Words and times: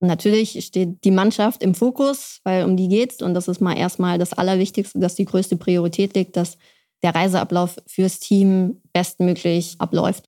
Natürlich 0.00 0.64
steht 0.64 1.04
die 1.04 1.10
Mannschaft 1.10 1.62
im 1.62 1.74
Fokus, 1.74 2.40
weil 2.44 2.64
um 2.64 2.76
die 2.76 2.88
geht's 2.88 3.20
und 3.22 3.34
das 3.34 3.48
ist 3.48 3.60
mal 3.60 3.76
erstmal 3.76 4.18
das 4.18 4.32
Allerwichtigste, 4.32 4.98
dass 4.98 5.16
die 5.16 5.24
größte 5.24 5.56
Priorität 5.56 6.14
liegt, 6.14 6.36
dass 6.36 6.56
der 7.02 7.14
Reiseablauf 7.14 7.76
fürs 7.86 8.20
Team 8.20 8.80
bestmöglich 8.92 9.76
abläuft. 9.78 10.24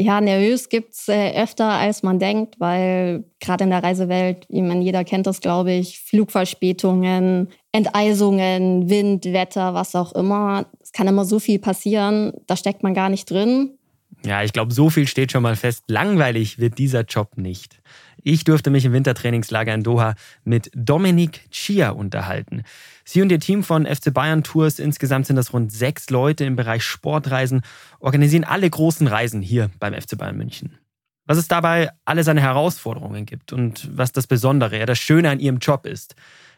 Ja, 0.00 0.20
nervös 0.20 0.68
gibt's 0.68 1.08
äh, 1.08 1.32
öfter, 1.42 1.70
als 1.70 2.04
man 2.04 2.20
denkt, 2.20 2.60
weil 2.60 3.24
gerade 3.40 3.64
in 3.64 3.70
der 3.70 3.82
Reisewelt, 3.82 4.46
ich 4.48 4.62
meine, 4.62 4.84
jeder 4.84 5.02
kennt 5.02 5.26
das, 5.26 5.40
glaube 5.40 5.72
ich, 5.72 5.98
Flugverspätungen, 5.98 7.48
Enteisungen, 7.72 8.88
Wind, 8.88 9.24
Wetter, 9.24 9.74
was 9.74 9.96
auch 9.96 10.12
immer. 10.12 10.66
Es 10.80 10.92
kann 10.92 11.08
immer 11.08 11.24
so 11.24 11.40
viel 11.40 11.58
passieren, 11.58 12.32
da 12.46 12.56
steckt 12.56 12.84
man 12.84 12.94
gar 12.94 13.08
nicht 13.08 13.28
drin. 13.28 13.76
Ja, 14.24 14.44
ich 14.44 14.52
glaube, 14.52 14.72
so 14.72 14.88
viel 14.88 15.08
steht 15.08 15.32
schon 15.32 15.42
mal 15.42 15.56
fest. 15.56 15.84
Langweilig 15.88 16.58
wird 16.60 16.78
dieser 16.78 17.02
Job 17.02 17.36
nicht. 17.36 17.80
Ich 18.30 18.44
durfte 18.44 18.68
mich 18.68 18.84
im 18.84 18.92
Wintertrainingslager 18.92 19.72
in 19.72 19.82
Doha 19.82 20.14
mit 20.44 20.70
Dominique 20.74 21.50
Chia 21.50 21.88
unterhalten. 21.88 22.62
Sie 23.02 23.22
und 23.22 23.32
ihr 23.32 23.40
Team 23.40 23.64
von 23.64 23.86
FC 23.86 24.12
Bayern 24.12 24.44
Tours, 24.44 24.78
insgesamt 24.78 25.26
sind 25.26 25.36
das 25.36 25.54
rund 25.54 25.72
sechs 25.72 26.10
Leute 26.10 26.44
im 26.44 26.54
Bereich 26.54 26.82
Sportreisen, 26.82 27.62
organisieren 28.00 28.44
alle 28.44 28.68
großen 28.68 29.06
Reisen 29.06 29.40
hier 29.40 29.70
beim 29.80 29.94
FC 29.94 30.18
Bayern 30.18 30.36
München. 30.36 30.76
Was 31.24 31.38
es 31.38 31.48
dabei 31.48 31.88
alle 32.04 32.22
seine 32.22 32.42
Herausforderungen 32.42 33.24
gibt 33.24 33.54
und 33.54 33.88
was 33.96 34.12
das 34.12 34.26
Besondere, 34.26 34.78
ja 34.78 34.84
das 34.84 34.98
Schöne 34.98 35.30
an 35.30 35.40
ihrem 35.40 35.56
Job 35.56 35.86
ist, 35.86 36.14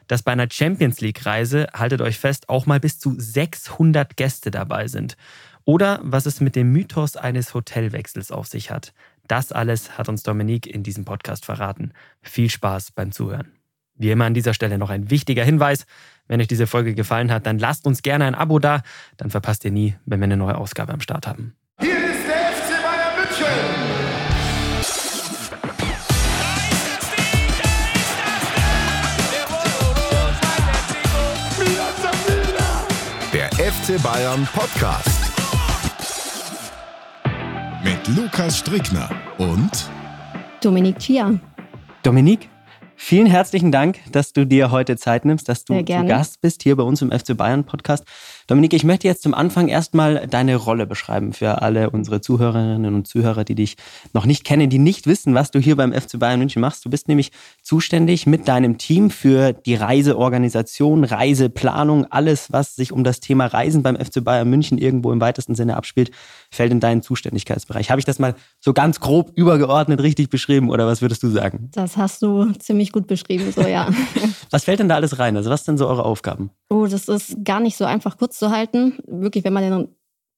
dass 0.08 0.24
bei 0.24 0.32
einer 0.32 0.48
Champions 0.50 1.00
League-Reise, 1.00 1.68
haltet 1.72 2.00
euch 2.00 2.18
fest, 2.18 2.48
auch 2.48 2.66
mal 2.66 2.80
bis 2.80 2.98
zu 2.98 3.14
600 3.16 4.16
Gäste 4.16 4.50
dabei 4.50 4.88
sind. 4.88 5.16
Oder 5.64 6.00
was 6.02 6.26
es 6.26 6.40
mit 6.40 6.56
dem 6.56 6.72
Mythos 6.72 7.14
eines 7.14 7.54
Hotelwechsels 7.54 8.32
auf 8.32 8.48
sich 8.48 8.72
hat. 8.72 8.92
Das 9.30 9.52
alles 9.52 9.96
hat 9.96 10.08
uns 10.08 10.24
Dominique 10.24 10.66
in 10.66 10.82
diesem 10.82 11.04
Podcast 11.04 11.44
verraten. 11.44 11.92
Viel 12.20 12.50
Spaß 12.50 12.90
beim 12.90 13.12
Zuhören. 13.12 13.52
Wie 13.94 14.10
immer 14.10 14.24
an 14.24 14.34
dieser 14.34 14.54
Stelle 14.54 14.76
noch 14.76 14.90
ein 14.90 15.08
wichtiger 15.08 15.44
Hinweis. 15.44 15.86
Wenn 16.26 16.40
euch 16.40 16.48
diese 16.48 16.66
Folge 16.66 16.96
gefallen 16.96 17.30
hat, 17.30 17.46
dann 17.46 17.60
lasst 17.60 17.86
uns 17.86 18.02
gerne 18.02 18.24
ein 18.24 18.34
Abo 18.34 18.58
da. 18.58 18.82
Dann 19.18 19.30
verpasst 19.30 19.64
ihr 19.64 19.70
nie, 19.70 19.94
wenn 20.04 20.18
wir 20.18 20.24
eine 20.24 20.36
neue 20.36 20.58
Ausgabe 20.58 20.92
am 20.92 21.00
Start 21.00 21.28
haben. 21.28 21.54
Hier 21.80 21.96
ist 21.96 22.26
der 22.26 22.38
FC 22.50 22.82
Bayern 22.82 23.14
München. 23.20 23.46
Der 33.32 33.48
FC 33.52 34.02
Bayern 34.02 34.48
Podcast. 34.52 35.19
Lukas 38.16 38.58
Strickner 38.58 39.08
und 39.38 39.88
Dominique 40.60 40.98
Chia. 40.98 41.38
Dominique, 42.02 42.48
vielen 42.96 43.26
herzlichen 43.26 43.70
Dank, 43.70 44.00
dass 44.10 44.32
du 44.32 44.44
dir 44.44 44.72
heute 44.72 44.96
Zeit 44.96 45.24
nimmst, 45.24 45.48
dass 45.48 45.64
du 45.64 45.76
zu 45.78 45.84
Gast 45.84 46.40
bist 46.40 46.64
hier 46.64 46.74
bei 46.74 46.82
uns 46.82 47.02
im 47.02 47.12
FC 47.12 47.36
Bayern 47.36 47.62
Podcast. 47.62 48.04
Dominik, 48.50 48.72
ich 48.72 48.82
möchte 48.82 49.06
jetzt 49.06 49.22
zum 49.22 49.32
Anfang 49.32 49.68
erstmal 49.68 50.26
deine 50.26 50.56
Rolle 50.56 50.84
beschreiben 50.84 51.32
für 51.32 51.62
alle 51.62 51.90
unsere 51.90 52.20
Zuhörerinnen 52.20 52.96
und 52.96 53.06
Zuhörer, 53.06 53.44
die 53.44 53.54
dich 53.54 53.76
noch 54.12 54.26
nicht 54.26 54.42
kennen, 54.42 54.68
die 54.68 54.80
nicht 54.80 55.06
wissen, 55.06 55.36
was 55.36 55.52
du 55.52 55.60
hier 55.60 55.76
beim 55.76 55.92
FC 55.92 56.18
Bayern 56.18 56.40
München 56.40 56.60
machst. 56.60 56.84
Du 56.84 56.90
bist 56.90 57.06
nämlich 57.06 57.30
zuständig 57.62 58.26
mit 58.26 58.48
deinem 58.48 58.76
Team 58.76 59.10
für 59.10 59.52
die 59.52 59.76
Reiseorganisation, 59.76 61.04
Reiseplanung, 61.04 62.06
alles, 62.10 62.50
was 62.50 62.74
sich 62.74 62.90
um 62.90 63.04
das 63.04 63.20
Thema 63.20 63.46
Reisen 63.46 63.84
beim 63.84 63.94
FC 63.94 64.24
Bayern 64.24 64.50
München 64.50 64.78
irgendwo 64.78 65.12
im 65.12 65.20
weitesten 65.20 65.54
Sinne 65.54 65.76
abspielt, 65.76 66.10
fällt 66.50 66.72
in 66.72 66.80
deinen 66.80 67.02
Zuständigkeitsbereich. 67.02 67.92
Habe 67.92 68.00
ich 68.00 68.04
das 68.04 68.18
mal 68.18 68.34
so 68.58 68.72
ganz 68.72 68.98
grob 68.98 69.30
übergeordnet 69.36 70.02
richtig 70.02 70.28
beschrieben 70.28 70.70
oder 70.70 70.88
was 70.88 71.02
würdest 71.02 71.22
du 71.22 71.28
sagen? 71.28 71.68
Das 71.70 71.96
hast 71.96 72.20
du 72.22 72.50
ziemlich 72.54 72.90
gut 72.90 73.06
beschrieben, 73.06 73.52
so 73.54 73.60
ja. 73.60 73.88
was 74.50 74.64
fällt 74.64 74.80
denn 74.80 74.88
da 74.88 74.96
alles 74.96 75.18
rein? 75.18 75.36
Also 75.36 75.50
was 75.50 75.64
sind 75.64 75.78
so 75.78 75.86
eure 75.86 76.04
Aufgaben? 76.04 76.50
Oh, 76.68 76.86
das 76.86 77.08
ist 77.08 77.44
gar 77.44 77.60
nicht 77.60 77.76
so 77.76 77.84
einfach 77.84 78.18
kurz 78.18 78.38
zu 78.38 78.50
halten. 78.50 78.98
Wirklich, 79.06 79.44
wenn 79.44 79.52
man 79.52 79.62
den 79.62 79.88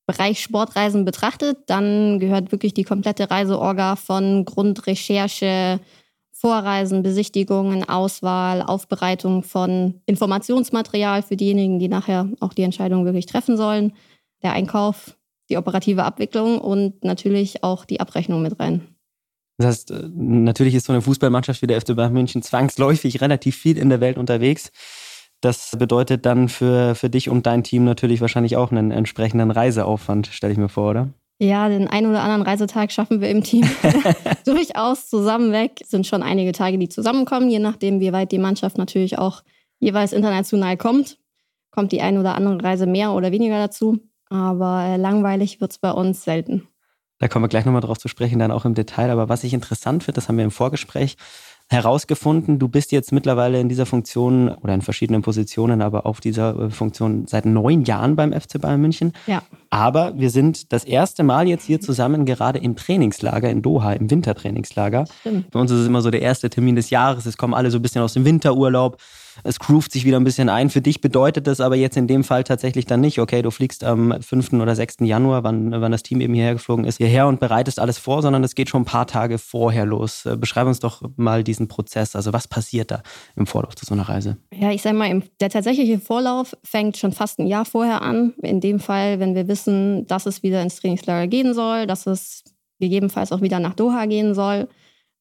Bereich 0.07 0.43
Sportreisen 0.43 1.05
betrachtet, 1.05 1.59
dann 1.67 2.19
gehört 2.19 2.53
wirklich 2.53 2.75
die 2.75 2.85
komplette 2.85 3.31
Reiseorga 3.31 3.97
von 3.97 4.45
Grundrecherche, 4.45 5.81
Vorreisen, 6.33 7.05
Besichtigungen, 7.05 7.89
Auswahl, 7.89 8.63
Aufbereitung 8.63 9.45
von 9.45 10.01
Informationsmaterial 10.07 11.23
für 11.23 11.37
diejenigen, 11.37 11.79
die 11.79 11.89
nachher 11.89 12.29
auch 12.41 12.53
die 12.53 12.63
Entscheidung 12.63 13.05
wirklich 13.05 13.27
treffen 13.27 13.57
sollen, 13.57 13.93
der 14.43 14.53
Einkauf, 14.53 15.17
die 15.49 15.57
operative 15.57 16.03
Abwicklung 16.03 16.59
und 16.59 17.05
natürlich 17.05 17.63
auch 17.63 17.85
die 17.85 18.01
Abrechnung 18.01 18.43
mit 18.43 18.59
rein. 18.59 18.92
Das 19.63 19.77
heißt, 19.77 19.91
äh, 19.93 20.09
natürlich 20.13 20.75
ist 20.75 20.87
so 20.87 20.93
eine 20.93 21.03
Fußballmannschaft 21.03 21.63
wie 21.63 21.67
der 21.67 21.81
FC 21.81 21.95
Bayern 21.95 22.13
München 22.13 22.43
zwangsläufig 22.43 23.21
relativ 23.21 23.57
viel 23.57 23.79
in 23.79 23.89
der 23.89 24.01
Welt 24.01 24.19
unterwegs. 24.19 24.73
Das 25.41 25.77
bedeutet 25.79 26.27
dann 26.27 26.49
für, 26.49 26.95
für 26.95 27.11
dich 27.11 27.29
und 27.29 27.47
dein 27.47 27.65
Team 27.65 27.85
natürlich 27.85 28.21
wahrscheinlich 28.21 28.57
auch 28.57 28.71
einen 28.71 28.91
entsprechenden 28.91 29.51
Reiseaufwand, 29.51 30.29
stelle 30.29 30.53
ich 30.53 30.59
mir 30.59 30.69
vor, 30.69 30.91
oder? 30.91 31.09
Ja, 31.39 31.69
den 31.69 31.89
einen 31.89 32.09
oder 32.09 32.23
anderen 32.23 32.43
Reisetag 32.43 32.93
schaffen 32.93 33.21
wir 33.21 33.29
im 33.29 33.43
Team 33.43 33.69
durchaus 34.45 35.09
zusammen 35.09 35.53
weg. 35.53 35.81
Es 35.81 35.91
sind 35.91 36.07
schon 36.07 36.23
einige 36.23 36.53
Tage, 36.53 36.79
die 36.79 36.89
zusammenkommen, 36.89 37.49
je 37.49 37.59
nachdem, 37.59 38.01
wie 38.01 38.13
weit 38.13 38.33
die 38.33 38.39
Mannschaft 38.39 38.79
natürlich 38.79 39.19
auch 39.19 39.43
jeweils 39.79 40.13
international 40.13 40.77
kommt. 40.77 41.19
Kommt 41.71 41.91
die 41.91 42.03
eine 42.03 42.21
oder 42.21 42.35
andere 42.35 42.63
Reise 42.63 42.87
mehr 42.87 43.13
oder 43.13 43.33
weniger 43.33 43.59
dazu. 43.59 43.99
Aber 44.29 44.85
äh, 44.85 44.97
langweilig 44.97 45.61
wird 45.61 45.73
es 45.73 45.79
bei 45.79 45.91
uns 45.91 46.23
selten. 46.23 46.69
Da 47.23 47.29
kommen 47.29 47.45
wir 47.45 47.49
gleich 47.49 47.65
nochmal 47.65 47.83
drauf 47.83 47.99
zu 47.99 48.09
sprechen, 48.09 48.41
dann 48.41 48.51
auch 48.51 48.65
im 48.65 48.75
Detail. 48.75 49.09
Aber 49.09 49.29
was 49.29 49.45
ich 49.45 49.55
interessant 49.55 50.03
finde, 50.03 50.17
das 50.17 50.29
haben 50.29 50.39
wir 50.39 50.45
im 50.45 50.51
Vorgespräch 50.51 51.17
herausgefunden, 51.71 52.59
du 52.59 52.67
bist 52.67 52.91
jetzt 52.91 53.13
mittlerweile 53.13 53.61
in 53.61 53.69
dieser 53.69 53.87
Funktion 53.87 54.49
oder 54.49 54.75
in 54.75 54.83
verschiedenen 54.83 55.23
Positionen, 55.23 55.83
aber 55.83 56.05
auf 56.05 56.21
dieser 56.21 56.59
äh, 56.59 56.71
Funktion 56.71 57.29
seit 57.29 57.47
neun 57.47 57.85
Jahren 57.85 58.17
beim 58.17 58.33
FC 58.33 58.61
Bayern 58.61 58.81
München. 58.81 59.13
Ja. 59.29 59.45
Aber 59.71 60.19
wir 60.19 60.31
sind 60.31 60.73
das 60.73 60.83
erste 60.83 61.23
Mal 61.23 61.47
jetzt 61.47 61.65
hier 61.65 61.81
zusammen 61.81 62.27
gerade 62.27 62.59
im 62.59 62.75
Trainingslager 62.75 63.49
in 63.49 63.63
Doha, 63.63 63.93
im 63.93 64.11
Wintertrainingslager. 64.11 65.05
Stimmt. 65.21 65.53
Bei 65.53 65.61
uns 65.61 65.71
ist 65.71 65.79
es 65.79 65.87
immer 65.87 66.03
so 66.03 66.11
der 66.11 66.23
erste 66.23 66.51
Termin 66.51 66.75
des 66.75 66.91
Jahres. 66.91 67.25
Es 67.25 67.37
kommen 67.37 67.55
alle 67.55 67.71
so 67.71 67.79
ein 67.79 67.83
bisschen 67.83 68.03
aus 68.03 68.15
dem 68.15 68.25
Winterurlaub 68.25 68.97
es 69.45 69.59
groovt 69.59 69.93
sich 69.93 70.05
wieder 70.05 70.19
ein 70.19 70.25
bisschen 70.25 70.49
ein. 70.49 70.71
Für 70.71 70.81
dich 70.81 71.01
bedeutet 71.01 71.47
das 71.47 71.61
aber 71.61 71.77
jetzt 71.77 71.97
in 71.97 72.07
dem 72.07 72.25
Fall 72.25 72.45
tatsächlich 72.45 72.87
dann 72.87 73.01
nicht, 73.01 73.19
okay, 73.19 73.43
du 73.43 73.51
fliegst 73.51 73.85
am 73.85 74.21
5. 74.21 74.55
oder 74.55 74.75
6. 74.75 74.97
Januar, 75.01 75.45
wann, 75.45 75.71
wann 75.71 75.93
das 75.93 76.03
Team 76.03 76.21
eben 76.21 76.35
hierher 76.35 76.55
geflogen 76.55 76.85
ist, 76.85 76.99
hierher 76.99 77.27
und 77.27 77.41
bereitest 77.41 77.79
alles 77.79 77.99
vor, 77.99 78.23
sondern 78.23 78.45
es 78.45 78.55
geht 78.55 78.69
schon 78.69 78.83
ein 78.83 78.87
paar 78.87 79.07
Tage 79.07 79.39
vorher 79.39 79.87
los. 79.87 80.27
Äh, 80.27 80.37
beschreib 80.37 80.67
uns 80.67 80.81
doch 80.81 81.03
mal 81.17 81.45
diesen 81.45 81.69
Prozess. 81.69 82.17
Also 82.17 82.33
was 82.33 82.49
passiert 82.49 82.91
da 82.91 83.03
im 83.37 83.47
Vorlauf 83.47 83.75
zu 83.75 83.87
so 83.87 83.95
einer 83.95 84.09
Reise? 84.09 84.37
Ja, 84.53 84.71
ich 84.71 84.83
sag 84.83 84.95
mal, 84.95 85.23
der 85.41 85.51
tatsächliche 85.51 85.99
Vorlauf 85.99 86.57
fängt 86.63 86.97
schon 86.97 87.13
fast 87.13 87.39
ein 87.39 87.47
Jahr 87.47 87.65
vorher 87.65 88.03
an. 88.03 88.35
In 88.43 88.61
dem 88.61 88.81
Fall, 88.81 89.21
wenn 89.21 89.35
wir 89.35 89.49
wissen, 89.49 90.07
dass 90.07 90.27
es 90.27 90.43
wieder 90.43 90.63
ins 90.63 90.77
Trainingslager 90.77 91.27
gehen 91.27 91.55
soll, 91.55 91.87
dass 91.87 92.07
es 92.07 92.45
gegebenenfalls 92.81 93.33
auch 93.33 93.41
wieder 93.41 93.61
nach 93.61 93.75
Doha 93.75 94.07
gehen 94.07 94.35
soll 94.35 94.69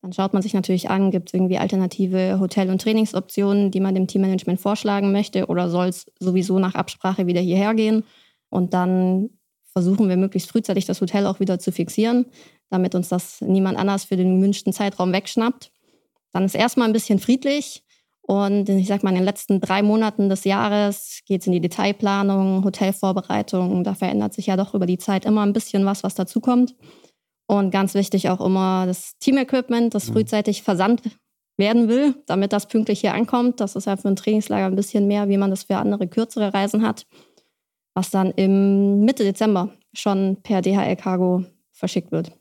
dann 0.02 0.14
schaut 0.14 0.34
man 0.34 0.42
sich 0.42 0.54
natürlich 0.54 0.90
an, 0.90 1.12
gibt 1.12 1.30
es 1.30 1.34
irgendwie 1.34 1.60
alternative 1.60 2.40
Hotel- 2.40 2.72
und 2.72 2.82
Trainingsoptionen, 2.82 3.70
die 3.70 3.80
man 3.80 3.94
dem 3.94 4.08
Teammanagement 4.08 4.60
vorschlagen 4.60 5.12
möchte 5.12 5.46
oder 5.46 5.70
soll 5.70 5.88
es 5.88 6.08
sowieso 6.20 6.58
nach 6.58 6.74
Absprache 6.74 7.28
wieder 7.28 7.42
hierher 7.42 7.76
gehen? 7.76 8.04
Und 8.50 8.74
dann 8.74 9.30
versuchen 9.72 10.10
wir 10.10 10.18
möglichst 10.18 10.50
frühzeitig 10.50 10.86
das 10.86 11.02
Hotel 11.02 11.28
auch 11.28 11.40
wieder 11.40 11.60
zu 11.60 11.72
fixieren, 11.72 12.26
damit 12.70 12.96
uns 12.96 13.10
das 13.10 13.42
niemand 13.42 13.78
anders 13.78 14.06
für 14.06 14.18
den 14.18 14.38
gewünschten 14.38 14.74
Zeitraum 14.74 15.14
wegschnappt. 15.14 15.72
Dann 16.34 16.46
ist 16.46 16.56
erstmal 16.56 16.88
ein 16.88 16.94
bisschen 16.94 17.20
friedlich. 17.20 17.84
Und 18.24 18.70
ich 18.70 18.88
sag 18.88 19.04
mal, 19.04 19.10
in 19.10 19.18
den 19.18 19.26
letzten 19.26 19.60
drei 19.62 19.84
Monaten 19.84 20.30
des 20.30 20.46
Jahres 20.46 21.22
geht 21.26 21.42
es 21.42 21.48
in 21.48 21.54
die 21.54 21.62
Detailplanung, 21.62 22.64
Hotelvorbereitung. 22.64 23.84
Da 23.84 23.94
verändert 23.94 24.34
sich 24.34 24.48
ja 24.48 24.58
doch 24.58 24.74
über 24.74 24.86
die 24.86 24.98
Zeit 24.98 25.26
immer 25.26 25.42
ein 25.42 25.54
bisschen 25.54 25.86
was, 25.86 26.04
was 26.04 26.16
dazukommt. 26.16 26.76
Und 27.52 27.70
ganz 27.70 27.96
wichtig 27.96 28.30
auch 28.30 28.40
immer 28.40 28.86
das 28.86 29.18
Team-Equipment, 29.20 29.94
das 29.94 30.08
mhm. 30.08 30.14
frühzeitig 30.14 30.64
versandt 30.64 31.02
werden 31.58 31.90
will, 31.90 32.16
damit 32.26 32.54
das 32.54 32.66
pünktlich 32.66 33.02
hier 33.02 33.14
ankommt. 33.14 33.60
Das 33.60 33.76
ist 33.76 33.88
ja 33.88 33.98
für 33.98 34.08
ein 34.08 34.16
Trainingslager 34.16 34.68
ein 34.68 34.78
bisschen 34.78 35.06
mehr, 35.06 35.28
wie 35.28 35.36
man 35.36 35.50
das 35.50 35.64
für 35.64 35.76
andere 35.76 36.08
kürzere 36.08 36.54
Reisen 36.54 36.88
hat, 36.88 37.06
was 37.94 38.10
dann 38.10 38.32
im 38.32 39.02
Mitte 39.02 39.26
Dezember 39.26 39.68
schon 39.94 40.38
per 40.42 40.62
DHL-Cargo 40.62 41.44
verschickt 41.74 42.14
wird. 42.14 42.32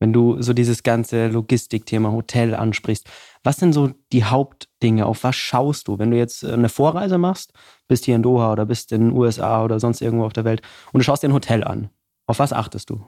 Wenn 0.00 0.12
du 0.12 0.42
so 0.42 0.52
dieses 0.52 0.82
ganze 0.82 1.28
Logistikthema 1.28 2.12
Hotel 2.12 2.54
ansprichst, 2.54 3.08
was 3.42 3.56
sind 3.56 3.72
so 3.72 3.92
die 4.12 4.24
Hauptdinge? 4.24 5.06
Auf 5.06 5.24
was 5.24 5.34
schaust 5.34 5.88
du? 5.88 5.98
Wenn 5.98 6.10
du 6.10 6.18
jetzt 6.18 6.44
eine 6.44 6.68
Vorreise 6.68 7.16
machst, 7.16 7.54
bist 7.88 8.04
hier 8.04 8.16
in 8.16 8.22
Doha 8.22 8.52
oder 8.52 8.66
bist 8.66 8.92
in 8.92 9.00
den 9.00 9.16
USA 9.16 9.64
oder 9.64 9.80
sonst 9.80 10.02
irgendwo 10.02 10.26
auf 10.26 10.34
der 10.34 10.44
Welt 10.44 10.60
und 10.92 10.98
du 10.98 11.04
schaust 11.04 11.22
dir 11.22 11.30
ein 11.30 11.32
Hotel 11.32 11.64
an, 11.64 11.88
auf 12.26 12.38
was 12.38 12.52
achtest 12.52 12.90
du? 12.90 13.02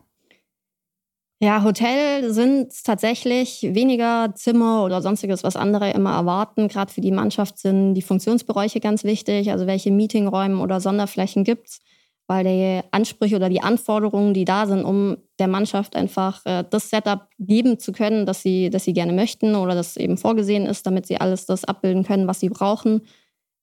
Ja, 1.41 1.63
Hotel 1.63 2.33
sind 2.33 2.73
tatsächlich 2.85 3.63
weniger 3.63 4.33
Zimmer 4.35 4.85
oder 4.85 5.03
sonstiges, 5.03 5.43
was 5.43 5.57
andere 5.57 5.91
immer 5.91 6.13
erwarten. 6.15 6.69
Gerade 6.69 6.93
für 6.93 7.01
die 7.01 7.11
Mannschaft 7.11 7.59
sind 7.59 7.95
die 7.95 8.03
Funktionsbereiche 8.03 8.81
ganz 8.81 9.05
wichtig. 9.05 9.51
Also 9.51 9.67
welche 9.67 9.91
Meetingräume 9.91 10.63
oder 10.63 10.81
Sonderflächen 10.81 11.45
gibt 11.45 11.69
es. 11.69 11.81
weil 12.27 12.45
die 12.45 12.81
Ansprüche 12.93 13.37
oder 13.37 13.51
die 13.51 13.61
Anforderungen, 13.61 14.33
die 14.33 14.47
da 14.47 14.67
sind, 14.67 14.85
um 14.85 15.19
der 15.39 15.49
Mannschaft 15.49 15.95
einfach 15.97 16.41
äh, 16.47 16.65
das 16.71 16.89
Setup 16.89 17.29
geben 17.39 17.79
zu 17.79 17.93
können, 17.93 18.25
das 18.25 18.41
sie, 18.43 18.71
das 18.71 18.85
sie 18.85 18.95
gerne 18.95 19.13
möchten 19.13 19.55
oder 19.57 19.75
das 19.75 19.97
eben 19.99 20.17
vorgesehen 20.17 20.65
ist, 20.67 20.87
damit 20.87 21.07
sie 21.07 21.21
alles 21.21 21.45
das 21.47 21.65
abbilden 21.67 22.03
können, 22.05 22.27
was 22.27 22.41
sie 22.41 22.49
brauchen, 22.49 23.03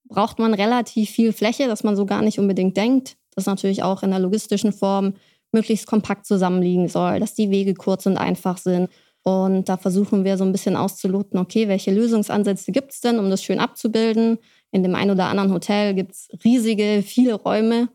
braucht 0.08 0.40
man 0.40 0.54
relativ 0.54 1.10
viel 1.10 1.34
Fläche, 1.34 1.68
dass 1.68 1.84
man 1.84 1.96
so 1.96 2.06
gar 2.06 2.22
nicht 2.22 2.40
unbedingt 2.40 2.78
denkt. 2.78 3.16
Das 3.36 3.46
natürlich 3.46 3.84
auch 3.84 4.04
in 4.04 4.12
der 4.12 4.20
logistischen 4.20 4.74
Form 4.74 5.14
möglichst 5.52 5.88
kompakt 5.88 6.26
zusammenliegen 6.26 6.88
soll, 6.88 7.20
dass 7.20 7.34
die 7.34 7.50
Wege 7.50 7.74
kurz 7.74 8.06
und 8.06 8.18
einfach 8.18 8.58
sind. 8.58 8.90
Und 9.24 9.70
da 9.70 9.78
versuchen 9.78 10.24
wir 10.24 10.38
so 10.38 10.44
ein 10.44 10.52
bisschen 10.52 10.76
auszuloten, 10.76 11.40
okay, 11.40 11.68
welche 11.68 11.92
Lösungsansätze 11.92 12.72
gibt 12.72 12.92
es 12.92 13.02
denn, 13.02 13.20
um 13.20 13.30
das 13.30 13.44
schön 13.44 13.60
abzubilden? 13.60 14.40
In 14.72 14.84
dem 14.84 14.96
einen 14.96 15.12
oder 15.12 15.26
anderen 15.28 15.54
Hotel 15.54 15.94
gibt 15.94 16.14
es 16.14 16.30
riesige, 16.44 17.04
viele 17.06 17.36
Räume, 17.36 17.90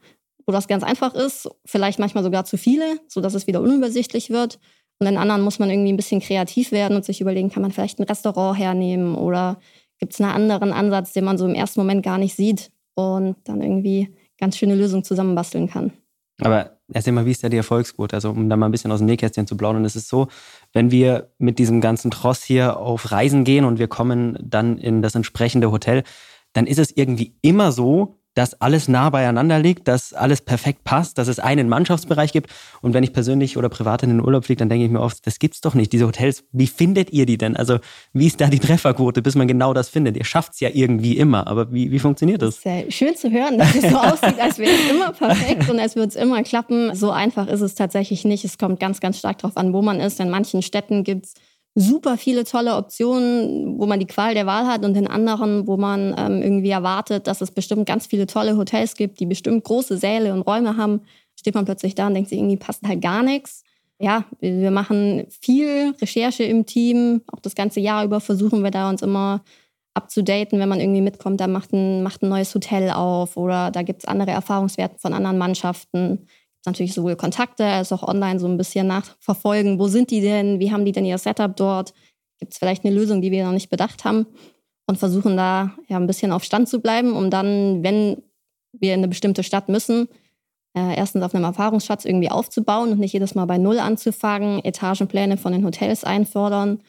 wo 0.47 0.53
das 0.53 0.69
ganz 0.69 0.85
einfach 0.85 1.15
ist, 1.15 1.49
vielleicht 1.65 1.99
manchmal 1.99 2.23
sogar 2.23 2.45
zu 2.45 2.57
viele, 2.57 3.01
sodass 3.09 3.35
es 3.35 3.47
wieder 3.49 3.61
unübersichtlich 3.61 4.31
wird. 4.31 4.61
Und 4.99 5.09
in 5.09 5.19
anderen 5.19 5.43
muss 5.43 5.59
man 5.59 5.69
irgendwie 5.69 5.93
ein 5.93 5.97
bisschen 5.97 6.21
kreativ 6.21 6.71
werden 6.73 6.97
und 6.97 7.05
sich 7.05 7.21
überlegen, 7.21 7.51
kann 7.51 7.63
man 7.63 7.73
vielleicht 7.73 7.99
ein 7.99 8.05
Restaurant 8.05 8.59
hernehmen 8.59 9.15
oder 9.17 9.59
gibt 9.99 10.13
es 10.13 10.21
einen 10.21 10.31
anderen 10.31 10.73
Ansatz, 10.73 11.13
den 11.13 11.25
man 11.25 11.39
so 11.39 11.47
im 11.47 11.55
ersten 11.55 11.81
Moment 11.81 12.05
gar 12.05 12.19
nicht 12.19 12.37
sieht 12.37 12.71
und 12.95 13.37
dann 13.45 13.61
irgendwie 13.61 14.15
ganz 14.39 14.57
schöne 14.57 14.75
Lösungen 14.75 15.05
zusammenbasteln 15.05 15.69
kann. 15.69 15.93
Aber 16.41 16.76
erzähl 16.93 17.13
mal, 17.13 17.27
wie 17.27 17.31
ist 17.31 17.43
da 17.43 17.49
die 17.49 17.57
Erfolgsquote? 17.57 18.15
Also, 18.15 18.31
um 18.31 18.49
da 18.49 18.57
mal 18.57 18.67
ein 18.67 18.73
bisschen 18.73 18.93
aus 18.93 18.99
dem 19.01 19.07
Nähkästchen 19.07 19.47
zu 19.47 19.57
plaudern. 19.57 19.85
Es 19.85 19.97
ist 19.97 20.09
so, 20.09 20.29
wenn 20.73 20.91
wir 20.91 21.31
mit 21.39 21.59
diesem 21.59 21.81
ganzen 21.81 22.11
Tross 22.11 22.43
hier 22.43 22.79
auf 22.79 23.11
Reisen 23.11 23.45
gehen 23.45 23.65
und 23.65 23.79
wir 23.79 23.89
kommen 23.89 24.39
dann 24.43 24.79
in 24.79 25.03
das 25.03 25.15
entsprechende 25.15 25.71
Hotel, 25.71 26.03
dann 26.53 26.67
ist 26.67 26.79
es 26.79 26.97
irgendwie 26.97 27.37
immer 27.43 27.73
so, 27.73 28.19
dass 28.37 28.61
alles 28.61 28.87
nah 28.87 29.09
beieinander 29.09 29.59
liegt, 29.59 29.89
dass 29.89 30.13
alles 30.13 30.43
perfekt 30.43 30.85
passt, 30.85 31.17
dass 31.17 31.27
es 31.27 31.39
einen 31.39 31.71
Mannschaftsbereich 31.71 32.33
gibt. 32.33 32.51
Und 32.83 32.93
wenn 32.93 33.03
ich 33.03 33.15
persönlich 33.15 33.57
oder 33.57 33.71
privat 33.71 34.03
in 34.03 34.11
den 34.11 34.21
Urlaub 34.21 34.45
fliege, 34.45 34.59
dann 34.59 34.69
denke 34.69 34.85
ich 34.85 34.91
mir 34.91 35.01
oft, 35.01 35.27
das 35.27 35.39
gibt's 35.39 35.63
doch 35.63 35.75
nicht. 35.75 35.91
Diese 35.93 36.07
Hotels, 36.07 36.45
wie 36.53 36.67
findet 36.67 37.11
ihr 37.13 37.25
die 37.25 37.39
denn? 37.39 37.57
Also 37.57 37.79
wie 38.13 38.27
ist 38.27 38.41
da 38.41 38.49
die 38.49 38.59
Trefferquote, 38.59 39.23
bis 39.23 39.37
man 39.37 39.49
genau 39.49 39.73
das 39.73 39.89
findet? 39.89 40.19
Ihr 40.19 40.25
schafft's 40.25 40.61
ja 40.61 40.69
irgendwie 40.71 41.17
immer, 41.17 41.47
aber 41.47 41.73
wie, 41.73 41.91
wie 41.91 41.99
funktioniert 41.99 42.43
das? 42.43 42.61
das 42.61 42.85
ist 42.85 42.95
schön 42.95 43.17
zu 43.17 43.31
hören, 43.31 43.57
dass 43.57 43.75
es 43.75 43.91
so 43.91 43.97
aussieht, 43.97 44.39
als 44.39 44.59
wäre 44.59 44.71
es 44.71 44.91
immer 44.91 45.13
perfekt 45.13 45.71
und 45.71 45.81
als 45.81 45.97
würde 45.97 46.09
es 46.09 46.17
immer 46.17 46.43
klappen. 46.43 46.95
So 46.95 47.11
einfach 47.11 47.47
ist 47.49 47.63
es 47.63 47.75
tatsächlich 47.75 48.27
nicht. 48.27 48.45
Es 48.45 48.59
kommt 48.59 48.81
ganz, 48.81 49.01
ganz 49.01 49.19
stark 49.19 49.39
darauf 49.39 49.57
an, 49.57 49.73
wo 49.73 49.81
man 49.81 49.99
ist. 49.99 50.21
In 50.21 50.29
manchen 50.29 50.61
Städten 50.61 51.05
gibt's 51.05 51.35
super 51.79 52.17
viele 52.17 52.45
tolle 52.45 52.75
Optionen, 52.75 53.79
wo 53.79 53.85
man 53.85 54.01
die 54.01 54.07
Qual 54.07 54.33
der 54.33 54.47
Wahl 54.47 54.67
hat 54.67 54.83
und 54.83 54.97
in 54.97 55.07
anderen, 55.07 55.67
wo 55.67 55.77
man 55.77 56.15
ähm, 56.19 56.41
irgendwie 56.43 56.71
erwartet, 56.71 57.27
dass 57.27 57.43
es 57.43 57.51
bestimmt 57.51 57.87
ganz 57.87 58.07
viele 58.07 58.27
tolle 58.27 58.57
Hotels 58.57 58.97
gibt, 58.97 59.21
die 59.21 59.27
bestimmt 59.27 59.63
große 59.63 59.99
Säle 59.99 60.33
und 60.33 60.41
Räume 60.41 60.79
haben, 60.79 61.03
steht 61.39 61.55
man 61.55 61.67
plötzlich 61.67 61.95
da 61.95 62.07
und 62.07 62.15
denkt 62.15 62.31
sich, 62.31 62.39
irgendwie 62.39 62.57
passt 62.57 62.83
halt 62.83 63.03
gar 63.03 63.23
nichts. 63.23 63.63
Ja, 63.99 64.25
wir 64.41 64.71
machen 64.71 65.27
viel 65.29 65.95
Recherche 66.01 66.45
im 66.45 66.65
Team, 66.65 67.21
auch 67.31 67.41
das 67.41 67.55
ganze 67.55 67.81
Jahr 67.81 68.05
über 68.05 68.21
versuchen 68.21 68.65
wir 68.65 68.71
da 68.71 68.89
uns 68.89 69.03
immer 69.03 69.45
abzudaten, 69.93 70.59
wenn 70.59 70.69
man 70.71 70.81
irgendwie 70.81 71.03
mitkommt, 71.03 71.41
da 71.41 71.47
macht 71.47 71.75
ein, 71.75 72.03
macht 72.03 72.23
ein 72.23 72.31
neues 72.31 72.55
Hotel 72.55 72.91
auf 72.91 73.37
oder 73.37 73.71
da 73.71 73.83
gibt 73.83 74.03
es 74.03 74.09
andere 74.09 74.31
Erfahrungswerte 74.31 74.99
von 74.99 75.13
anderen 75.13 75.39
Mannschaften 75.39 76.27
natürlich 76.67 76.95
sowohl 76.95 77.17
Kontakte 77.17 77.65
als 77.65 77.93
auch 77.93 78.03
online 78.03 78.39
so 78.39 78.47
ein 78.47 78.57
bisschen 78.57 78.87
nachverfolgen. 78.87 79.79
Wo 79.79 79.89
sind 79.89 80.11
die 80.11 80.21
denn? 80.21 80.61
Wie 80.61 80.73
haben 80.73 80.85
die 80.85 80.93
denn 80.93 81.05
ihr 81.05 81.19
Setup 81.19 81.57
dort? 81.57 81.95
Gibt 82.39 82.53
es 82.53 82.59
vielleicht 82.59 82.85
eine 82.85 82.95
Lösung, 82.95 83.23
die 83.23 83.31
wir 83.31 83.45
noch 83.45 83.53
nicht 83.53 83.71
bedacht 83.71 84.05
haben? 84.05 84.27
Und 84.87 84.99
versuchen 84.99 85.37
da 85.37 85.73
ja 85.89 85.97
ein 85.97 86.07
bisschen 86.07 86.33
auf 86.33 86.45
Stand 86.45 86.69
zu 86.69 86.81
bleiben, 86.81 87.13
um 87.13 87.31
dann, 87.31 87.83
wenn 87.83 88.23
wir 88.73 88.95
in 88.95 89.01
eine 89.01 89.09
bestimmte 89.09 89.43
Stadt 89.43 89.69
müssen, 89.69 90.09
äh, 90.77 90.95
erstens 90.97 91.23
auf 91.23 91.35
einem 91.35 91.45
Erfahrungsschatz 91.45 92.05
irgendwie 92.05 92.31
aufzubauen 92.31 92.93
und 92.93 93.01
nicht 93.01 93.15
jedes 93.15 93.35
Mal 93.35 93.47
bei 93.47 93.59
Null 93.59 93.79
anzufangen, 93.79 94.63
Etagenpläne 94.65 95.39
von 95.39 95.53
den 95.53 95.65
Hotels 95.65 96.05
einfordern 96.05 96.83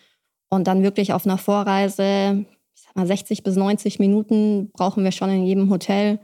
und 0.50 0.68
dann 0.68 0.84
wirklich 0.84 1.14
auf 1.14 1.26
einer 1.26 1.38
Vorreise, 1.38 2.46
ich 2.76 2.82
sag 2.82 2.96
mal 2.96 3.08
60 3.08 3.44
bis 3.44 3.56
90 3.56 4.00
Minuten 4.00 4.70
brauchen 4.74 5.04
wir 5.04 5.12
schon 5.12 5.30
in 5.30 5.46
jedem 5.46 5.70
Hotel, 5.70 6.20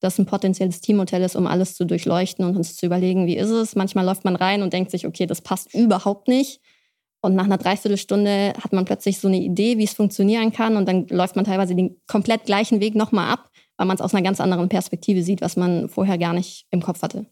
das 0.00 0.18
ein 0.18 0.26
potenzielles 0.26 0.80
Teamhotel 0.80 1.22
ist, 1.22 1.36
um 1.36 1.46
alles 1.46 1.74
zu 1.74 1.84
durchleuchten 1.84 2.44
und 2.44 2.56
uns 2.56 2.76
zu 2.76 2.86
überlegen, 2.86 3.26
wie 3.26 3.36
ist 3.36 3.50
es. 3.50 3.76
Manchmal 3.76 4.04
läuft 4.04 4.24
man 4.24 4.34
rein 4.36 4.62
und 4.62 4.72
denkt 4.72 4.90
sich, 4.90 5.06
okay, 5.06 5.26
das 5.26 5.42
passt 5.42 5.74
überhaupt 5.74 6.26
nicht. 6.26 6.60
Und 7.22 7.34
nach 7.34 7.44
einer 7.44 7.58
Dreiviertelstunde 7.58 8.54
hat 8.58 8.72
man 8.72 8.86
plötzlich 8.86 9.18
so 9.18 9.28
eine 9.28 9.38
Idee, 9.38 9.76
wie 9.76 9.84
es 9.84 9.92
funktionieren 9.92 10.52
kann. 10.52 10.76
Und 10.76 10.88
dann 10.88 11.06
läuft 11.08 11.36
man 11.36 11.44
teilweise 11.44 11.74
den 11.74 12.00
komplett 12.06 12.44
gleichen 12.44 12.80
Weg 12.80 12.94
nochmal 12.94 13.30
ab, 13.30 13.50
weil 13.76 13.86
man 13.86 13.94
es 13.94 14.00
aus 14.00 14.14
einer 14.14 14.24
ganz 14.24 14.40
anderen 14.40 14.70
Perspektive 14.70 15.22
sieht, 15.22 15.42
was 15.42 15.56
man 15.56 15.90
vorher 15.90 16.16
gar 16.16 16.32
nicht 16.32 16.66
im 16.70 16.80
Kopf 16.80 17.02
hatte. 17.02 17.26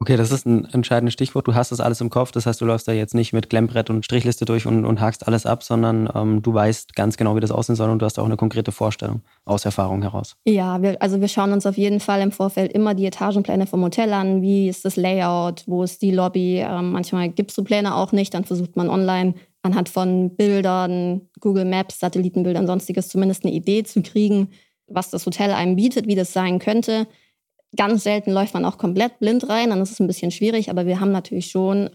Okay, 0.00 0.16
das 0.16 0.30
ist 0.30 0.46
ein 0.46 0.64
entscheidendes 0.66 1.14
Stichwort. 1.14 1.48
Du 1.48 1.56
hast 1.56 1.72
das 1.72 1.80
alles 1.80 2.00
im 2.00 2.08
Kopf. 2.08 2.30
Das 2.30 2.46
heißt, 2.46 2.60
du 2.60 2.64
läufst 2.64 2.86
da 2.86 2.92
jetzt 2.92 3.16
nicht 3.16 3.32
mit 3.32 3.50
Klemmbrett 3.50 3.90
und 3.90 4.04
Strichliste 4.04 4.44
durch 4.44 4.64
und, 4.64 4.84
und 4.84 5.00
hakst 5.00 5.26
alles 5.26 5.44
ab, 5.44 5.64
sondern 5.64 6.08
ähm, 6.14 6.40
du 6.40 6.54
weißt 6.54 6.94
ganz 6.94 7.16
genau, 7.16 7.34
wie 7.34 7.40
das 7.40 7.50
aussehen 7.50 7.74
soll 7.74 7.90
und 7.90 7.98
du 7.98 8.06
hast 8.06 8.16
auch 8.20 8.24
eine 8.24 8.36
konkrete 8.36 8.70
Vorstellung 8.70 9.22
aus 9.44 9.64
Erfahrung 9.64 10.02
heraus. 10.02 10.36
Ja, 10.46 10.80
wir, 10.82 11.02
also 11.02 11.20
wir 11.20 11.26
schauen 11.26 11.52
uns 11.52 11.66
auf 11.66 11.76
jeden 11.76 11.98
Fall 11.98 12.20
im 12.20 12.30
Vorfeld 12.30 12.72
immer 12.72 12.94
die 12.94 13.06
Etagenpläne 13.06 13.66
vom 13.66 13.82
Hotel 13.82 14.12
an. 14.12 14.40
Wie 14.40 14.68
ist 14.68 14.84
das 14.84 14.94
Layout? 14.94 15.64
Wo 15.66 15.82
ist 15.82 16.00
die 16.00 16.12
Lobby? 16.12 16.58
Ähm, 16.58 16.92
manchmal 16.92 17.30
gibt 17.30 17.50
es 17.50 17.56
so 17.56 17.64
Pläne 17.64 17.96
auch 17.96 18.12
nicht. 18.12 18.34
Dann 18.34 18.44
versucht 18.44 18.76
man 18.76 18.88
online 18.88 19.34
anhand 19.62 19.88
von 19.88 20.36
Bildern, 20.36 21.22
Google 21.40 21.64
Maps, 21.64 21.98
Satellitenbildern, 21.98 22.68
sonstiges 22.68 23.08
zumindest 23.08 23.44
eine 23.44 23.52
Idee 23.52 23.82
zu 23.82 24.02
kriegen, 24.02 24.50
was 24.86 25.10
das 25.10 25.26
Hotel 25.26 25.50
einem 25.50 25.74
bietet, 25.74 26.06
wie 26.06 26.14
das 26.14 26.32
sein 26.32 26.60
könnte. 26.60 27.08
Ganz 27.76 28.02
selten 28.04 28.30
läuft 28.30 28.54
man 28.54 28.64
auch 28.64 28.78
komplett 28.78 29.18
blind 29.18 29.48
rein, 29.48 29.70
dann 29.70 29.82
ist 29.82 29.92
es 29.92 30.00
ein 30.00 30.06
bisschen 30.06 30.30
schwierig, 30.30 30.70
aber 30.70 30.86
wir 30.86 31.00
haben 31.00 31.12
natürlich 31.12 31.50
schon 31.50 31.90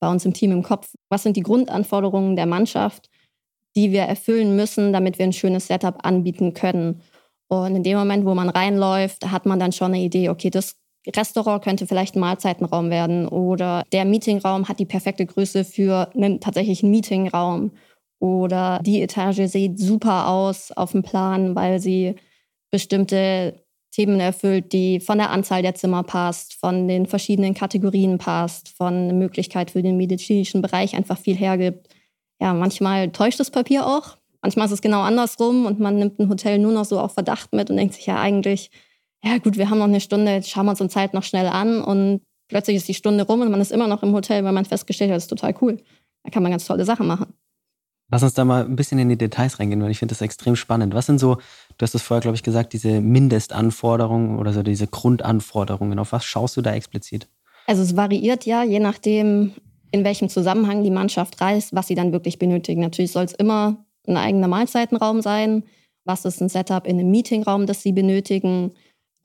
bei 0.00 0.08
uns 0.08 0.24
im 0.24 0.32
Team 0.32 0.52
im 0.52 0.62
Kopf, 0.62 0.94
was 1.08 1.22
sind 1.22 1.36
die 1.36 1.42
Grundanforderungen 1.42 2.36
der 2.36 2.46
Mannschaft, 2.46 3.10
die 3.74 3.92
wir 3.92 4.02
erfüllen 4.02 4.56
müssen, 4.56 4.92
damit 4.92 5.18
wir 5.18 5.26
ein 5.26 5.32
schönes 5.32 5.66
Setup 5.66 6.04
anbieten 6.04 6.54
können. 6.54 7.02
Und 7.48 7.76
in 7.76 7.82
dem 7.82 7.98
Moment, 7.98 8.24
wo 8.24 8.34
man 8.34 8.48
reinläuft, 8.48 9.30
hat 9.30 9.46
man 9.46 9.58
dann 9.58 9.72
schon 9.72 9.94
eine 9.94 10.02
Idee, 10.02 10.28
okay, 10.28 10.50
das 10.50 10.76
Restaurant 11.14 11.62
könnte 11.62 11.86
vielleicht 11.86 12.16
ein 12.16 12.20
Mahlzeitenraum 12.20 12.90
werden 12.90 13.28
oder 13.28 13.84
der 13.92 14.04
Meetingraum 14.04 14.68
hat 14.68 14.80
die 14.80 14.86
perfekte 14.86 15.24
Größe 15.24 15.64
für 15.64 16.10
einen 16.14 16.40
tatsächlichen 16.40 16.90
Meetingraum 16.90 17.72
oder 18.18 18.80
die 18.82 19.02
Etage 19.02 19.46
sieht 19.46 19.78
super 19.78 20.28
aus 20.28 20.72
auf 20.72 20.92
dem 20.92 21.02
Plan, 21.02 21.54
weil 21.54 21.78
sie 21.78 22.16
bestimmte 22.72 23.65
Themen 23.96 24.20
erfüllt, 24.20 24.74
die 24.74 25.00
von 25.00 25.16
der 25.16 25.30
Anzahl 25.30 25.62
der 25.62 25.74
Zimmer 25.74 26.02
passt, 26.02 26.52
von 26.52 26.86
den 26.86 27.06
verschiedenen 27.06 27.54
Kategorien 27.54 28.18
passt, 28.18 28.68
von 28.68 29.08
der 29.08 29.16
Möglichkeit 29.16 29.70
für 29.70 29.82
den 29.82 29.96
medizinischen 29.96 30.60
Bereich 30.60 30.94
einfach 30.94 31.16
viel 31.16 31.34
hergibt. 31.34 31.88
Ja, 32.38 32.52
manchmal 32.52 33.10
täuscht 33.10 33.40
das 33.40 33.50
Papier 33.50 33.86
auch. 33.86 34.18
Manchmal 34.42 34.66
ist 34.66 34.72
es 34.72 34.82
genau 34.82 35.00
andersrum 35.00 35.64
und 35.64 35.80
man 35.80 35.96
nimmt 35.96 36.18
ein 36.18 36.28
Hotel 36.28 36.58
nur 36.58 36.72
noch 36.72 36.84
so 36.84 37.00
auf 37.00 37.14
Verdacht 37.14 37.54
mit 37.54 37.70
und 37.70 37.78
denkt 37.78 37.94
sich 37.94 38.04
ja 38.04 38.20
eigentlich, 38.20 38.70
ja 39.24 39.38
gut, 39.38 39.56
wir 39.56 39.70
haben 39.70 39.78
noch 39.78 39.86
eine 39.86 40.02
Stunde, 40.02 40.30
jetzt 40.30 40.50
schauen 40.50 40.66
wir 40.66 40.72
uns 40.72 40.80
uns 40.82 40.92
Zeit 40.92 41.14
noch 41.14 41.22
schnell 41.22 41.46
an 41.46 41.80
und 41.80 42.20
plötzlich 42.48 42.76
ist 42.76 42.88
die 42.88 42.94
Stunde 42.94 43.24
rum 43.24 43.40
und 43.40 43.50
man 43.50 43.62
ist 43.62 43.72
immer 43.72 43.88
noch 43.88 44.02
im 44.02 44.12
Hotel, 44.12 44.44
weil 44.44 44.52
man 44.52 44.66
festgestellt 44.66 45.10
hat, 45.10 45.16
das 45.16 45.24
ist 45.24 45.30
total 45.30 45.54
cool. 45.62 45.78
Da 46.22 46.30
kann 46.30 46.42
man 46.42 46.52
ganz 46.52 46.66
tolle 46.66 46.84
Sachen 46.84 47.06
machen. 47.06 47.32
Lass 48.10 48.22
uns 48.22 48.34
da 48.34 48.44
mal 48.44 48.64
ein 48.64 48.76
bisschen 48.76 48.98
in 49.00 49.08
die 49.08 49.18
Details 49.18 49.58
reingehen, 49.58 49.82
weil 49.82 49.90
ich 49.90 49.98
finde 49.98 50.14
das 50.14 50.20
extrem 50.20 50.54
spannend. 50.54 50.94
Was 50.94 51.06
sind 51.06 51.18
so, 51.18 51.34
du 51.34 51.82
hast 51.82 51.94
es 51.94 52.02
vorher, 52.02 52.20
glaube 52.20 52.36
ich, 52.36 52.44
gesagt, 52.44 52.72
diese 52.72 53.00
Mindestanforderungen 53.00 54.38
oder 54.38 54.52
so 54.52 54.62
diese 54.62 54.86
Grundanforderungen? 54.86 55.98
Auf 55.98 56.12
was 56.12 56.24
schaust 56.24 56.56
du 56.56 56.62
da 56.62 56.72
explizit? 56.72 57.28
Also 57.66 57.82
es 57.82 57.96
variiert 57.96 58.46
ja, 58.46 58.62
je 58.62 58.78
nachdem, 58.78 59.52
in 59.90 60.04
welchem 60.04 60.28
Zusammenhang 60.28 60.84
die 60.84 60.90
Mannschaft 60.90 61.40
reist, 61.40 61.74
was 61.74 61.88
sie 61.88 61.96
dann 61.96 62.12
wirklich 62.12 62.38
benötigen. 62.38 62.80
Natürlich 62.80 63.10
soll 63.10 63.24
es 63.24 63.32
immer 63.32 63.84
ein 64.06 64.16
eigener 64.16 64.46
Mahlzeitenraum 64.46 65.20
sein. 65.20 65.64
Was 66.04 66.24
ist 66.24 66.40
ein 66.40 66.48
Setup 66.48 66.86
in 66.86 67.00
einem 67.00 67.10
Meetingraum, 67.10 67.66
das 67.66 67.82
sie 67.82 67.90
benötigen? 67.90 68.70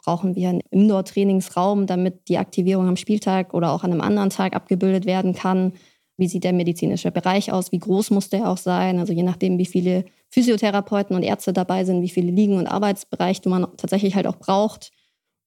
Brauchen 0.04 0.36
wir 0.36 0.50
einen 0.50 0.62
Indoor-Trainingsraum, 0.72 1.86
damit 1.86 2.28
die 2.28 2.40
Aktivierung 2.40 2.88
am 2.88 2.96
Spieltag 2.96 3.54
oder 3.54 3.72
auch 3.72 3.84
an 3.84 3.92
einem 3.92 4.02
anderen 4.02 4.32
Tag 4.32 4.56
abgebildet 4.56 5.06
werden 5.06 5.36
kann? 5.36 5.74
Wie 6.22 6.28
sieht 6.28 6.44
der 6.44 6.54
medizinische 6.54 7.10
Bereich 7.10 7.52
aus? 7.52 7.72
Wie 7.72 7.80
groß 7.80 8.12
muss 8.12 8.30
der 8.30 8.48
auch 8.48 8.58
sein? 8.58 9.00
Also 9.00 9.12
je 9.12 9.24
nachdem, 9.24 9.58
wie 9.58 9.66
viele 9.66 10.06
Physiotherapeuten 10.30 11.16
und 11.16 11.24
Ärzte 11.24 11.52
dabei 11.52 11.84
sind, 11.84 12.04
wie 12.04 12.10
viele 12.10 12.30
Liegen- 12.30 12.60
und 12.60 12.68
Arbeitsbereiche 12.68 13.50
man 13.50 13.66
tatsächlich 13.76 14.14
halt 14.14 14.28
auch 14.28 14.36
braucht. 14.36 14.92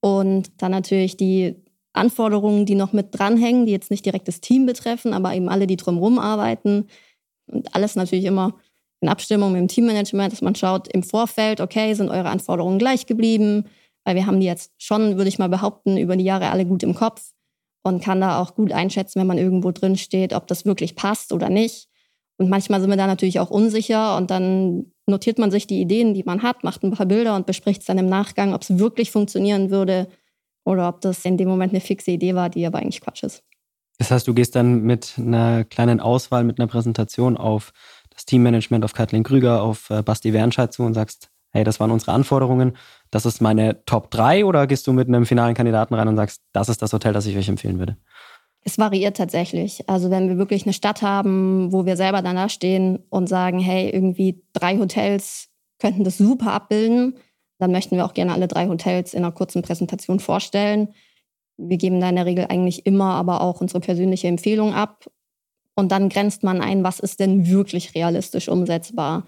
Und 0.01 0.51
dann 0.61 0.73
natürlich 0.73 1.17
die 1.17 1.55
Anforderungen, 1.93 2.67
die 2.67 2.75
noch 2.75 2.93
mit 2.93 3.17
dranhängen, 3.17 3.67
die 3.67 3.73
jetzt 3.73 3.93
nicht 3.93 4.05
direkt 4.05 4.27
das 4.27 4.41
Team 4.41 4.67
betreffen, 4.67 5.13
aber 5.13 5.33
eben 5.33 5.49
alle, 5.49 5.69
die 5.69 5.77
drumherum 5.77 6.19
arbeiten. 6.19 6.89
Und 7.47 7.73
alles 7.73 7.95
natürlich 7.95 8.25
immer 8.25 8.57
in 9.01 9.09
Abstimmung 9.09 9.53
mit 9.53 9.61
dem 9.61 9.69
Teammanagement, 9.69 10.33
dass 10.33 10.43
man 10.43 10.57
schaut 10.57 10.89
im 10.89 11.05
Vorfeld, 11.05 11.61
okay, 11.61 11.95
sind 11.95 12.09
eure 12.09 12.31
Anforderungen 12.31 12.81
gleich 12.81 13.07
geblieben? 13.07 13.67
Weil 14.03 14.17
wir 14.17 14.27
haben 14.27 14.41
die 14.41 14.47
jetzt 14.47 14.73
schon, 14.79 15.19
würde 15.19 15.29
ich 15.29 15.39
mal 15.39 15.49
behaupten, 15.49 15.97
über 15.99 16.17
die 16.17 16.25
Jahre 16.25 16.51
alle 16.51 16.67
gut 16.67 16.83
im 16.83 16.97
Kopf 16.97 17.34
und 17.85 18.03
kann 18.03 18.21
da 18.21 18.41
auch 18.41 18.55
gut 18.55 18.73
einschätzen, 18.73 19.21
wenn 19.21 19.27
man 19.27 19.39
irgendwo 19.39 19.71
drin 19.71 19.97
steht, 19.97 20.33
ob 20.33 20.47
das 20.49 20.65
wirklich 20.65 20.97
passt 20.97 21.33
oder 21.33 21.51
nicht. 21.51 21.89
Und 22.37 22.51
manchmal 22.51 22.81
sind 22.81 22.91
wir 22.91 22.97
da 22.97 23.07
natürlich 23.07 23.39
auch 23.39 23.51
unsicher 23.51 24.17
und 24.17 24.31
dann 24.31 24.93
notiert 25.07 25.39
man 25.39 25.51
sich 25.51 25.67
die 25.67 25.81
Ideen, 25.81 26.15
die 26.15 26.25
man 26.25 26.43
hat, 26.43 26.65
macht 26.65 26.83
ein 26.83 26.91
paar 26.91 27.07
Bilder 27.07 27.37
und 27.37 27.47
bespricht 27.47 27.83
es 27.83 27.87
dann 27.87 27.99
im 27.99 28.09
Nachgang, 28.09 28.55
ob 28.55 28.63
es 28.63 28.79
wirklich 28.79 29.13
funktionieren 29.13 29.71
würde 29.71 30.09
oder 30.65 30.89
ob 30.89 31.03
das 31.03 31.25
in 31.25 31.37
dem 31.37 31.49
Moment 31.49 31.73
eine 31.73 31.81
fixe 31.81 32.11
Idee 32.11 32.35
war, 32.35 32.49
die 32.49 32.67
aber 32.67 32.79
eigentlich 32.79 33.03
Quatsch 33.03 33.23
ist. 33.23 33.45
Das 33.99 34.11
heißt, 34.11 34.27
du 34.27 34.35
gehst 34.35 34.57
dann 34.57 34.81
mit 34.83 35.15
einer 35.19 35.65
kleinen 35.65 36.01
Auswahl, 36.01 36.43
mit 36.43 36.59
einer 36.59 36.67
Präsentation 36.67 37.37
auf 37.37 37.73
das 38.11 38.25
Teammanagement, 38.25 38.85
auf 38.85 38.95
Kathleen 38.95 39.23
Krüger, 39.23 39.63
auf 39.63 39.91
äh, 39.91 40.03
Basti 40.03 40.33
Wernscheid 40.33 40.73
zu 40.73 40.83
und 40.83 40.95
sagst, 40.95 41.31
hey, 41.55 41.65
das 41.65 41.81
waren 41.81 41.91
unsere 41.91 42.13
Anforderungen, 42.13 42.77
das 43.11 43.25
ist 43.25 43.41
meine 43.41 43.85
Top 43.87 44.11
3 44.11 44.45
oder 44.45 44.67
gehst 44.67 44.87
du 44.87 44.93
mit 44.93 45.09
einem 45.09 45.25
finalen 45.25 45.55
Kandidaten 45.55 45.95
rein 45.95 46.09
und 46.09 46.17
sagst, 46.17 46.43
das 46.53 46.69
ist 46.69 46.83
das 46.83 46.93
Hotel, 46.93 47.13
das 47.13 47.27
ich 47.27 47.37
euch 47.37 47.49
empfehlen 47.49 47.79
würde? 47.79 47.97
Es 48.65 48.79
variiert 48.79 49.17
tatsächlich. 49.17 49.89
Also 49.89 50.11
wenn 50.11 50.29
wir 50.29 50.39
wirklich 50.39 50.65
eine 50.65 50.73
Stadt 50.73 51.03
haben, 51.03 51.71
wo 51.73 51.87
wir 51.87 51.97
selber 51.97 52.23
danach 52.23 52.51
stehen 52.51 52.99
und 53.11 53.29
sagen, 53.29 53.61
hey, 53.61 53.91
irgendwie 53.91 54.43
drei 54.53 54.79
Hotels 54.79 55.49
könnten 55.79 56.03
das 56.03 56.19
super 56.19 56.53
abbilden, 56.53 57.15
dann 57.59 57.71
möchten 57.71 57.97
wir 57.97 58.05
auch 58.05 58.15
gerne 58.15 58.33
alle 58.33 58.49
drei 58.49 58.67
Hotels 58.67 59.15
in 59.15 59.23
einer 59.23 59.33
kurzen 59.33 59.63
Präsentation 59.63 60.19
vorstellen. 60.19 60.89
Wir 61.57 61.77
geben 61.77 62.01
da 62.01 62.09
in 62.09 62.17
der 62.17 62.27
Regel 62.27 62.47
eigentlich 62.49 62.85
immer 62.85 63.15
aber 63.15 63.43
auch 63.43 63.61
unsere 63.61 63.81
persönliche 63.81 64.29
Empfehlung 64.29 64.75
ab. 64.75 65.05
Und 65.77 65.93
dann 65.93 66.09
grenzt 66.09 66.43
man 66.43 66.61
ein, 66.61 66.85
was 66.85 67.01
ist 67.01 67.21
denn 67.21 67.47
wirklich 67.47 67.95
realistisch 67.95 68.49
umsetzbar. 68.49 69.27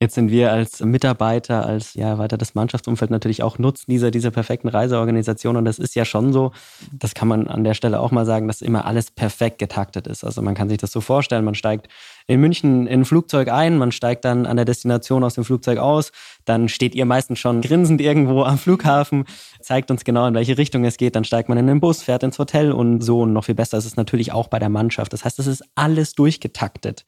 Jetzt 0.00 0.14
sind 0.14 0.30
wir 0.30 0.52
als 0.52 0.78
Mitarbeiter, 0.78 1.66
als 1.66 1.94
ja 1.94 2.18
weiter 2.18 2.38
das 2.38 2.54
Mannschaftsumfeld 2.54 3.10
natürlich 3.10 3.42
auch 3.42 3.58
Nutznießer 3.58 4.12
dieser 4.12 4.30
perfekten 4.30 4.68
Reiseorganisation. 4.68 5.56
Und 5.56 5.64
das 5.64 5.80
ist 5.80 5.96
ja 5.96 6.04
schon 6.04 6.32
so, 6.32 6.52
das 6.92 7.14
kann 7.14 7.26
man 7.26 7.48
an 7.48 7.64
der 7.64 7.74
Stelle 7.74 7.98
auch 7.98 8.12
mal 8.12 8.24
sagen, 8.24 8.46
dass 8.46 8.62
immer 8.62 8.84
alles 8.84 9.10
perfekt 9.10 9.58
getaktet 9.58 10.06
ist. 10.06 10.22
Also 10.22 10.40
man 10.40 10.54
kann 10.54 10.68
sich 10.68 10.78
das 10.78 10.92
so 10.92 11.00
vorstellen, 11.00 11.44
man 11.44 11.56
steigt 11.56 11.88
in 12.28 12.38
München 12.40 12.86
in 12.86 13.00
ein 13.00 13.04
Flugzeug 13.06 13.48
ein, 13.48 13.76
man 13.76 13.90
steigt 13.90 14.24
dann 14.24 14.46
an 14.46 14.54
der 14.54 14.64
Destination 14.64 15.24
aus 15.24 15.34
dem 15.34 15.42
Flugzeug 15.42 15.78
aus, 15.78 16.12
dann 16.44 16.68
steht 16.68 16.94
ihr 16.94 17.04
meistens 17.04 17.40
schon 17.40 17.60
grinsend 17.60 18.00
irgendwo 18.00 18.44
am 18.44 18.56
Flughafen, 18.56 19.24
zeigt 19.60 19.90
uns 19.90 20.04
genau, 20.04 20.28
in 20.28 20.34
welche 20.34 20.58
Richtung 20.58 20.84
es 20.84 20.96
geht, 20.96 21.16
dann 21.16 21.24
steigt 21.24 21.48
man 21.48 21.58
in 21.58 21.66
den 21.66 21.80
Bus, 21.80 22.04
fährt 22.04 22.22
ins 22.22 22.38
Hotel 22.38 22.70
und 22.70 23.00
so. 23.00 23.22
Und 23.22 23.32
noch 23.32 23.46
viel 23.46 23.56
besser 23.56 23.78
ist 23.78 23.86
es 23.86 23.96
natürlich 23.96 24.30
auch 24.30 24.46
bei 24.46 24.60
der 24.60 24.68
Mannschaft. 24.68 25.12
Das 25.12 25.24
heißt, 25.24 25.40
es 25.40 25.48
ist 25.48 25.64
alles 25.74 26.14
durchgetaktet. 26.14 27.04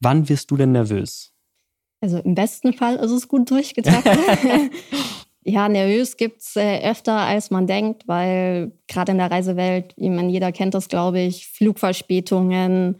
Wann 0.00 0.30
wirst 0.30 0.50
du 0.50 0.56
denn 0.56 0.72
nervös? 0.72 1.33
Also 2.04 2.18
im 2.18 2.34
besten 2.34 2.74
Fall 2.74 2.96
ist 2.96 3.12
es 3.12 3.28
gut 3.28 3.50
durchgetaktet. 3.50 4.18
ja, 5.42 5.70
nervös 5.70 6.18
gibt 6.18 6.42
es 6.42 6.54
äh, 6.54 6.86
öfter, 6.86 7.16
als 7.16 7.50
man 7.50 7.66
denkt, 7.66 8.06
weil 8.06 8.72
gerade 8.88 9.12
in 9.12 9.16
der 9.16 9.30
Reisewelt, 9.30 9.94
ich 9.96 10.10
meine, 10.10 10.30
jeder 10.30 10.52
kennt 10.52 10.74
das, 10.74 10.88
glaube 10.88 11.20
ich, 11.20 11.48
Flugverspätungen, 11.48 12.98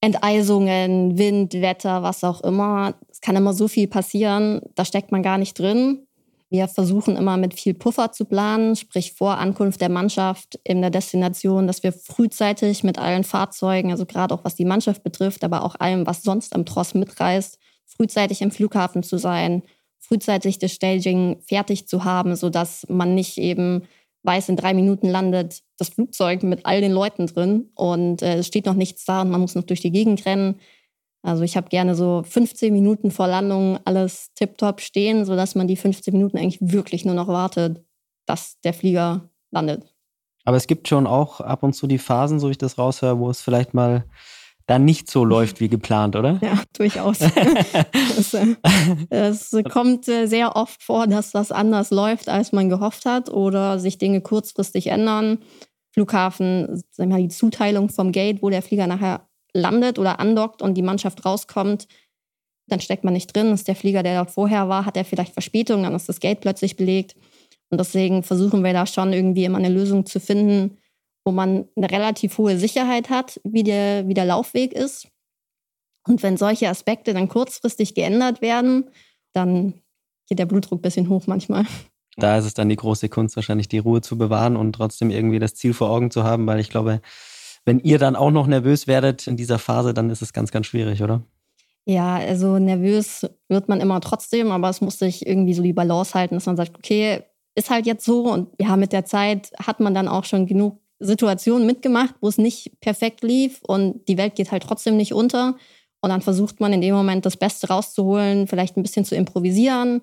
Enteisungen, 0.00 1.18
Wind, 1.18 1.52
Wetter, 1.60 2.02
was 2.02 2.24
auch 2.24 2.40
immer. 2.40 2.94
Es 3.10 3.20
kann 3.20 3.36
immer 3.36 3.52
so 3.52 3.68
viel 3.68 3.86
passieren, 3.86 4.62
da 4.74 4.86
steckt 4.86 5.12
man 5.12 5.22
gar 5.22 5.36
nicht 5.36 5.58
drin. 5.58 6.06
Wir 6.48 6.68
versuchen 6.68 7.16
immer 7.16 7.36
mit 7.36 7.52
viel 7.52 7.74
Puffer 7.74 8.12
zu 8.12 8.24
planen, 8.24 8.76
sprich 8.76 9.12
vor 9.12 9.36
Ankunft 9.36 9.82
der 9.82 9.90
Mannschaft 9.90 10.58
in 10.64 10.80
der 10.80 10.90
Destination, 10.90 11.66
dass 11.66 11.82
wir 11.82 11.92
frühzeitig 11.92 12.82
mit 12.82 12.98
allen 12.98 13.24
Fahrzeugen, 13.24 13.90
also 13.90 14.06
gerade 14.06 14.34
auch 14.34 14.44
was 14.44 14.54
die 14.54 14.64
Mannschaft 14.64 15.02
betrifft, 15.02 15.44
aber 15.44 15.62
auch 15.62 15.74
allem, 15.78 16.06
was 16.06 16.22
sonst 16.22 16.54
am 16.54 16.64
Tross 16.64 16.94
mitreist, 16.94 17.58
frühzeitig 17.86 18.42
im 18.42 18.50
Flughafen 18.50 19.02
zu 19.02 19.18
sein, 19.18 19.62
frühzeitig 19.98 20.58
das 20.58 20.72
Staging 20.72 21.40
fertig 21.46 21.88
zu 21.88 22.04
haben, 22.04 22.36
sodass 22.36 22.86
man 22.88 23.14
nicht 23.14 23.38
eben 23.38 23.82
weiß, 24.22 24.48
in 24.48 24.56
drei 24.56 24.74
Minuten 24.74 25.08
landet 25.08 25.62
das 25.78 25.90
Flugzeug 25.90 26.42
mit 26.42 26.66
all 26.66 26.80
den 26.80 26.92
Leuten 26.92 27.26
drin 27.26 27.70
und 27.74 28.22
äh, 28.22 28.38
es 28.38 28.48
steht 28.48 28.66
noch 28.66 28.74
nichts 28.74 29.04
da 29.04 29.22
und 29.22 29.30
man 29.30 29.40
muss 29.40 29.54
noch 29.54 29.62
durch 29.62 29.80
die 29.80 29.92
Gegend 29.92 30.26
rennen. 30.26 30.60
Also 31.22 31.42
ich 31.42 31.56
habe 31.56 31.68
gerne 31.68 31.94
so 31.94 32.22
15 32.24 32.72
Minuten 32.72 33.10
vor 33.10 33.26
Landung 33.26 33.78
alles 33.84 34.32
tiptop 34.34 34.80
stehen, 34.80 35.24
sodass 35.24 35.54
man 35.54 35.66
die 35.66 35.76
15 35.76 36.12
Minuten 36.12 36.38
eigentlich 36.38 36.58
wirklich 36.60 37.04
nur 37.04 37.14
noch 37.14 37.28
wartet, 37.28 37.84
dass 38.26 38.60
der 38.60 38.74
Flieger 38.74 39.28
landet. 39.50 39.92
Aber 40.44 40.56
es 40.56 40.68
gibt 40.68 40.86
schon 40.86 41.06
auch 41.06 41.40
ab 41.40 41.64
und 41.64 41.72
zu 41.72 41.88
die 41.88 41.98
Phasen, 41.98 42.38
so 42.38 42.46
wie 42.46 42.52
ich 42.52 42.58
das 42.58 42.78
raushöre, 42.78 43.18
wo 43.18 43.28
es 43.28 43.40
vielleicht 43.40 43.74
mal 43.74 44.04
dann 44.66 44.84
nicht 44.84 45.08
so 45.10 45.24
läuft 45.24 45.60
wie 45.60 45.68
geplant, 45.68 46.16
oder? 46.16 46.38
Ja, 46.42 46.60
durchaus. 46.76 47.18
es, 48.18 48.34
äh, 48.34 48.56
es 49.10 49.54
kommt 49.70 50.08
äh, 50.08 50.26
sehr 50.26 50.56
oft 50.56 50.82
vor, 50.82 51.06
dass 51.06 51.30
das 51.30 51.52
anders 51.52 51.90
läuft, 51.90 52.28
als 52.28 52.52
man 52.52 52.68
gehofft 52.68 53.06
hat 53.06 53.30
oder 53.30 53.78
sich 53.78 53.98
Dinge 53.98 54.20
kurzfristig 54.20 54.88
ändern. 54.88 55.38
Flughafen, 55.92 56.82
sagen 56.90 57.10
wir 57.10 57.16
mal, 57.16 57.22
die 57.22 57.28
Zuteilung 57.28 57.88
vom 57.90 58.12
Gate, 58.12 58.42
wo 58.42 58.50
der 58.50 58.62
Flieger 58.62 58.86
nachher 58.86 59.28
landet 59.54 59.98
oder 59.98 60.18
andockt 60.20 60.62
und 60.62 60.74
die 60.74 60.82
Mannschaft 60.82 61.24
rauskommt, 61.24 61.86
dann 62.66 62.80
steckt 62.80 63.04
man 63.04 63.14
nicht 63.14 63.34
drin. 63.34 63.52
Ist 63.52 63.68
der 63.68 63.76
Flieger, 63.76 64.02
der 64.02 64.16
dort 64.16 64.32
vorher 64.32 64.68
war, 64.68 64.84
hat 64.84 64.96
er 64.96 65.04
vielleicht 65.04 65.32
Verspätung, 65.32 65.84
dann 65.84 65.94
ist 65.94 66.08
das 66.08 66.20
Gate 66.20 66.40
plötzlich 66.40 66.76
belegt. 66.76 67.14
Und 67.70 67.78
deswegen 67.78 68.24
versuchen 68.24 68.64
wir 68.64 68.72
da 68.72 68.86
schon 68.86 69.12
irgendwie 69.12 69.44
immer 69.44 69.58
eine 69.58 69.68
Lösung 69.68 70.06
zu 70.06 70.20
finden, 70.20 70.78
wo 71.26 71.32
man 71.32 71.68
eine 71.76 71.90
relativ 71.90 72.38
hohe 72.38 72.56
Sicherheit 72.56 73.10
hat, 73.10 73.40
wie 73.42 73.64
der, 73.64 74.06
wie 74.06 74.14
der 74.14 74.24
Laufweg 74.24 74.72
ist. 74.72 75.08
Und 76.06 76.22
wenn 76.22 76.36
solche 76.36 76.68
Aspekte 76.68 77.12
dann 77.12 77.28
kurzfristig 77.28 77.94
geändert 77.94 78.40
werden, 78.40 78.90
dann 79.32 79.74
geht 80.28 80.38
der 80.38 80.46
Blutdruck 80.46 80.78
ein 80.78 80.82
bisschen 80.82 81.08
hoch 81.08 81.26
manchmal. 81.26 81.66
Da 82.16 82.38
ist 82.38 82.44
es 82.44 82.54
dann 82.54 82.68
die 82.68 82.76
große 82.76 83.08
Kunst, 83.08 83.34
wahrscheinlich 83.36 83.68
die 83.68 83.78
Ruhe 83.78 84.00
zu 84.00 84.16
bewahren 84.16 84.56
und 84.56 84.72
trotzdem 84.72 85.10
irgendwie 85.10 85.40
das 85.40 85.54
Ziel 85.54 85.74
vor 85.74 85.90
Augen 85.90 86.10
zu 86.10 86.22
haben, 86.22 86.46
weil 86.46 86.60
ich 86.60 86.70
glaube, 86.70 87.00
wenn 87.64 87.80
ihr 87.80 87.98
dann 87.98 88.16
auch 88.16 88.30
noch 88.30 88.46
nervös 88.46 88.86
werdet 88.86 89.26
in 89.26 89.36
dieser 89.36 89.58
Phase, 89.58 89.92
dann 89.92 90.08
ist 90.08 90.22
es 90.22 90.32
ganz, 90.32 90.52
ganz 90.52 90.66
schwierig, 90.66 91.02
oder? 91.02 91.22
Ja, 91.84 92.16
also 92.16 92.58
nervös 92.58 93.26
wird 93.48 93.68
man 93.68 93.80
immer 93.80 94.00
trotzdem, 94.00 94.50
aber 94.52 94.70
es 94.70 94.80
muss 94.80 94.98
sich 94.98 95.26
irgendwie 95.26 95.54
so 95.54 95.62
die 95.62 95.72
Balance 95.72 96.14
halten, 96.14 96.36
dass 96.36 96.46
man 96.46 96.56
sagt, 96.56 96.76
okay, 96.76 97.24
ist 97.56 97.70
halt 97.70 97.86
jetzt 97.86 98.04
so 98.04 98.32
und 98.32 98.48
ja, 98.60 98.76
mit 98.76 98.92
der 98.92 99.04
Zeit 99.04 99.52
hat 99.58 99.80
man 99.80 99.92
dann 99.92 100.08
auch 100.08 100.24
schon 100.24 100.46
genug 100.46 100.80
Situationen 100.98 101.66
mitgemacht, 101.66 102.14
wo 102.20 102.28
es 102.28 102.38
nicht 102.38 102.80
perfekt 102.80 103.22
lief 103.22 103.60
und 103.62 104.06
die 104.08 104.16
Welt 104.16 104.34
geht 104.34 104.50
halt 104.50 104.62
trotzdem 104.62 104.96
nicht 104.96 105.12
unter. 105.12 105.56
Und 106.00 106.10
dann 106.10 106.22
versucht 106.22 106.60
man 106.60 106.72
in 106.72 106.80
dem 106.80 106.94
Moment 106.94 107.26
das 107.26 107.36
Beste 107.36 107.68
rauszuholen, 107.68 108.46
vielleicht 108.46 108.76
ein 108.76 108.82
bisschen 108.82 109.04
zu 109.04 109.14
improvisieren. 109.14 110.02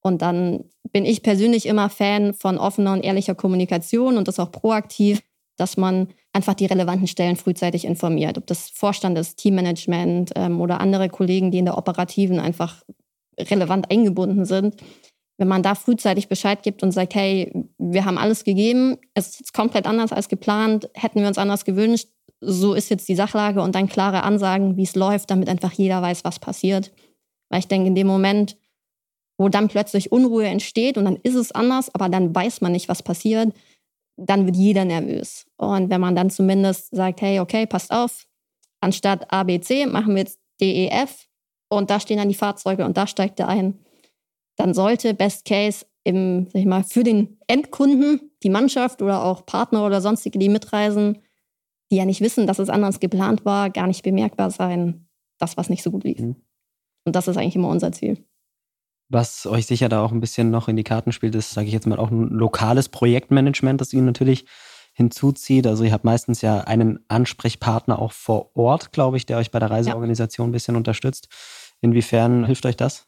Und 0.00 0.20
dann 0.20 0.64
bin 0.92 1.04
ich 1.04 1.22
persönlich 1.22 1.66
immer 1.66 1.88
Fan 1.88 2.34
von 2.34 2.58
offener 2.58 2.92
und 2.92 3.04
ehrlicher 3.04 3.34
Kommunikation 3.34 4.16
und 4.16 4.28
das 4.28 4.38
auch 4.38 4.52
proaktiv, 4.52 5.22
dass 5.56 5.76
man 5.76 6.08
einfach 6.32 6.54
die 6.54 6.66
relevanten 6.66 7.06
Stellen 7.06 7.36
frühzeitig 7.36 7.84
informiert. 7.84 8.36
Ob 8.36 8.46
das 8.46 8.68
Vorstand 8.70 9.16
ist, 9.16 9.38
Teammanagement 9.38 10.32
ähm, 10.34 10.60
oder 10.60 10.80
andere 10.80 11.08
Kollegen, 11.08 11.50
die 11.50 11.58
in 11.58 11.64
der 11.64 11.78
Operativen 11.78 12.40
einfach 12.40 12.82
relevant 13.38 13.90
eingebunden 13.90 14.44
sind 14.44 14.76
wenn 15.36 15.48
man 15.48 15.62
da 15.62 15.74
frühzeitig 15.74 16.28
Bescheid 16.28 16.62
gibt 16.62 16.82
und 16.82 16.92
sagt, 16.92 17.14
hey, 17.14 17.52
wir 17.78 18.04
haben 18.04 18.18
alles 18.18 18.44
gegeben, 18.44 18.96
es 19.14 19.30
ist 19.30 19.40
jetzt 19.40 19.54
komplett 19.54 19.86
anders 19.86 20.12
als 20.12 20.28
geplant, 20.28 20.88
hätten 20.94 21.20
wir 21.20 21.28
uns 21.28 21.38
anders 21.38 21.64
gewünscht, 21.64 22.08
so 22.40 22.74
ist 22.74 22.90
jetzt 22.90 23.08
die 23.08 23.14
Sachlage 23.14 23.62
und 23.62 23.74
dann 23.74 23.88
klare 23.88 24.22
Ansagen, 24.22 24.76
wie 24.76 24.82
es 24.82 24.94
läuft, 24.94 25.30
damit 25.30 25.48
einfach 25.48 25.72
jeder 25.72 26.02
weiß, 26.02 26.24
was 26.24 26.38
passiert. 26.38 26.92
Weil 27.48 27.60
ich 27.60 27.68
denke, 27.68 27.88
in 27.88 27.94
dem 27.94 28.06
Moment, 28.06 28.56
wo 29.38 29.48
dann 29.48 29.68
plötzlich 29.68 30.12
Unruhe 30.12 30.46
entsteht 30.46 30.96
und 30.98 31.04
dann 31.04 31.16
ist 31.16 31.34
es 31.34 31.52
anders, 31.52 31.92
aber 31.94 32.08
dann 32.08 32.34
weiß 32.34 32.60
man 32.60 32.72
nicht, 32.72 32.88
was 32.88 33.02
passiert, 33.02 33.52
dann 34.16 34.46
wird 34.46 34.56
jeder 34.56 34.84
nervös. 34.84 35.46
Und 35.56 35.90
wenn 35.90 36.00
man 36.00 36.14
dann 36.14 36.30
zumindest 36.30 36.94
sagt, 36.94 37.20
hey, 37.20 37.40
okay, 37.40 37.66
passt 37.66 37.90
auf, 37.90 38.26
anstatt 38.80 39.32
A, 39.32 39.42
B, 39.42 39.60
C 39.60 39.86
machen 39.86 40.14
wir 40.14 40.22
jetzt 40.22 40.38
D, 40.60 40.84
E, 40.84 40.88
F 40.88 41.26
und 41.68 41.90
da 41.90 41.98
stehen 41.98 42.18
dann 42.18 42.28
die 42.28 42.34
Fahrzeuge 42.34 42.84
und 42.84 42.96
da 42.96 43.06
steigt 43.06 43.40
er 43.40 43.48
ein 43.48 43.83
dann 44.56 44.74
sollte 44.74 45.14
Best 45.14 45.44
Case 45.44 45.86
im, 46.04 46.46
sag 46.46 46.60
ich 46.60 46.66
mal, 46.66 46.84
für 46.84 47.02
den 47.02 47.38
Endkunden, 47.46 48.30
die 48.42 48.50
Mannschaft 48.50 49.02
oder 49.02 49.24
auch 49.24 49.46
Partner 49.46 49.84
oder 49.84 50.00
sonstige, 50.00 50.38
die 50.38 50.48
mitreisen, 50.48 51.18
die 51.90 51.96
ja 51.96 52.04
nicht 52.04 52.20
wissen, 52.20 52.46
dass 52.46 52.58
es 52.58 52.68
anders 52.68 53.00
geplant 53.00 53.44
war, 53.44 53.70
gar 53.70 53.86
nicht 53.86 54.02
bemerkbar 54.02 54.50
sein, 54.50 55.06
das, 55.38 55.56
was 55.56 55.70
nicht 55.70 55.82
so 55.82 55.90
gut 55.90 56.04
lief. 56.04 56.18
Mhm. 56.18 56.36
Und 57.04 57.16
das 57.16 57.28
ist 57.28 57.36
eigentlich 57.36 57.56
immer 57.56 57.68
unser 57.68 57.92
Ziel. 57.92 58.24
Was 59.08 59.46
euch 59.46 59.66
sicher 59.66 59.88
da 59.88 60.02
auch 60.02 60.12
ein 60.12 60.20
bisschen 60.20 60.50
noch 60.50 60.68
in 60.68 60.76
die 60.76 60.84
Karten 60.84 61.12
spielt, 61.12 61.34
ist, 61.34 61.50
sage 61.50 61.66
ich 61.66 61.72
jetzt 61.72 61.86
mal, 61.86 61.98
auch 61.98 62.10
ein 62.10 62.28
lokales 62.28 62.88
Projektmanagement, 62.88 63.80
das 63.80 63.92
ihr 63.92 64.02
natürlich 64.02 64.46
hinzuzieht. 64.94 65.66
Also 65.66 65.84
ihr 65.84 65.92
habt 65.92 66.04
meistens 66.04 66.40
ja 66.40 66.60
einen 66.60 67.04
Ansprechpartner 67.08 67.98
auch 67.98 68.12
vor 68.12 68.56
Ort, 68.56 68.92
glaube 68.92 69.16
ich, 69.16 69.26
der 69.26 69.38
euch 69.38 69.50
bei 69.50 69.58
der 69.58 69.70
Reiseorganisation 69.70 70.46
ja. 70.46 70.48
ein 70.48 70.52
bisschen 70.52 70.76
unterstützt. 70.76 71.28
Inwiefern 71.80 72.44
hilft 72.46 72.64
euch 72.64 72.76
das? 72.76 73.06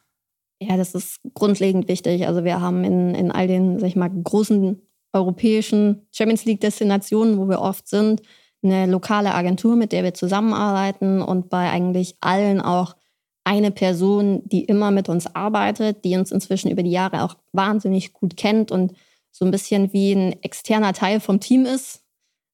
Ja, 0.60 0.76
das 0.76 0.94
ist 0.94 1.20
grundlegend 1.34 1.88
wichtig. 1.88 2.26
Also 2.26 2.44
wir 2.44 2.60
haben 2.60 2.82
in, 2.84 3.14
in 3.14 3.30
all 3.30 3.46
den, 3.46 3.78
sag 3.78 3.88
ich 3.88 3.96
mal, 3.96 4.08
großen 4.08 4.80
europäischen 5.12 6.06
Champions 6.12 6.44
League-Destinationen, 6.44 7.38
wo 7.38 7.48
wir 7.48 7.60
oft 7.60 7.88
sind, 7.88 8.22
eine 8.62 8.86
lokale 8.86 9.34
Agentur, 9.34 9.76
mit 9.76 9.92
der 9.92 10.02
wir 10.02 10.14
zusammenarbeiten 10.14 11.22
und 11.22 11.50
bei 11.50 11.70
eigentlich 11.70 12.16
allen 12.20 12.60
auch 12.60 12.96
eine 13.44 13.70
Person, 13.70 14.42
die 14.44 14.64
immer 14.64 14.90
mit 14.90 15.08
uns 15.08 15.32
arbeitet, 15.34 16.04
die 16.04 16.16
uns 16.16 16.32
inzwischen 16.32 16.70
über 16.70 16.82
die 16.82 16.90
Jahre 16.90 17.22
auch 17.22 17.36
wahnsinnig 17.52 18.12
gut 18.12 18.36
kennt 18.36 18.72
und 18.72 18.94
so 19.30 19.44
ein 19.44 19.50
bisschen 19.50 19.92
wie 19.92 20.12
ein 20.12 20.42
externer 20.42 20.92
Teil 20.92 21.20
vom 21.20 21.38
Team 21.38 21.64
ist 21.64 22.02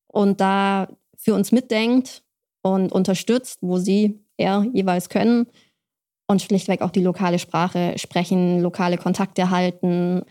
und 0.06 0.40
da 0.40 0.88
für 1.16 1.34
uns 1.34 1.52
mitdenkt 1.52 2.22
und 2.62 2.92
unterstützt, 2.92 3.58
wo 3.62 3.78
sie, 3.78 4.20
er 4.36 4.66
jeweils 4.74 5.08
können 5.08 5.46
und 6.32 6.42
schlichtweg 6.42 6.82
auch 6.82 6.90
die 6.90 7.02
lokale 7.02 7.38
Sprache 7.38 7.94
sprechen, 7.96 8.60
lokale 8.60 8.98
Kontakte 8.98 9.50
halten, 9.50 10.22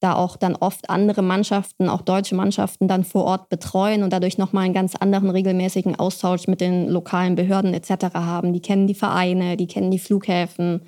da 0.00 0.14
auch 0.14 0.36
dann 0.36 0.56
oft 0.56 0.90
andere 0.90 1.22
Mannschaften, 1.22 1.88
auch 1.88 2.02
deutsche 2.02 2.34
Mannschaften 2.34 2.86
dann 2.86 3.04
vor 3.04 3.24
Ort 3.24 3.48
betreuen 3.48 4.02
und 4.02 4.12
dadurch 4.12 4.36
nochmal 4.36 4.64
einen 4.64 4.74
ganz 4.74 4.94
anderen 4.94 5.30
regelmäßigen 5.30 5.96
Austausch 5.98 6.46
mit 6.48 6.60
den 6.60 6.88
lokalen 6.88 7.34
Behörden 7.34 7.72
etc. 7.72 8.14
haben. 8.14 8.52
Die 8.52 8.60
kennen 8.60 8.86
die 8.86 8.94
Vereine, 8.94 9.56
die 9.56 9.66
kennen 9.66 9.90
die 9.90 9.98
Flughäfen, 9.98 10.82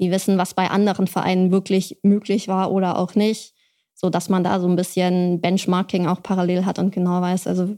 die 0.00 0.10
wissen, 0.10 0.38
was 0.38 0.54
bei 0.54 0.70
anderen 0.70 1.06
Vereinen 1.06 1.52
wirklich 1.52 1.98
möglich 2.02 2.48
war 2.48 2.72
oder 2.72 2.98
auch 2.98 3.14
nicht, 3.14 3.54
so 3.94 4.10
dass 4.10 4.28
man 4.28 4.42
da 4.42 4.58
so 4.58 4.68
ein 4.68 4.76
bisschen 4.76 5.40
Benchmarking 5.40 6.06
auch 6.08 6.22
parallel 6.22 6.64
hat 6.64 6.80
und 6.80 6.92
genau 6.92 7.20
weiß, 7.20 7.46
also 7.46 7.76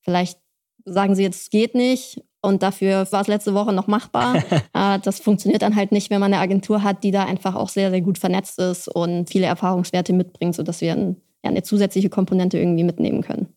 vielleicht 0.00 0.38
sagen 0.84 1.14
sie 1.14 1.22
jetzt, 1.22 1.42
es 1.42 1.50
geht 1.50 1.74
nicht 1.74 2.22
und 2.40 2.62
dafür 2.62 3.06
war 3.10 3.20
es 3.20 3.26
letzte 3.26 3.54
Woche 3.54 3.72
noch 3.72 3.86
machbar. 3.86 4.42
Äh, 4.74 4.98
das 5.00 5.18
funktioniert 5.18 5.62
dann 5.62 5.74
halt 5.76 5.92
nicht, 5.92 6.10
wenn 6.10 6.20
man 6.20 6.32
eine 6.32 6.42
Agentur 6.42 6.82
hat, 6.82 7.02
die 7.02 7.10
da 7.10 7.24
einfach 7.24 7.54
auch 7.54 7.68
sehr, 7.70 7.90
sehr 7.90 8.02
gut 8.02 8.18
vernetzt 8.18 8.58
ist 8.58 8.86
und 8.86 9.28
viele 9.30 9.46
Erfahrungswerte 9.46 10.12
mitbringt, 10.12 10.54
sodass 10.54 10.82
wir 10.82 10.92
ein, 10.92 11.16
ja, 11.42 11.50
eine 11.50 11.62
zusätzliche 11.62 12.10
Komponente 12.10 12.58
irgendwie 12.58 12.84
mitnehmen 12.84 13.22
können. 13.22 13.48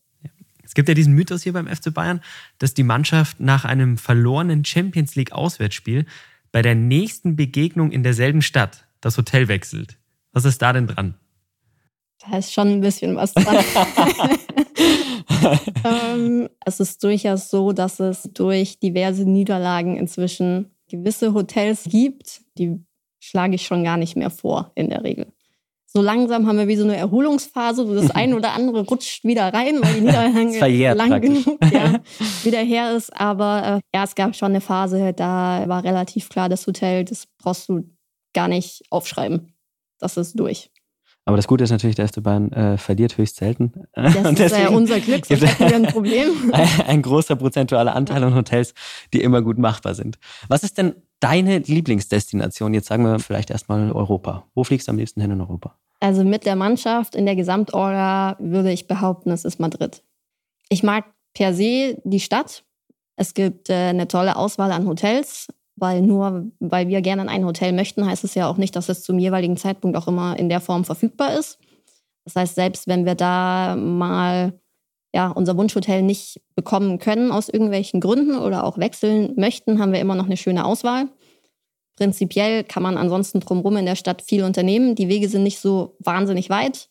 Es 0.64 0.74
gibt 0.74 0.88
ja 0.88 0.96
diesen 0.96 1.14
Mythos 1.14 1.44
hier 1.44 1.52
beim 1.52 1.68
FC 1.68 1.94
Bayern, 1.94 2.22
dass 2.60 2.74
die 2.74 2.84
Mannschaft 2.84 3.42
nach 3.42 3.66
einem 3.66 3.98
verlorenen 3.98 4.64
Champions 4.64 5.16
League 5.16 5.34
Auswärtsspiel 5.34 6.06
bei 6.54 6.62
der 6.62 6.76
nächsten 6.76 7.36
Begegnung 7.36 7.92
in 7.92 8.04
derselben 8.04 8.42
Stadt 8.42 8.86
das 9.02 9.18
Hotel 9.18 9.50
wechselt. 9.50 9.98
Was 10.32 10.46
ist 10.46 10.62
da 10.62 10.72
denn 10.72 10.88
dran? 10.88 11.16
Da 12.24 12.38
ist 12.38 12.54
schon 12.54 12.68
ein 12.68 12.82
bisschen 12.82 13.16
was 13.16 13.34
dran. 13.34 13.58
ähm, 15.84 16.50
es 16.66 16.80
ist 16.80 17.04
durchaus 17.04 17.50
so, 17.50 17.72
dass 17.72 18.00
es 18.00 18.30
durch 18.34 18.80
diverse 18.80 19.24
Niederlagen 19.24 19.98
inzwischen 19.98 20.72
gewisse 20.88 21.34
Hotels 21.34 21.86
gibt, 21.86 22.42
die 22.58 22.80
schlage 23.20 23.56
ich 23.56 23.66
schon 23.66 23.84
gar 23.84 23.98
nicht 23.98 24.16
mehr 24.16 24.30
vor 24.30 24.72
in 24.76 24.90
der 24.90 25.04
Regel. 25.04 25.28
So 25.94 26.02
langsam 26.02 26.48
haben 26.48 26.58
wir 26.58 26.68
wie 26.68 26.78
so 26.78 26.84
eine 26.84 26.96
Erholungsphase, 26.96 27.88
wo 27.88 27.94
das 27.94 28.12
eine 28.16 28.36
oder 28.36 28.54
andere 28.54 28.86
rutscht 28.86 29.24
wieder 29.24 29.54
rein, 29.54 29.82
weil 29.82 29.96
die 29.96 30.02
Niederlage 30.02 30.94
lang 30.96 31.10
praktisch. 31.10 31.44
genug 31.44 31.60
ja, 31.74 32.00
wieder 32.44 32.60
her 32.60 32.96
ist. 32.96 33.10
Aber 33.20 33.82
äh, 33.94 33.98
ja, 33.98 34.04
es 34.04 34.16
gab 34.16 34.36
schon 34.36 34.52
eine 34.52 34.62
Phase, 34.62 35.14
da 35.14 35.64
war 35.68 35.84
relativ 35.84 36.30
klar, 36.30 36.50
das 36.50 36.68
Hotel, 36.68 37.04
das 37.04 37.28
brauchst 37.38 37.68
du 37.68 37.90
gar 38.34 38.48
nicht 38.48 38.84
aufschreiben. 38.90 39.54
Das 40.00 40.18
ist 40.18 40.40
durch. 40.40 40.72
Aber 41.26 41.38
das 41.38 41.48
Gute 41.48 41.64
ist 41.64 41.70
natürlich, 41.70 41.96
der 41.96 42.08
FC 42.08 42.24
Bayern 42.24 42.52
äh, 42.52 42.78
verliert 42.78 43.18
höchst 43.18 43.36
selten. 43.36 43.74
Das 43.94 44.16
und 44.16 44.40
ist 44.40 44.58
ja 44.58 44.70
unser 44.70 45.00
Glück, 45.00 45.26
sonst 45.26 45.46
hätten 45.46 45.70
wir 45.70 45.76
ein 45.76 45.94
Problem. 45.94 46.30
Ein, 46.52 46.68
ein 46.88 47.02
großer 47.02 47.36
prozentualer 47.36 47.96
Anteil 47.96 48.24
an 48.24 48.36
Hotels, 48.36 48.74
die 49.14 49.22
immer 49.22 49.42
gut 49.42 49.58
machbar 49.58 49.94
sind. 49.94 50.18
Was 50.48 50.64
ist 50.64 50.78
denn 50.78 50.96
deine 51.20 51.60
Lieblingsdestination? 51.60 52.74
Jetzt 52.74 52.88
sagen 52.88 53.04
wir 53.04 53.20
vielleicht 53.20 53.52
erstmal 53.52 53.92
Europa. 53.92 54.48
Wo 54.56 54.64
fliegst 54.64 54.88
du 54.88 54.92
am 54.92 54.98
liebsten 54.98 55.22
hin 55.22 55.32
in 55.32 55.42
Europa? 55.42 55.76
Also 56.00 56.24
mit 56.24 56.46
der 56.46 56.56
Mannschaft 56.56 57.16
in 57.16 57.28
der 57.28 57.36
Gesamtorga 57.36 58.36
würde 58.40 58.72
ich 58.72 58.88
behaupten, 58.88 59.30
es 59.30 59.46
ist 59.46 59.60
Madrid. 59.60 60.04
Ich 60.70 60.82
mag 60.82 61.06
per 61.34 61.54
se 61.54 62.02
die 62.04 62.20
Stadt. 62.20 62.64
Es 63.16 63.36
gibt 63.36 63.70
äh, 63.70 63.90
eine 63.90 64.08
tolle 64.08 64.36
Auswahl 64.36 64.72
an 64.72 64.88
Hotels 64.88 65.48
weil 65.76 66.02
nur 66.02 66.52
weil 66.60 66.88
wir 66.88 67.02
gerne 67.02 67.24
in 67.24 67.30
ein 67.30 67.46
Hotel 67.46 67.74
möchten, 67.74 68.06
heißt 68.06 68.24
es 68.24 68.36
ja 68.36 68.48
auch 68.48 68.58
nicht, 68.58 68.76
dass 68.76 68.90
es 68.90 69.04
zum 69.04 69.20
jeweiligen 69.20 69.58
Zeitpunkt 69.58 69.98
auch 69.98 70.08
immer 70.08 70.38
in 70.38 70.50
der 70.50 70.62
Form 70.62 70.86
verfügbar 70.86 71.38
ist. 71.38 71.60
Das 72.26 72.36
heißt, 72.36 72.56
selbst 72.56 72.88
wenn 72.88 73.06
wir 73.06 73.16
da 73.16 73.76
mal 73.76 74.60
ja, 75.14 75.30
unser 75.30 75.58
Wunschhotel 75.58 76.02
nicht 76.02 76.42
bekommen 76.56 77.00
können 77.00 77.32
aus 77.32 77.50
irgendwelchen 77.50 78.00
Gründen 78.00 78.38
oder 78.38 78.64
auch 78.64 78.78
wechseln 78.78 79.34
möchten, 79.36 79.80
haben 79.80 79.92
wir 79.92 80.00
immer 80.00 80.16
noch 80.16 80.26
eine 80.26 80.38
schöne 80.38 80.66
Auswahl. 80.66 81.10
Prinzipiell 81.98 82.64
kann 82.64 82.84
man 82.84 82.98
ansonsten 82.98 83.42
drumherum 83.42 83.78
in 83.78 83.86
der 83.86 83.96
Stadt 83.96 84.22
viel 84.22 84.44
unternehmen. 84.44 84.96
Die 84.96 85.10
Wege 85.10 85.28
sind 85.28 85.44
nicht 85.44 85.60
so 85.60 85.96
wahnsinnig 86.00 86.50
weit. 86.50 86.90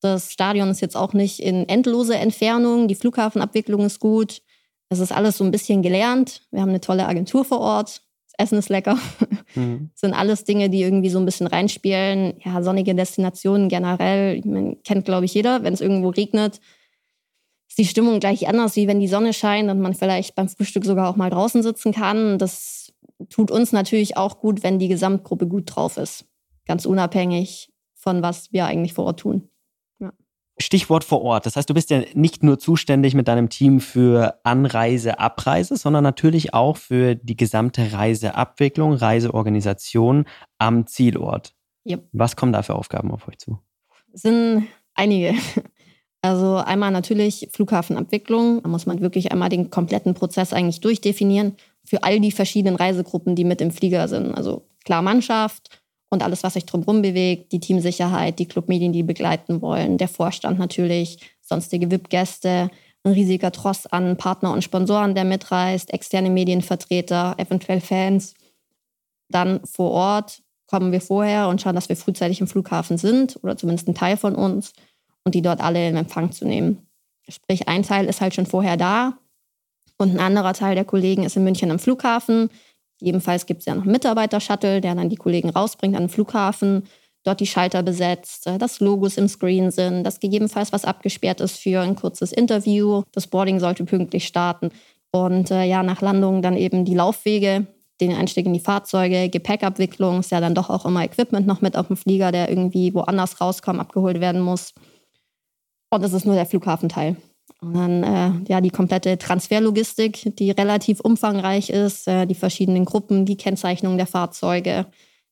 Das 0.00 0.32
Stadion 0.32 0.70
ist 0.70 0.80
jetzt 0.80 0.96
auch 0.96 1.12
nicht 1.12 1.40
in 1.40 1.68
endloser 1.68 2.18
Entfernung. 2.18 2.88
Die 2.88 2.94
Flughafenabwicklung 2.94 3.84
ist 3.84 4.00
gut. 4.00 4.42
Es 4.90 4.98
ist 4.98 5.12
alles 5.12 5.38
so 5.38 5.44
ein 5.44 5.52
bisschen 5.52 5.82
gelernt. 5.82 6.42
Wir 6.50 6.60
haben 6.60 6.68
eine 6.68 6.80
tolle 6.80 7.06
Agentur 7.06 7.44
vor 7.44 7.60
Ort. 7.60 8.02
Das 8.26 8.46
Essen 8.46 8.58
ist 8.58 8.68
lecker. 8.68 8.98
Mhm. 9.56 9.90
Das 9.94 10.02
sind 10.02 10.14
alles 10.14 10.44
Dinge, 10.44 10.70
die 10.70 10.80
irgendwie 10.80 11.10
so 11.10 11.18
ein 11.18 11.24
bisschen 11.24 11.48
reinspielen. 11.48 12.34
Ja, 12.44 12.62
sonnige 12.62 12.94
Destinationen 12.94 13.68
generell. 13.68 14.40
Man 14.44 14.80
kennt, 14.84 15.04
glaube 15.04 15.24
ich, 15.24 15.34
jeder. 15.34 15.64
Wenn 15.64 15.74
es 15.74 15.80
irgendwo 15.80 16.10
regnet, 16.10 16.60
ist 17.68 17.78
die 17.78 17.84
Stimmung 17.84 18.20
gleich 18.20 18.46
anders, 18.46 18.76
wie 18.76 18.86
wenn 18.86 19.00
die 19.00 19.08
Sonne 19.08 19.32
scheint 19.32 19.68
und 19.70 19.80
man 19.80 19.92
vielleicht 19.92 20.36
beim 20.36 20.48
Frühstück 20.48 20.84
sogar 20.84 21.08
auch 21.08 21.16
mal 21.16 21.30
draußen 21.30 21.64
sitzen 21.64 21.90
kann. 21.92 22.38
Das 22.38 22.92
tut 23.28 23.50
uns 23.50 23.72
natürlich 23.72 24.16
auch 24.16 24.38
gut, 24.38 24.62
wenn 24.62 24.78
die 24.78 24.86
Gesamtgruppe 24.86 25.48
gut 25.48 25.64
drauf 25.74 25.96
ist. 25.96 26.26
Ganz 26.64 26.86
unabhängig 26.86 27.72
von 27.96 28.22
was 28.22 28.52
wir 28.52 28.66
eigentlich 28.66 28.94
vor 28.94 29.06
Ort 29.06 29.18
tun. 29.18 29.48
Stichwort 30.60 31.04
vor 31.04 31.22
Ort. 31.22 31.46
Das 31.46 31.56
heißt, 31.56 31.68
du 31.68 31.74
bist 31.74 31.90
ja 31.90 32.02
nicht 32.14 32.42
nur 32.42 32.58
zuständig 32.58 33.14
mit 33.14 33.28
deinem 33.28 33.48
Team 33.48 33.80
für 33.80 34.38
Anreise, 34.44 35.18
Abreise, 35.18 35.76
sondern 35.76 36.04
natürlich 36.04 36.54
auch 36.54 36.76
für 36.76 37.14
die 37.14 37.36
gesamte 37.36 37.92
Reiseabwicklung, 37.92 38.92
Reiseorganisation 38.94 40.26
am 40.58 40.86
Zielort. 40.86 41.54
Yep. 41.86 42.08
Was 42.12 42.36
kommen 42.36 42.52
da 42.52 42.62
für 42.62 42.74
Aufgaben 42.74 43.10
auf 43.10 43.26
euch 43.28 43.38
zu? 43.38 43.58
Es 44.12 44.22
sind 44.22 44.66
einige. 44.94 45.34
Also 46.22 46.56
einmal 46.56 46.90
natürlich 46.90 47.48
Flughafenabwicklung. 47.50 48.62
Da 48.62 48.68
muss 48.68 48.84
man 48.84 49.00
wirklich 49.00 49.32
einmal 49.32 49.48
den 49.48 49.70
kompletten 49.70 50.12
Prozess 50.12 50.52
eigentlich 50.52 50.80
durchdefinieren 50.80 51.56
für 51.82 52.02
all 52.02 52.20
die 52.20 52.30
verschiedenen 52.30 52.76
Reisegruppen, 52.76 53.34
die 53.34 53.44
mit 53.44 53.62
im 53.62 53.70
Flieger 53.70 54.06
sind. 54.06 54.34
Also 54.34 54.66
klar 54.84 55.00
Mannschaft, 55.00 55.79
und 56.10 56.22
alles, 56.22 56.42
was 56.42 56.54
sich 56.54 56.66
drumherum 56.66 57.02
bewegt, 57.02 57.52
die 57.52 57.60
Teamsicherheit, 57.60 58.38
die 58.38 58.46
Clubmedien, 58.46 58.92
die 58.92 59.04
begleiten 59.04 59.62
wollen, 59.62 59.96
der 59.96 60.08
Vorstand 60.08 60.58
natürlich, 60.58 61.18
sonstige 61.40 61.90
VIP-Gäste, 61.90 62.70
ein 63.04 63.12
riesiger 63.12 63.52
Tross 63.52 63.86
an 63.86 64.16
Partner 64.16 64.52
und 64.52 64.62
Sponsoren, 64.62 65.14
der 65.14 65.24
mitreist, 65.24 65.92
externe 65.92 66.28
Medienvertreter, 66.28 67.34
eventuell 67.38 67.80
Fans. 67.80 68.34
Dann 69.28 69.60
vor 69.64 69.92
Ort 69.92 70.42
kommen 70.66 70.92
wir 70.92 71.00
vorher 71.00 71.48
und 71.48 71.62
schauen, 71.62 71.74
dass 71.74 71.88
wir 71.88 71.96
frühzeitig 71.96 72.40
im 72.40 72.46
Flughafen 72.46 72.98
sind 72.98 73.38
oder 73.42 73.56
zumindest 73.56 73.88
ein 73.88 73.94
Teil 73.94 74.16
von 74.16 74.34
uns 74.34 74.72
und 75.24 75.34
die 75.34 75.42
dort 75.42 75.60
alle 75.60 75.88
in 75.88 75.96
Empfang 75.96 76.32
zu 76.32 76.44
nehmen. 76.44 76.86
Sprich, 77.28 77.68
ein 77.68 77.82
Teil 77.82 78.06
ist 78.06 78.20
halt 78.20 78.34
schon 78.34 78.46
vorher 78.46 78.76
da 78.76 79.18
und 79.96 80.10
ein 80.10 80.20
anderer 80.20 80.52
Teil 80.52 80.74
der 80.74 80.84
Kollegen 80.84 81.24
ist 81.24 81.36
in 81.36 81.44
München 81.44 81.70
am 81.70 81.78
Flughafen 81.78 82.50
Jedenfalls 83.00 83.46
gibt 83.46 83.60
es 83.60 83.66
ja 83.66 83.74
noch 83.74 83.82
einen 83.82 83.92
Mitarbeiter-Shuttle, 83.92 84.80
der 84.80 84.94
dann 84.94 85.08
die 85.08 85.16
Kollegen 85.16 85.50
rausbringt 85.50 85.96
an 85.96 86.04
den 86.04 86.08
Flughafen, 86.08 86.84
dort 87.24 87.40
die 87.40 87.46
Schalter 87.46 87.82
besetzt, 87.82 88.46
äh, 88.46 88.58
dass 88.58 88.80
Logos 88.80 89.16
im 89.16 89.28
Screen 89.28 89.70
sind, 89.70 90.04
dass 90.04 90.20
gegebenenfalls 90.20 90.72
was 90.72 90.84
abgesperrt 90.84 91.40
ist 91.40 91.58
für 91.58 91.80
ein 91.80 91.96
kurzes 91.96 92.32
Interview. 92.32 93.02
Das 93.12 93.26
Boarding 93.26 93.60
sollte 93.60 93.84
pünktlich 93.84 94.26
starten. 94.26 94.70
Und 95.12 95.50
äh, 95.50 95.64
ja, 95.64 95.82
nach 95.82 96.02
Landung 96.02 96.42
dann 96.42 96.56
eben 96.56 96.84
die 96.84 96.94
Laufwege, 96.94 97.66
den 98.00 98.14
Einstieg 98.14 98.46
in 98.46 98.54
die 98.54 98.60
Fahrzeuge, 98.60 99.28
Gepäckabwicklung, 99.28 100.20
ist 100.20 100.30
ja 100.30 100.40
dann 100.40 100.54
doch 100.54 100.70
auch 100.70 100.86
immer 100.86 101.04
Equipment 101.04 101.46
noch 101.46 101.60
mit 101.60 101.76
auf 101.76 101.88
dem 101.88 101.96
Flieger, 101.96 102.32
der 102.32 102.48
irgendwie 102.48 102.94
woanders 102.94 103.40
rauskommt, 103.40 103.80
abgeholt 103.80 104.20
werden 104.20 104.40
muss. 104.40 104.72
Und 105.90 106.02
das 106.02 106.12
ist 106.12 106.24
nur 106.24 106.36
der 106.36 106.46
Flughafenteil. 106.46 107.16
Und 107.60 107.74
dann 107.74 108.02
äh, 108.02 108.32
ja 108.48 108.60
die 108.60 108.70
komplette 108.70 109.18
Transferlogistik, 109.18 110.36
die 110.36 110.50
relativ 110.50 111.00
umfangreich 111.00 111.68
ist, 111.70 112.08
äh, 112.08 112.26
die 112.26 112.34
verschiedenen 112.34 112.84
Gruppen, 112.84 113.26
die 113.26 113.36
Kennzeichnung 113.36 113.96
der 113.98 114.06
Fahrzeuge, 114.06 114.86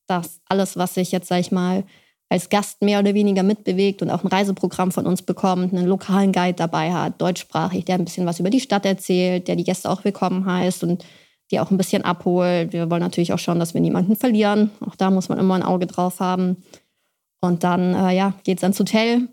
das 0.07 0.39
alles, 0.45 0.77
was 0.77 0.93
sich 0.93 1.11
jetzt, 1.11 1.27
sag 1.27 1.39
ich 1.39 1.51
mal, 1.51 1.83
als 2.29 2.49
Gast 2.49 2.83
mehr 2.83 2.99
oder 2.99 3.15
weniger 3.15 3.41
mitbewegt 3.41 4.03
und 4.03 4.11
auch 4.11 4.23
ein 4.23 4.27
Reiseprogramm 4.27 4.91
von 4.91 5.07
uns 5.07 5.23
bekommt, 5.23 5.73
einen 5.73 5.87
lokalen 5.87 6.31
Guide 6.31 6.53
dabei 6.53 6.93
hat, 6.93 7.19
deutschsprachig, 7.19 7.85
der 7.85 7.95
ein 7.95 8.05
bisschen 8.05 8.27
was 8.27 8.39
über 8.39 8.51
die 8.51 8.59
Stadt 8.59 8.85
erzählt, 8.85 9.47
der 9.47 9.55
die 9.55 9.63
Gäste 9.63 9.89
auch 9.89 10.03
willkommen 10.03 10.45
heißt 10.45 10.83
und 10.83 11.03
die 11.49 11.59
auch 11.59 11.71
ein 11.71 11.77
bisschen 11.77 12.03
abholt. 12.03 12.71
Wir 12.73 12.91
wollen 12.91 13.01
natürlich 13.01 13.33
auch 13.33 13.39
schauen, 13.39 13.57
dass 13.57 13.73
wir 13.73 13.81
niemanden 13.81 14.15
verlieren. 14.15 14.69
Auch 14.85 14.95
da 14.95 15.09
muss 15.09 15.29
man 15.29 15.39
immer 15.39 15.55
ein 15.55 15.63
Auge 15.63 15.87
drauf 15.87 16.19
haben. 16.19 16.57
Und 17.41 17.63
dann 17.63 17.95
äh, 17.95 18.15
ja, 18.15 18.33
geht 18.43 18.59
es 18.59 18.63
ans 18.63 18.79
Hotel. 18.79 19.29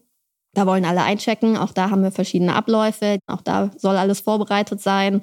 Da 0.57 0.67
wollen 0.67 0.87
alle 0.87 1.03
einchecken. 1.03 1.59
Auch 1.59 1.73
da 1.73 1.91
haben 1.91 2.03
wir 2.03 2.11
verschiedene 2.11 2.55
Abläufe. 2.55 3.19
Auch 3.27 3.43
da 3.43 3.71
soll 3.77 3.99
alles 3.99 4.21
vorbereitet 4.21 4.81
sein. 4.81 5.21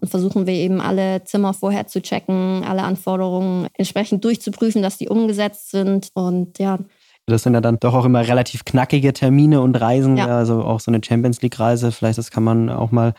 Und 0.00 0.08
versuchen 0.10 0.46
wir 0.46 0.54
eben 0.54 0.80
alle 0.80 1.24
Zimmer 1.24 1.54
vorher 1.54 1.88
zu 1.88 2.00
checken, 2.00 2.62
alle 2.64 2.84
Anforderungen 2.84 3.66
entsprechend 3.74 4.24
durchzuprüfen, 4.24 4.82
dass 4.82 4.96
die 4.96 5.08
umgesetzt 5.08 5.72
sind. 5.72 6.10
Und 6.14 6.60
ja. 6.60 6.78
Das 7.26 7.42
sind 7.42 7.54
ja 7.54 7.60
dann 7.60 7.80
doch 7.80 7.94
auch 7.94 8.04
immer 8.04 8.28
relativ 8.28 8.64
knackige 8.64 9.12
Termine 9.12 9.60
und 9.60 9.74
Reisen. 9.74 10.18
Ja. 10.18 10.26
Also 10.26 10.62
auch 10.62 10.78
so 10.78 10.92
eine 10.92 11.00
Champions 11.04 11.42
League-Reise. 11.42 11.90
Vielleicht 11.90 12.18
das 12.18 12.30
kann 12.30 12.44
man 12.44 12.70
auch 12.70 12.92
mal 12.92 13.14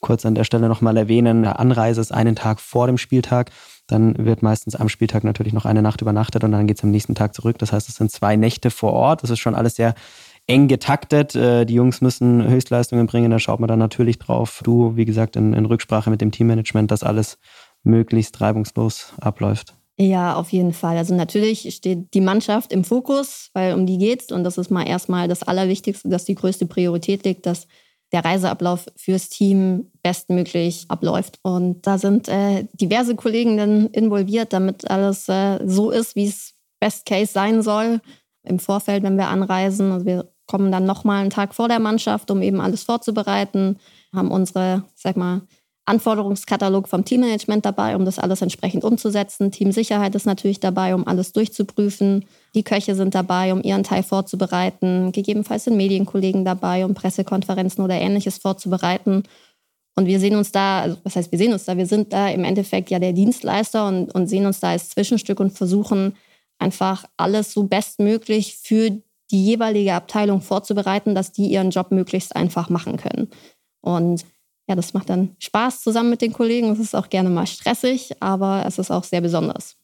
kurz 0.00 0.26
an 0.26 0.34
der 0.34 0.42
Stelle 0.42 0.68
nochmal 0.68 0.96
erwähnen. 0.96 1.44
Eine 1.44 1.60
Anreise 1.60 2.00
ist 2.00 2.12
einen 2.12 2.34
Tag 2.34 2.58
vor 2.58 2.88
dem 2.88 2.98
Spieltag. 2.98 3.52
Dann 3.86 4.26
wird 4.26 4.42
meistens 4.42 4.74
am 4.74 4.88
Spieltag 4.88 5.22
natürlich 5.22 5.52
noch 5.52 5.66
eine 5.66 5.82
Nacht 5.82 6.00
übernachtet 6.00 6.42
und 6.42 6.50
dann 6.50 6.66
geht 6.66 6.78
es 6.78 6.82
am 6.82 6.90
nächsten 6.90 7.14
Tag 7.14 7.32
zurück. 7.32 7.58
Das 7.58 7.72
heißt, 7.72 7.88
es 7.88 7.94
sind 7.94 8.10
zwei 8.10 8.34
Nächte 8.34 8.70
vor 8.70 8.92
Ort. 8.92 9.22
Das 9.22 9.30
ist 9.30 9.38
schon 9.38 9.54
alles 9.54 9.76
sehr 9.76 9.94
eng 10.46 10.68
getaktet. 10.68 11.34
Äh, 11.34 11.64
die 11.64 11.74
Jungs 11.74 12.00
müssen 12.00 12.46
Höchstleistungen 12.48 13.06
bringen, 13.06 13.30
da 13.30 13.38
schaut 13.38 13.60
man 13.60 13.68
dann 13.68 13.78
natürlich 13.78 14.18
drauf. 14.18 14.60
Du, 14.64 14.96
wie 14.96 15.04
gesagt, 15.04 15.36
in, 15.36 15.52
in 15.52 15.66
Rücksprache 15.66 16.10
mit 16.10 16.20
dem 16.20 16.32
Teammanagement, 16.32 16.90
dass 16.90 17.02
alles 17.02 17.38
möglichst 17.82 18.40
reibungslos 18.40 19.12
abläuft. 19.20 19.74
Ja, 19.98 20.34
auf 20.36 20.52
jeden 20.52 20.72
Fall. 20.72 20.96
Also 20.96 21.14
natürlich 21.14 21.74
steht 21.74 22.14
die 22.14 22.20
Mannschaft 22.20 22.72
im 22.72 22.82
Fokus, 22.82 23.50
weil 23.52 23.74
um 23.74 23.86
die 23.86 23.98
geht's 23.98 24.32
und 24.32 24.42
das 24.42 24.58
ist 24.58 24.70
mal 24.70 24.86
erstmal 24.86 25.28
das 25.28 25.42
Allerwichtigste, 25.42 26.08
dass 26.08 26.24
die 26.24 26.34
größte 26.34 26.66
Priorität 26.66 27.24
liegt, 27.24 27.46
dass 27.46 27.66
der 28.10 28.24
Reiseablauf 28.24 28.86
fürs 28.96 29.28
Team 29.28 29.90
bestmöglich 30.02 30.86
abläuft. 30.88 31.38
Und 31.42 31.86
da 31.86 31.98
sind 31.98 32.28
äh, 32.28 32.66
diverse 32.72 33.14
Kollegen 33.14 33.56
dann 33.56 33.86
involviert, 33.88 34.52
damit 34.52 34.90
alles 34.90 35.28
äh, 35.28 35.60
so 35.66 35.90
ist, 35.90 36.14
wie 36.16 36.26
es 36.26 36.54
Best 36.80 37.06
Case 37.06 37.32
sein 37.32 37.62
soll 37.62 38.00
im 38.44 38.58
Vorfeld, 38.58 39.02
wenn 39.02 39.16
wir 39.16 39.28
anreisen. 39.28 39.92
Also 39.92 40.06
wir 40.06 40.31
kommen 40.52 40.70
dann 40.70 40.84
nochmal 40.84 41.22
einen 41.22 41.30
Tag 41.30 41.54
vor 41.54 41.66
der 41.66 41.78
Mannschaft, 41.78 42.30
um 42.30 42.42
eben 42.42 42.60
alles 42.60 42.82
vorzubereiten, 42.82 43.78
haben 44.14 44.30
unsere, 44.30 44.84
sag 44.94 45.16
mal, 45.16 45.40
Anforderungskatalog 45.86 46.88
vom 46.88 47.06
Teammanagement 47.06 47.64
dabei, 47.64 47.96
um 47.96 48.04
das 48.04 48.18
alles 48.18 48.42
entsprechend 48.42 48.84
umzusetzen. 48.84 49.50
Teamsicherheit 49.50 50.14
ist 50.14 50.26
natürlich 50.26 50.60
dabei, 50.60 50.94
um 50.94 51.08
alles 51.08 51.32
durchzuprüfen. 51.32 52.26
Die 52.54 52.64
Köche 52.64 52.94
sind 52.94 53.14
dabei, 53.14 53.54
um 53.54 53.62
ihren 53.62 53.82
Teil 53.82 54.02
vorzubereiten. 54.02 55.10
Gegebenenfalls 55.12 55.64
sind 55.64 55.78
Medienkollegen 55.78 56.44
dabei, 56.44 56.84
um 56.84 56.92
Pressekonferenzen 56.92 57.82
oder 57.82 57.94
ähnliches 57.94 58.36
vorzubereiten. 58.36 59.22
Und 59.96 60.04
wir 60.04 60.20
sehen 60.20 60.36
uns 60.36 60.52
da, 60.52 60.82
also 60.82 60.98
was 61.02 61.16
heißt, 61.16 61.32
wir 61.32 61.38
sehen 61.38 61.54
uns 61.54 61.64
da, 61.64 61.78
wir 61.78 61.86
sind 61.86 62.12
da 62.12 62.28
im 62.28 62.44
Endeffekt 62.44 62.90
ja 62.90 62.98
der 62.98 63.14
Dienstleister 63.14 63.88
und, 63.88 64.14
und 64.14 64.26
sehen 64.26 64.44
uns 64.44 64.60
da 64.60 64.72
als 64.72 64.90
Zwischenstück 64.90 65.40
und 65.40 65.56
versuchen 65.56 66.14
einfach 66.58 67.06
alles 67.16 67.54
so 67.54 67.64
bestmöglich 67.64 68.58
für 68.58 69.00
die 69.32 69.44
jeweilige 69.44 69.94
Abteilung 69.94 70.40
vorzubereiten, 70.40 71.14
dass 71.14 71.32
die 71.32 71.46
ihren 71.46 71.70
Job 71.70 71.90
möglichst 71.90 72.36
einfach 72.36 72.68
machen 72.68 72.98
können. 72.98 73.28
Und 73.80 74.24
ja, 74.68 74.76
das 74.76 74.94
macht 74.94 75.10
dann 75.10 75.34
Spaß 75.38 75.82
zusammen 75.82 76.10
mit 76.10 76.22
den 76.22 76.32
Kollegen. 76.32 76.70
Es 76.70 76.78
ist 76.78 76.94
auch 76.94 77.08
gerne 77.08 77.30
mal 77.30 77.46
stressig, 77.46 78.12
aber 78.20 78.64
es 78.66 78.78
ist 78.78 78.90
auch 78.90 79.04
sehr 79.04 79.20
besonders. 79.20 79.76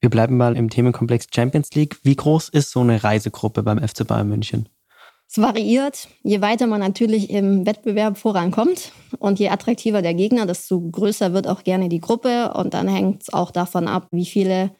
Wir 0.00 0.10
bleiben 0.10 0.36
mal 0.36 0.56
im 0.56 0.70
Themenkomplex 0.70 1.26
Champions 1.34 1.70
League. 1.74 1.98
Wie 2.02 2.16
groß 2.16 2.48
ist 2.50 2.70
so 2.70 2.80
eine 2.80 3.02
Reisegruppe 3.02 3.62
beim 3.62 3.78
FC 3.78 4.06
Bayern 4.06 4.28
München? 4.28 4.68
Es 5.28 5.38
variiert, 5.38 6.08
je 6.22 6.40
weiter 6.40 6.68
man 6.68 6.80
natürlich 6.80 7.30
im 7.30 7.66
Wettbewerb 7.66 8.16
vorankommt 8.16 8.92
und 9.18 9.40
je 9.40 9.48
attraktiver 9.48 10.00
der 10.00 10.14
Gegner, 10.14 10.46
desto 10.46 10.80
größer 10.80 11.32
wird 11.32 11.48
auch 11.48 11.64
gerne 11.64 11.88
die 11.88 12.00
Gruppe. 12.00 12.52
Und 12.54 12.74
dann 12.74 12.86
hängt 12.86 13.22
es 13.22 13.32
auch 13.32 13.50
davon 13.50 13.88
ab, 13.88 14.06
wie 14.12 14.26
viele 14.26 14.70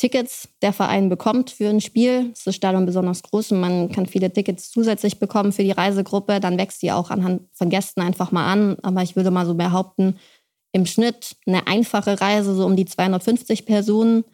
Tickets 0.00 0.48
der 0.62 0.72
Verein 0.72 1.10
bekommt 1.10 1.50
für 1.50 1.68
ein 1.68 1.82
Spiel. 1.82 2.30
Ist 2.32 2.46
das 2.46 2.56
Stadion 2.56 2.86
besonders 2.86 3.22
groß 3.22 3.52
und 3.52 3.60
man 3.60 3.92
kann 3.92 4.06
viele 4.06 4.32
Tickets 4.32 4.70
zusätzlich 4.70 5.18
bekommen 5.18 5.52
für 5.52 5.62
die 5.62 5.72
Reisegruppe. 5.72 6.40
Dann 6.40 6.56
wächst 6.56 6.80
die 6.80 6.90
auch 6.90 7.10
anhand 7.10 7.42
von 7.52 7.68
Gästen 7.68 8.00
einfach 8.00 8.32
mal 8.32 8.50
an. 8.50 8.78
Aber 8.80 9.02
ich 9.02 9.14
würde 9.14 9.30
mal 9.30 9.44
so 9.44 9.54
behaupten, 9.54 10.16
im 10.72 10.86
Schnitt 10.86 11.36
eine 11.46 11.66
einfache 11.66 12.18
Reise 12.18 12.54
so 12.54 12.64
um 12.64 12.76
die 12.76 12.86
250 12.86 13.66
Personen. 13.66 14.24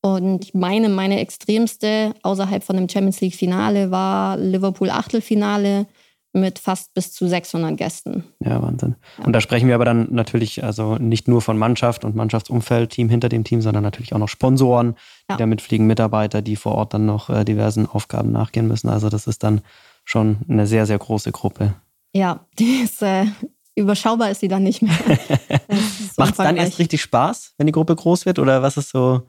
Und 0.00 0.46
ich 0.46 0.54
meine, 0.54 0.88
meine 0.88 1.20
extremste 1.20 2.14
außerhalb 2.22 2.64
von 2.64 2.76
dem 2.76 2.88
Champions 2.88 3.20
League 3.20 3.34
Finale 3.34 3.90
war 3.90 4.38
Liverpool 4.38 4.88
Achtelfinale 4.88 5.86
mit 6.32 6.58
fast 6.58 6.94
bis 6.94 7.12
zu 7.12 7.26
600 7.26 7.76
Gästen. 7.76 8.24
Ja, 8.40 8.62
Wahnsinn. 8.62 8.96
Ja. 9.18 9.24
Und 9.24 9.32
da 9.32 9.40
sprechen 9.40 9.68
wir 9.68 9.74
aber 9.74 9.84
dann 9.84 10.08
natürlich 10.10 10.62
also 10.62 10.96
nicht 10.96 11.26
nur 11.28 11.42
von 11.42 11.58
Mannschaft 11.58 12.04
und 12.04 12.14
Mannschaftsumfeld, 12.14 12.90
Team 12.90 13.08
hinter 13.08 13.28
dem 13.28 13.44
Team, 13.44 13.60
sondern 13.60 13.82
natürlich 13.82 14.12
auch 14.12 14.18
noch 14.18 14.28
Sponsoren, 14.28 14.94
ja. 15.28 15.36
die 15.36 15.40
damit 15.40 15.60
fliegen, 15.60 15.86
Mitarbeiter, 15.86 16.42
die 16.42 16.56
vor 16.56 16.74
Ort 16.74 16.94
dann 16.94 17.06
noch 17.06 17.30
äh, 17.30 17.44
diversen 17.44 17.86
Aufgaben 17.86 18.30
nachgehen 18.32 18.68
müssen. 18.68 18.88
Also 18.88 19.08
das 19.08 19.26
ist 19.26 19.42
dann 19.42 19.60
schon 20.04 20.38
eine 20.48 20.66
sehr, 20.66 20.86
sehr 20.86 20.98
große 20.98 21.32
Gruppe. 21.32 21.74
Ja, 22.12 22.46
die 22.58 22.82
ist 22.84 23.02
äh, 23.02 23.26
überschaubar 23.74 24.30
ist 24.30 24.40
sie 24.40 24.48
dann 24.48 24.62
nicht 24.62 24.82
mehr. 24.82 24.92
Macht 26.16 26.32
es 26.32 26.36
dann 26.36 26.56
erst 26.56 26.78
richtig 26.78 27.02
Spaß, 27.02 27.54
wenn 27.58 27.66
die 27.66 27.72
Gruppe 27.72 27.96
groß 27.96 28.26
wird? 28.26 28.38
Oder 28.38 28.62
was 28.62 28.76
ist 28.76 28.90
so 28.90 29.26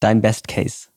dein 0.00 0.20
Best 0.20 0.48
Case? 0.48 0.88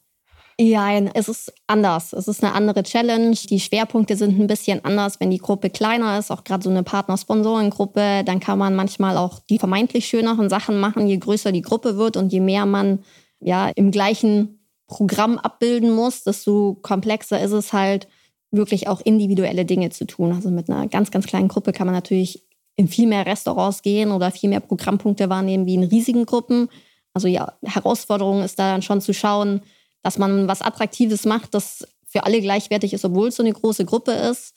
Ja, 0.63 0.91
es 0.91 1.27
ist 1.27 1.51
anders. 1.65 2.13
Es 2.13 2.27
ist 2.27 2.43
eine 2.43 2.53
andere 2.53 2.83
Challenge. 2.83 3.35
Die 3.35 3.59
Schwerpunkte 3.59 4.15
sind 4.15 4.39
ein 4.39 4.45
bisschen 4.45 4.85
anders. 4.85 5.19
Wenn 5.19 5.31
die 5.31 5.39
Gruppe 5.39 5.71
kleiner 5.71 6.19
ist, 6.19 6.29
auch 6.29 6.43
gerade 6.43 6.63
so 6.63 6.69
eine 6.69 6.83
Partner-Sponsoren-Gruppe, 6.83 8.23
dann 8.23 8.39
kann 8.39 8.59
man 8.59 8.75
manchmal 8.75 9.17
auch 9.17 9.39
die 9.49 9.57
vermeintlich 9.57 10.05
schöneren 10.05 10.49
Sachen 10.49 10.79
machen, 10.79 11.07
je 11.07 11.17
größer 11.17 11.51
die 11.51 11.63
Gruppe 11.63 11.97
wird 11.97 12.15
und 12.15 12.31
je 12.31 12.41
mehr 12.41 12.67
man 12.67 12.99
ja 13.39 13.69
im 13.69 13.89
gleichen 13.89 14.59
Programm 14.85 15.39
abbilden 15.39 15.89
muss, 15.89 16.25
desto 16.25 16.75
komplexer 16.75 17.41
ist 17.41 17.53
es 17.53 17.73
halt, 17.73 18.07
wirklich 18.51 18.87
auch 18.87 19.01
individuelle 19.01 19.65
Dinge 19.65 19.89
zu 19.89 20.05
tun. 20.05 20.31
Also 20.31 20.51
mit 20.51 20.69
einer 20.69 20.87
ganz, 20.87 21.09
ganz 21.09 21.25
kleinen 21.25 21.47
Gruppe 21.47 21.71
kann 21.71 21.87
man 21.87 21.95
natürlich 21.95 22.45
in 22.75 22.87
viel 22.87 23.07
mehr 23.07 23.25
Restaurants 23.25 23.81
gehen 23.81 24.11
oder 24.11 24.29
viel 24.29 24.49
mehr 24.49 24.59
Programmpunkte 24.59 25.27
wahrnehmen 25.27 25.65
wie 25.65 25.73
in 25.73 25.83
riesigen 25.85 26.27
Gruppen. 26.27 26.69
Also 27.15 27.27
ja, 27.27 27.53
Herausforderung 27.63 28.43
ist 28.43 28.59
da 28.59 28.73
dann 28.73 28.83
schon 28.83 29.01
zu 29.01 29.11
schauen, 29.11 29.61
dass 30.03 30.17
man 30.17 30.47
was 30.47 30.61
Attraktives 30.61 31.25
macht, 31.25 31.53
das 31.53 31.87
für 32.05 32.25
alle 32.25 32.41
gleichwertig 32.41 32.93
ist, 32.93 33.05
obwohl 33.05 33.29
es 33.29 33.35
so 33.35 33.43
eine 33.43 33.53
große 33.53 33.85
Gruppe 33.85 34.11
ist. 34.11 34.53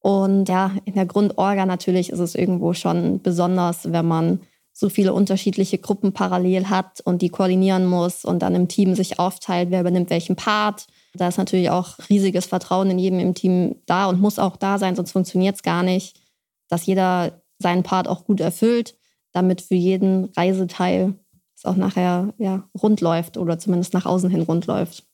Und 0.00 0.48
ja, 0.48 0.72
in 0.84 0.94
der 0.94 1.06
Grundorga 1.06 1.66
natürlich 1.66 2.10
ist 2.10 2.18
es 2.18 2.34
irgendwo 2.34 2.74
schon 2.74 3.20
besonders, 3.22 3.92
wenn 3.92 4.06
man 4.06 4.40
so 4.72 4.88
viele 4.88 5.12
unterschiedliche 5.12 5.78
Gruppen 5.78 6.12
parallel 6.12 6.70
hat 6.70 7.00
und 7.00 7.20
die 7.20 7.30
koordinieren 7.30 7.84
muss 7.84 8.24
und 8.24 8.42
dann 8.42 8.54
im 8.54 8.68
Team 8.68 8.94
sich 8.94 9.18
aufteilt, 9.18 9.72
wer 9.72 9.80
übernimmt 9.80 10.10
welchen 10.10 10.36
Part. 10.36 10.86
Da 11.14 11.26
ist 11.26 11.38
natürlich 11.38 11.70
auch 11.70 11.98
riesiges 12.08 12.46
Vertrauen 12.46 12.90
in 12.90 12.98
jedem 13.00 13.18
im 13.18 13.34
Team 13.34 13.74
da 13.86 14.06
und 14.06 14.20
muss 14.20 14.38
auch 14.38 14.56
da 14.56 14.78
sein, 14.78 14.94
sonst 14.94 15.10
funktioniert 15.10 15.56
es 15.56 15.64
gar 15.64 15.82
nicht, 15.82 16.20
dass 16.68 16.86
jeder 16.86 17.42
seinen 17.58 17.82
Part 17.82 18.06
auch 18.06 18.24
gut 18.24 18.38
erfüllt, 18.38 18.94
damit 19.32 19.62
für 19.62 19.74
jeden 19.74 20.26
Reiseteil 20.36 21.14
es 21.58 21.64
auch 21.64 21.76
nachher 21.76 22.32
ja, 22.38 22.68
rund 22.80 23.00
läuft 23.00 23.36
oder 23.36 23.58
zumindest 23.58 23.92
nach 23.92 24.06
außen 24.06 24.30
hin 24.30 24.42
rund 24.42 24.66
läuft. 24.66 25.04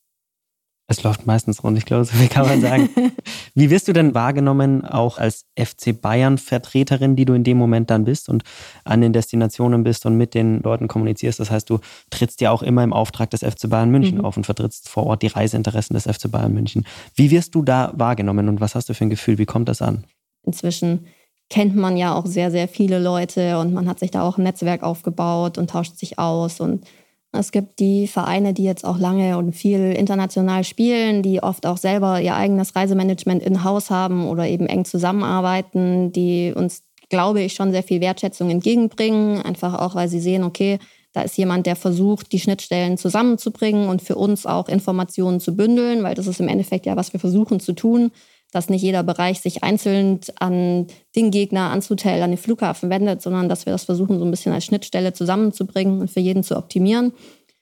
Es 0.87 1.02
läuft 1.02 1.26
meistens 1.26 1.64
rund, 1.64 1.78
ich 1.78 1.87
glaube, 1.87 2.04
so 2.04 2.14
viel 2.14 2.28
kann 2.28 2.46
man 2.46 2.61
sagen. 2.61 2.90
Wie 3.54 3.70
wirst 3.70 3.88
du 3.88 3.94
denn 3.94 4.12
wahrgenommen, 4.12 4.85
auch 4.85 5.16
als 5.16 5.46
FC 5.59 5.98
Bayern-Vertreterin, 5.98 7.16
die 7.16 7.24
du 7.24 7.33
in 7.33 7.42
dem 7.42 7.57
Moment 7.57 7.88
dann 7.88 8.04
bist 8.04 8.28
und 8.28 8.44
an 8.85 9.00
den 9.00 9.14
Destinationen 9.14 9.83
bist 9.83 10.04
und 10.04 10.18
mit 10.18 10.35
den 10.35 10.61
Leuten 10.61 10.87
kommunizierst? 10.87 11.40
Das 11.40 11.50
heißt, 11.50 11.70
du 11.70 11.78
trittst 12.11 12.42
ja 12.42 12.50
auch 12.50 12.62
immer 12.62 12.85
im 12.85 12.92
Auftrag 12.92 13.30
des 13.30 13.40
FC 13.40 13.70
Bayern 13.70 13.90
München 13.90 14.18
mhm. 14.18 14.26
auf 14.26 14.37
und 14.37 14.44
vertrittst 14.44 14.90
vor 14.90 15.07
Ort 15.07 15.22
die 15.22 15.28
Reiseinteressen 15.28 15.94
des 15.94 16.04
FC 16.04 16.30
Bayern 16.30 16.52
München. 16.52 16.85
Wie 17.14 17.30
wirst 17.30 17.54
du 17.54 17.62
da 17.62 17.94
wahrgenommen 17.94 18.50
und 18.50 18.61
was 18.61 18.74
hast 18.74 18.90
du 18.90 18.94
für 18.94 19.07
ein 19.07 19.11
Gefühl? 19.11 19.38
Wie 19.38 19.46
kommt 19.46 19.70
das 19.70 19.80
an? 19.80 20.04
Inzwischen 20.42 21.07
kennt 21.50 21.76
man 21.76 21.96
ja 21.96 22.14
auch 22.14 22.26
sehr, 22.26 22.50
sehr 22.50 22.68
viele 22.68 22.98
Leute 22.98 23.59
und 23.59 23.72
man 23.72 23.88
hat 23.88 23.98
sich 23.98 24.11
da 24.11 24.26
auch 24.26 24.38
ein 24.38 24.44
Netzwerk 24.44 24.83
aufgebaut 24.83 25.59
und 25.59 25.70
tauscht 25.70 25.96
sich 25.96 26.18
aus. 26.18 26.61
Und 26.61 26.85
es 27.33 27.52
gibt 27.52 27.80
die 27.80 28.07
Vereine, 28.07 28.54
die 28.54 28.64
jetzt 28.64 28.85
auch 28.85 28.98
lange 28.98 29.37
und 29.38 29.54
viel 29.54 29.92
international 29.92 30.64
spielen, 30.64 31.22
die 31.22 31.42
oft 31.42 31.66
auch 31.66 31.76
selber 31.76 32.20
ihr 32.20 32.35
eigenes 32.35 32.74
Reisemanagement 32.74 33.42
in-house 33.42 33.90
haben 33.90 34.26
oder 34.26 34.46
eben 34.46 34.66
eng 34.66 34.85
zusammenarbeiten, 34.85 36.12
die 36.12 36.52
uns, 36.54 36.83
glaube 37.09 37.42
ich, 37.42 37.54
schon 37.54 37.72
sehr 37.72 37.83
viel 37.83 38.00
Wertschätzung 38.00 38.50
entgegenbringen. 38.50 39.42
Einfach 39.42 39.74
auch, 39.74 39.94
weil 39.94 40.09
sie 40.09 40.20
sehen, 40.20 40.44
okay, 40.44 40.78
da 41.12 41.22
ist 41.22 41.37
jemand, 41.38 41.66
der 41.66 41.76
versucht, 41.76 42.33
die 42.33 42.40
Schnittstellen 42.40 42.98
zusammenzubringen 42.98 43.88
und 43.88 44.02
für 44.02 44.16
uns 44.16 44.46
auch 44.46 44.68
Informationen 44.68 45.38
zu 45.38 45.54
bündeln, 45.54 46.02
weil 46.02 46.14
das 46.14 46.26
ist 46.26 46.40
im 46.40 46.48
Endeffekt 46.48 46.87
ja, 46.87 46.96
was 46.96 47.12
wir 47.12 47.20
versuchen 47.20 47.61
zu 47.61 47.72
tun 47.74 48.11
dass 48.55 48.69
nicht 48.69 48.83
jeder 48.83 49.03
Bereich 49.03 49.40
sich 49.40 49.62
einzeln 49.62 50.21
an 50.38 50.87
den 51.17 51.31
Gegner, 51.31 51.71
ans 51.71 51.90
Hotel, 51.90 52.23
an 52.23 52.31
den 52.31 52.38
Flughafen 52.38 52.90
wendet, 52.90 53.23
sondern 53.23 53.49
dass 53.49 53.67
wir 53.67 53.73
das 53.73 53.85
versuchen, 53.85 54.19
so 54.19 54.25
ein 54.25 54.31
bisschen 54.31 54.53
als 54.53 54.64
Schnittstelle 54.64 55.12
zusammenzubringen 55.12 56.01
und 56.01 56.11
für 56.11 56.21
jeden 56.21 56.43
zu 56.43 56.57
optimieren. 56.57 57.12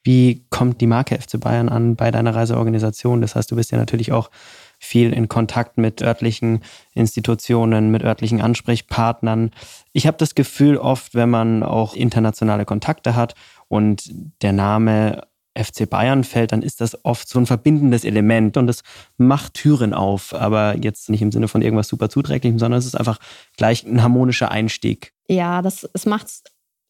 Wie 0.04 0.44
kommt 0.50 0.80
die 0.80 0.86
Marke 0.86 1.18
FC 1.18 1.38
Bayern 1.38 1.68
an 1.68 1.94
bei 1.94 2.10
deiner 2.10 2.34
Reiseorganisation? 2.34 3.20
Das 3.20 3.36
heißt, 3.36 3.50
du 3.50 3.56
bist 3.56 3.70
ja 3.70 3.78
natürlich 3.78 4.10
auch 4.10 4.30
viel 4.78 5.12
in 5.12 5.28
Kontakt 5.28 5.78
mit 5.78 6.02
örtlichen 6.02 6.60
Institutionen, 6.92 7.92
mit 7.92 8.02
örtlichen 8.02 8.40
Ansprechpartnern. 8.40 9.52
Ich 9.92 10.08
habe 10.08 10.16
das 10.16 10.34
Gefühl, 10.34 10.76
oft, 10.76 11.14
wenn 11.14 11.30
man 11.30 11.62
auch 11.62 11.94
internationale 11.94 12.64
Kontakte 12.64 13.14
hat 13.14 13.34
und 13.68 14.10
der 14.42 14.52
Name 14.52 15.22
FC 15.56 15.88
Bayern 15.88 16.24
fällt, 16.24 16.52
dann 16.52 16.62
ist 16.62 16.80
das 16.80 17.04
oft 17.04 17.28
so 17.28 17.38
ein 17.38 17.46
verbindendes 17.46 18.04
Element 18.04 18.56
und 18.56 18.66
das 18.66 18.82
macht 19.18 19.54
Türen 19.54 19.92
auf, 19.92 20.34
aber 20.34 20.76
jetzt 20.78 21.10
nicht 21.10 21.22
im 21.22 21.32
Sinne 21.32 21.48
von 21.48 21.62
irgendwas 21.62 21.88
super 21.88 22.08
zuträglichem, 22.08 22.58
sondern 22.58 22.78
es 22.78 22.86
ist 22.86 22.94
einfach 22.96 23.18
gleich 23.56 23.84
ein 23.84 24.02
harmonischer 24.02 24.50
Einstieg. 24.50 25.12
Ja, 25.28 25.62
das, 25.62 25.88
es 25.92 26.06
macht 26.06 26.26
es 26.26 26.42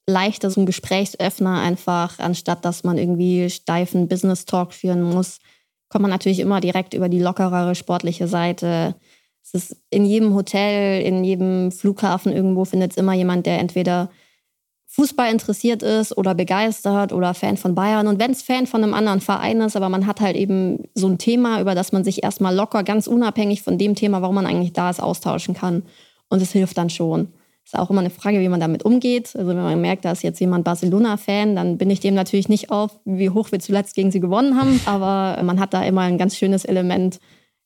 leichter, 0.07 0.51
so 0.51 0.61
ein 0.61 0.67
Gesprächsöffner 0.67 1.61
einfach, 1.61 2.19
anstatt 2.19 2.65
dass 2.65 2.85
man 2.85 2.99
irgendwie 2.99 3.51
steifen 3.51 4.09
Business 4.09 4.45
Talk 4.45 4.73
führen 4.73 5.03
muss, 5.03 5.39
kommt 5.89 6.03
man 6.03 6.11
natürlich 6.11 6.41
immer 6.41 6.61
direkt 6.61 6.95
über 6.95 7.09
die 7.09 7.21
lockerere 7.21 7.75
sportliche 7.75 8.27
Seite. 8.27 8.95
Es 9.45 9.55
ist 9.55 9.77
in 9.91 10.05
jedem 10.05 10.35
Hotel, 10.35 11.03
in 11.03 11.25
jedem 11.25 11.71
Flughafen 11.71 12.33
irgendwo 12.33 12.65
findet 12.65 12.93
es 12.93 12.97
immer 12.97 13.13
jemand, 13.13 13.47
der 13.47 13.59
entweder 13.59 14.11
Fußball 14.95 15.33
interessiert 15.33 15.83
ist 15.83 16.19
oder 16.19 16.35
begeistert 16.35 17.15
oder 17.15 17.33
Fan 17.33 17.57
von 17.57 17.75
Bayern. 17.75 18.07
Und 18.09 18.21
wenn 18.21 18.33
es 18.33 18.43
Fan 18.43 18.67
von 18.67 18.83
einem 18.83 18.93
anderen 18.93 19.23
Verein 19.23 19.63
ist, 19.63 19.75
aber 19.75 19.89
man 19.89 20.07
hat 20.07 20.21
halt 20.21 20.37
eben 20.37 20.85
so 20.95 21.09
ein 21.09 21.17
Thema, 21.17 21.63
über 21.63 21.75
das 21.75 21.93
man 21.93 22.05
sich 22.05 22.23
erstmal 22.23 22.55
locker, 22.55 22.83
ganz 22.83 23.07
unabhängig 23.07 23.63
von 23.63 23.79
dem 23.79 23.95
Thema, 23.95 24.21
warum 24.21 24.35
man 24.35 24.45
eigentlich 24.45 24.75
da 24.75 24.91
ist, 24.91 25.03
austauschen 25.03 25.55
kann. 25.55 25.85
Und 26.29 26.43
es 26.43 26.53
hilft 26.53 26.77
dann 26.77 26.91
schon. 26.91 27.29
Ist 27.65 27.79
auch 27.79 27.89
immer 27.89 28.01
eine 28.01 28.11
Frage, 28.11 28.41
wie 28.41 28.49
man 28.51 28.61
damit 28.61 28.85
umgeht. 28.85 29.35
Also 29.35 29.49
wenn 29.49 29.57
man 29.57 29.81
merkt, 29.81 30.05
da 30.05 30.13
ist 30.13 30.23
jetzt 30.23 30.41
jemand 30.41 30.65
Barcelona-Fan, 30.65 31.57
dann 31.57 31.79
bin 31.79 31.89
ich 31.89 32.01
dem 32.01 32.13
natürlich 32.13 32.51
nicht 32.51 32.71
auf, 32.71 33.01
wie 33.07 33.31
hoch 33.31 33.51
wir 33.51 33.61
zuletzt 33.61 33.95
gegen 33.95 34.11
sie 34.11 34.21
gewonnen 34.21 34.61
haben. 34.61 34.79
Aber 34.85 35.43
man 35.43 35.59
hat 35.59 35.73
da 35.73 35.83
immer 35.85 36.03
ein 36.03 36.19
ganz 36.19 36.37
schönes 36.37 36.67
Element, 36.67 37.19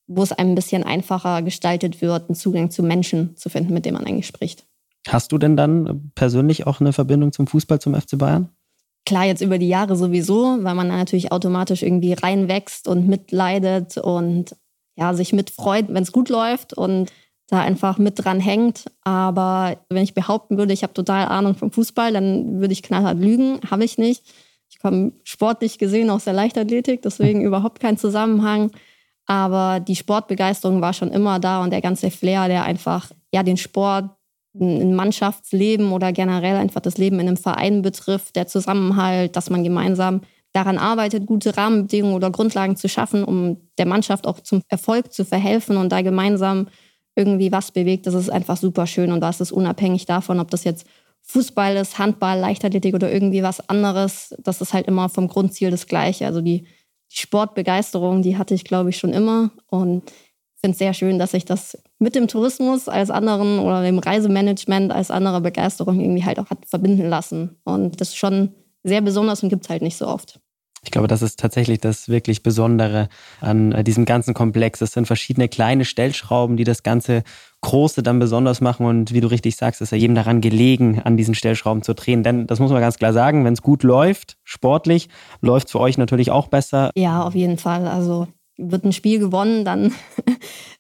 wo 0.07 0.23
es 0.23 0.31
einem 0.31 0.53
ein 0.53 0.55
bisschen 0.55 0.85
einfacher 0.85 1.43
gestaltet 1.43 2.01
wird, 2.03 2.29
einen 2.29 2.37
Zugang 2.37 2.71
zu 2.71 2.85
Menschen 2.85 3.37
zu 3.37 3.49
finden, 3.49 3.75
mit 3.75 3.85
denen 3.85 3.97
man 3.97 4.07
eigentlich 4.07 4.29
spricht. 4.29 4.65
Hast 5.09 5.33
du 5.33 5.39
denn 5.39 5.57
dann 5.57 6.11
persönlich 6.15 6.67
auch 6.67 6.81
eine 6.81 6.93
Verbindung 6.93 7.33
zum 7.33 7.47
Fußball, 7.47 7.81
zum 7.81 7.95
FC 7.95 8.19
Bayern? 8.19 8.51
Klar, 9.05 9.25
jetzt 9.25 9.41
über 9.41 9.59
die 9.59 9.69
Jahre 9.69 9.95
sowieso, 9.95 10.59
weil 10.63 10.75
man 10.75 10.89
dann 10.89 10.99
natürlich 10.99 11.31
automatisch 11.31 11.83
irgendwie 11.83 12.13
reinwächst 12.13 12.89
und 12.89 13.07
mitleidet 13.07 13.99
und 13.99 14.57
ja, 14.97 15.15
sich 15.15 15.33
mitfreut, 15.33 15.87
wenn 15.89 16.03
es 16.03 16.11
gut 16.11 16.29
läuft 16.29 16.73
und 16.73 17.13
da 17.49 17.61
einfach 17.61 17.99
mit 17.99 18.25
dran 18.25 18.41
hängt. 18.41 18.87
Aber 19.03 19.77
wenn 19.89 20.03
ich 20.03 20.15
behaupten 20.15 20.59
würde, 20.59 20.73
ich 20.73 20.83
habe 20.83 20.95
total 20.95 21.27
Ahnung 21.29 21.55
vom 21.55 21.71
Fußball, 21.71 22.13
dann 22.13 22.61
würde 22.61 22.73
ich 22.73 22.83
knallhart 22.83 23.19
lügen. 23.19 23.61
Habe 23.71 23.85
ich 23.85 23.99
nicht. 23.99 24.25
Ich 24.69 24.81
komme 24.81 25.13
sportlich 25.23 25.79
gesehen 25.79 26.11
aus 26.11 26.25
der 26.25 26.33
Leichtathletik, 26.33 27.03
deswegen 27.03 27.41
überhaupt 27.45 27.79
kein 27.79 27.99
Zusammenhang. 27.99 28.73
Aber 29.27 29.81
die 29.81 29.97
Sportbegeisterung 29.97 30.81
war 30.81 30.93
schon 30.93 31.13
immer 31.13 31.39
da 31.39 31.63
und 31.63 31.71
der 31.71 31.81
ganze 31.81 32.11
Flair, 32.11 32.49
der 32.49 32.65
einfach 32.65 33.11
ja 33.33 33.43
den 33.43 33.57
Sport, 33.57 34.11
ein 34.61 34.95
Mannschaftsleben 34.95 35.93
oder 35.93 36.13
generell 36.13 36.57
einfach 36.57 36.81
das 36.81 36.99
Leben 36.99 37.21
in 37.21 37.29
einem 37.29 37.37
Verein 37.37 37.83
betrifft, 37.83 38.37
der 38.37 38.47
Zusammenhalt, 38.47 39.37
dass 39.37 39.51
man 39.51 39.65
gemeinsam 39.65 40.23
daran 40.53 40.79
arbeitet, 40.79 41.27
gute 41.27 41.57
Rahmenbedingungen 41.57 42.15
oder 42.15 42.31
Grundlagen 42.31 42.77
zu 42.77 42.89
schaffen, 42.89 43.25
um 43.25 43.59
der 43.79 43.87
Mannschaft 43.87 44.27
auch 44.27 44.41
zum 44.41 44.63
Erfolg 44.69 45.13
zu 45.13 45.25
verhelfen 45.25 45.77
und 45.77 45.91
da 45.91 46.01
gemeinsam 46.03 46.69
irgendwie 47.15 47.53
was 47.53 47.73
bewegt, 47.73 48.07
das 48.07 48.15
ist 48.15 48.31
einfach 48.31 48.57
super 48.57 48.87
schön 48.87 49.13
und 49.13 49.21
das 49.21 49.41
ist 49.41 49.53
unabhängig 49.53 50.07
davon, 50.07 50.41
ob 50.41 50.51
das 50.51 50.65
jetzt 50.65 50.87
Fußball 51.23 51.77
ist, 51.77 51.99
Handball, 51.99 52.39
Leichtathletik 52.39 52.95
oder 52.95 53.13
irgendwie 53.13 53.43
was 53.43 53.69
anderes. 53.69 54.35
Das 54.39 54.61
ist 54.61 54.73
halt 54.73 54.87
immer 54.87 55.09
vom 55.09 55.29
Grundziel 55.29 55.71
das 55.71 55.87
Gleiche. 55.87 56.27
Also 56.27 56.41
die, 56.41 56.67
Sportbegeisterung, 57.09 58.23
die 58.23 58.37
hatte 58.37 58.55
ich, 58.55 58.65
glaube 58.65 58.91
ich, 58.91 58.99
schon 58.99 59.13
immer 59.13 59.51
und 59.69 60.11
finde 60.57 60.73
es 60.73 60.79
sehr 60.79 60.95
schön, 60.95 61.19
dass 61.19 61.35
ich 61.35 61.45
das 61.45 61.79
mit 61.99 62.15
dem 62.15 62.29
Tourismus 62.29 62.89
als 62.89 63.11
anderen 63.11 63.59
oder 63.59 63.83
dem 63.83 63.99
Reisemanagement 63.99 64.93
als 64.93 65.11
andere 65.11 65.41
Begeisterung 65.41 66.01
irgendwie 66.01 66.25
halt 66.25 66.39
auch 66.39 66.51
hat 66.51 66.67
verbinden 66.67 67.09
lassen. 67.09 67.57
Und 67.65 68.01
das 68.01 68.09
ist 68.09 68.17
schon 68.17 68.55
sehr 68.83 69.01
besonders 69.01 69.43
und 69.43 69.49
gibt 69.49 69.65
es 69.65 69.71
halt 69.71 69.83
nicht 69.83 69.97
so 69.97 70.07
oft. 70.07 70.41
Ich 70.87 70.93
glaube, 70.93 71.09
das 71.09 71.21
ist 71.21 71.41
tatsächlich 71.41 71.81
das 71.81 72.09
wirklich 72.09 72.45
Besondere 72.45 73.09
an 73.41 73.73
äh, 73.73 73.83
diesem 73.83 74.05
ganzen 74.05 74.35
Komplex. 74.35 74.81
Es 74.81 74.93
sind 74.93 75.07
verschiedene 75.07 75.49
kleine 75.49 75.85
Stellschrauben, 75.85 76.57
die 76.57 76.63
das 76.63 76.85
ganze 76.85 77.25
Große 77.63 78.05
dann 78.05 78.21
besonders 78.21 78.61
machen. 78.61 78.87
Und 78.87 79.13
wie 79.13 79.21
du 79.21 79.27
richtig 79.27 79.57
sagst, 79.57 79.81
ist 79.81 79.91
ja 79.91 79.99
jedem 79.99 80.15
daran 80.15 80.41
gelegen, 80.41 81.01
an 81.03 81.17
diesen 81.17 81.35
Stellschrauben 81.35 81.83
zu 81.83 81.93
drehen. 81.93 82.23
Denn 82.23 82.47
das 82.47 82.61
muss 82.61 82.71
man 82.71 82.81
ganz 82.81 82.99
klar 82.99 83.13
sagen, 83.13 83.45
wenn 83.45 83.55
es 83.55 83.63
gut 83.63 83.83
läuft, 83.83 84.37
sportlich, 84.45 85.09
läuft 85.41 85.67
es 85.67 85.73
für 85.73 85.81
euch 85.81 85.99
natürlich 85.99 86.31
auch 86.31 86.47
besser. 86.47 86.91
Ja, 86.95 87.25
auf 87.25 87.35
jeden 87.35 87.59
Fall. 87.59 87.89
Also 87.89 88.29
wird 88.57 88.85
ein 88.85 88.93
Spiel 88.93 89.19
gewonnen, 89.19 89.65
dann 89.65 89.93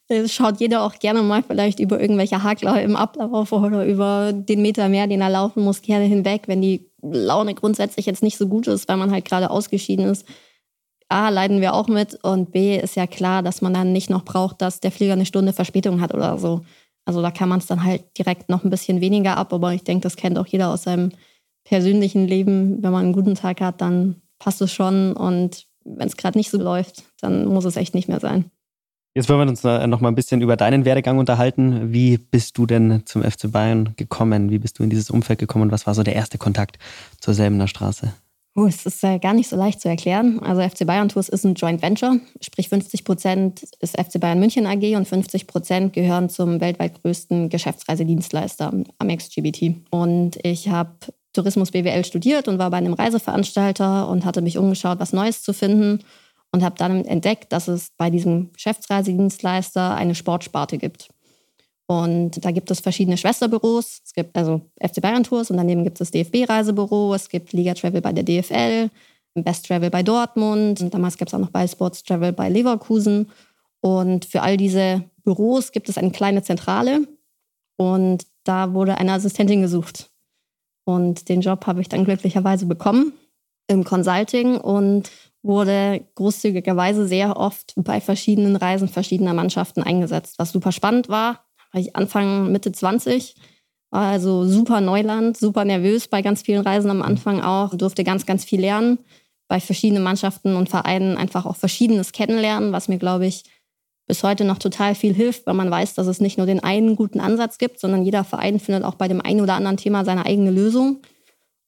schaut 0.27 0.61
jeder 0.61 0.83
auch 0.83 0.99
gerne 0.99 1.23
mal 1.23 1.43
vielleicht 1.43 1.81
über 1.81 2.01
irgendwelche 2.01 2.43
Hakler 2.43 2.83
im 2.83 2.97
Ablauf 2.97 3.53
oder 3.53 3.85
über 3.85 4.33
den 4.33 4.63
Meter 4.63 4.89
mehr, 4.89 5.07
den 5.07 5.21
er 5.21 5.31
laufen 5.31 5.63
muss, 5.63 5.83
gerne 5.83 6.05
hinweg, 6.05 6.43
wenn 6.47 6.63
die 6.63 6.91
Laune 7.03 7.55
grundsätzlich 7.55 8.07
jetzt 8.07 8.23
nicht 8.23 8.39
so 8.39 8.49
gut 8.49 8.67
ist, 8.67 8.89
weil 8.89 8.97
man 8.97 9.11
halt 9.11 9.25
gerade 9.25 9.51
ausgeschieden 9.51 10.07
ist. 10.07 10.27
A, 11.09 11.29
leiden 11.29 11.61
wir 11.61 11.75
auch 11.75 11.87
mit 11.87 12.19
und 12.25 12.51
B, 12.51 12.77
ist 12.77 12.97
ja 12.97 13.07
klar, 13.07 13.43
dass 13.43 13.63
man 13.63 13.75
dann 13.75 13.93
nicht 13.93 14.11
noch 14.11 14.25
braucht, 14.25 14.61
dass 14.61 14.81
der 14.81 14.91
Flieger 14.91 15.13
eine 15.13 15.27
Stunde 15.27 15.53
Verspätung 15.53 16.01
hat 16.01 16.13
oder 16.13 16.39
so. 16.39 16.63
Also 17.05 17.23
da 17.23 17.31
kann 17.31 17.49
man 17.49 17.61
es 17.61 17.67
dann 17.67 17.85
halt 17.85 18.19
direkt 18.19 18.49
noch 18.49 18.65
ein 18.65 18.71
bisschen 18.71 19.01
weniger 19.01 19.37
ab, 19.37 19.53
aber 19.53 19.73
ich 19.73 19.85
denke, 19.85 20.03
das 20.03 20.17
kennt 20.17 20.39
auch 20.39 20.47
jeder 20.47 20.71
aus 20.71 20.83
seinem 20.83 21.13
persönlichen 21.65 22.27
Leben. 22.27 22.83
Wenn 22.83 22.91
man 22.93 23.05
einen 23.05 23.13
guten 23.13 23.37
Tag 23.37 23.61
hat, 23.61 23.81
dann 23.81 24.23
passt 24.41 24.61
es 24.61 24.73
schon 24.73 25.13
und 25.13 25.67
wenn 25.87 26.09
es 26.09 26.17
gerade 26.17 26.39
nicht 26.39 26.51
so 26.51 26.59
läuft, 26.59 27.05
dann 27.21 27.47
muss 27.47 27.65
es 27.65 27.77
echt 27.77 27.95
nicht 27.95 28.09
mehr 28.09 28.21
sein. 28.21 28.51
Jetzt 29.15 29.31
wollen 29.31 29.41
wir 29.41 29.49
uns 29.49 29.63
noch 29.63 30.01
mal 30.03 30.09
ein 30.09 30.15
bisschen 30.15 30.43
über 30.43 30.57
deinen 30.57 30.85
Werdegang 30.85 31.17
unterhalten. 31.17 31.91
Wie 31.91 32.19
bist 32.19 32.59
du 32.59 32.67
denn 32.67 33.03
zum 33.07 33.23
FC 33.23 33.51
Bayern 33.51 33.95
gekommen? 33.97 34.51
Wie 34.51 34.59
bist 34.59 34.79
du 34.79 34.83
in 34.83 34.91
dieses 34.91 35.09
Umfeld 35.09 35.39
gekommen 35.39 35.63
und 35.63 35.73
was 35.73 35.87
war 35.87 35.95
so 35.95 36.03
der 36.03 36.15
erste 36.15 36.37
Kontakt 36.37 36.79
zur 37.19 37.33
Selbener 37.33 37.67
Straße? 37.67 38.13
Oh, 38.59 38.67
es 38.67 38.87
ist 38.87 39.05
äh, 39.05 39.19
gar 39.19 39.35
nicht 39.35 39.49
so 39.49 39.57
leicht 39.57 39.83
zu 39.83 39.89
erklären. 39.89 40.41
Also 40.41 40.63
FC 40.63 40.87
Bayern 40.87 41.11
Tours 41.11 41.29
ist 41.29 41.45
ein 41.45 41.55
Joint 41.55 41.83
Venture, 41.83 42.19
sprich 42.41 42.71
50 42.71 43.05
Prozent 43.05 43.63
ist 43.81 44.01
FC 44.01 44.19
Bayern 44.19 44.41
München 44.41 44.67
AG 44.67 44.97
und 44.97 45.07
50 45.07 45.47
Prozent 45.47 45.93
gehören 45.93 46.31
zum 46.31 46.61
weltweit 46.61 47.03
größten 47.03 47.51
Geschäftsreisedienstleister 47.51 48.73
Amex 48.99 49.29
GBT. 49.29 49.77
Und 49.91 50.39
ich 50.43 50.71
habe 50.71 50.95
Tourismus 51.37 51.71
BWL 51.71 52.05
studiert 52.05 52.49
und 52.49 52.59
war 52.59 52.71
bei 52.71 52.79
einem 52.79 52.95
Reiseveranstalter 52.95 54.09
und 54.09 54.25
hatte 54.25 54.43
mich 54.43 54.59
umgeschaut, 54.59 54.99
was 54.99 55.13
Neues 55.13 55.43
zu 55.43 55.53
finden 55.53 56.01
und 56.51 56.65
habe 56.65 56.77
dann 56.79 57.05
entdeckt, 57.05 57.53
dass 57.53 57.69
es 57.69 57.91
bei 57.97 58.11
diesem 58.11 58.53
Geschäftsreisedienstleister 58.53 59.95
eine 59.95 60.15
Sportsparte 60.15 60.79
gibt. 60.79 61.09
Und 61.87 62.45
da 62.45 62.51
gibt 62.51 62.71
es 62.71 62.81
verschiedene 62.81 63.17
Schwesterbüros. 63.17 64.01
Es 64.05 64.13
gibt 64.13 64.37
also 64.37 64.63
FC 64.81 65.01
Bayern 65.01 65.23
Tours 65.23 65.51
und 65.51 65.57
daneben 65.57 65.85
gibt 65.85 66.01
es 66.01 66.11
das 66.11 66.11
DFB-Reisebüro, 66.11 67.15
es 67.15 67.29
gibt 67.29 67.53
Liga 67.53 67.75
Travel 67.75 68.01
bei 68.01 68.13
der 68.13 68.25
DFL, 68.25 68.91
Best 69.35 69.67
Travel 69.67 69.91
bei 69.91 70.03
Dortmund 70.03 70.81
und 70.81 70.95
damals 70.95 71.19
gab 71.19 71.29
es 71.29 71.35
auch 71.35 71.39
noch 71.39 71.51
bei 71.51 71.69
Sports 71.69 72.03
Travel 72.03 72.33
bei 72.33 72.49
Leverkusen. 72.49 73.31
Und 73.81 74.25
für 74.25 74.43
all 74.43 74.57
diese 74.57 75.05
Büros 75.23 75.71
gibt 75.71 75.89
es 75.89 75.99
eine 75.99 76.11
kleine 76.11 76.43
Zentrale 76.43 77.07
und 77.77 78.27
da 78.45 78.73
wurde 78.73 78.97
eine 78.99 79.13
Assistentin 79.13 79.61
gesucht. 79.61 80.11
Und 80.87 81.29
den 81.29 81.41
Job 81.41 81.67
habe 81.67 81.81
ich 81.81 81.89
dann 81.89 82.05
glücklicherweise 82.05 82.65
bekommen 82.65 83.13
im 83.67 83.83
Consulting 83.83 84.57
und 84.57 85.11
wurde 85.43 86.05
großzügigerweise 86.15 87.07
sehr 87.07 87.37
oft 87.37 87.75
bei 87.77 88.01
verschiedenen 88.01 88.55
Reisen 88.55 88.89
verschiedener 88.89 89.35
Mannschaften 89.35 89.83
eingesetzt, 89.83 90.39
was 90.39 90.53
super 90.53 90.71
spannend 90.71 91.09
war. 91.09 91.45
Weil 91.73 91.83
ich 91.83 91.97
Anfang, 91.97 92.53
Mitte 92.53 92.71
20 92.71 93.35
war 93.91 94.07
also 94.07 94.45
super 94.45 94.81
Neuland, 94.81 95.37
super 95.37 95.65
nervös 95.65 96.07
bei 96.07 96.23
ganz 96.23 96.43
vielen 96.43 96.63
Reisen 96.63 96.91
am 96.91 97.03
Anfang 97.03 97.41
auch, 97.41 97.75
durfte 97.75 98.05
ganz, 98.05 98.25
ganz 98.25 98.45
viel 98.45 98.61
lernen, 98.61 98.99
bei 99.49 99.59
verschiedenen 99.59 100.05
Mannschaften 100.05 100.55
und 100.55 100.69
Vereinen 100.69 101.17
einfach 101.17 101.47
auch 101.47 101.57
Verschiedenes 101.57 102.13
kennenlernen, 102.13 102.73
was 102.73 102.89
mir, 102.89 102.99
glaube 102.99 103.27
ich, 103.27 103.45
bis 104.07 104.23
heute 104.23 104.45
noch 104.45 104.59
total 104.59 104.95
viel 104.95 105.13
hilft, 105.13 105.47
weil 105.47 105.55
man 105.55 105.71
weiß, 105.71 105.95
dass 105.95 106.07
es 106.07 106.21
nicht 106.21 106.39
nur 106.39 106.47
den 106.47 106.63
einen 106.63 106.97
guten 106.97 107.21
Ansatz 107.21 107.59
gibt, 107.59 107.81
sondern 107.81 108.05
jeder 108.05 108.25
Verein 108.25 108.61
findet 108.61 108.85
auch 108.85 108.95
bei 108.95 109.09
dem 109.09 109.21
einen 109.21 109.41
oder 109.41 109.55
anderen 109.55 109.77
Thema 109.77 110.05
seine 110.05 110.25
eigene 110.25 110.51
Lösung. 110.51 111.03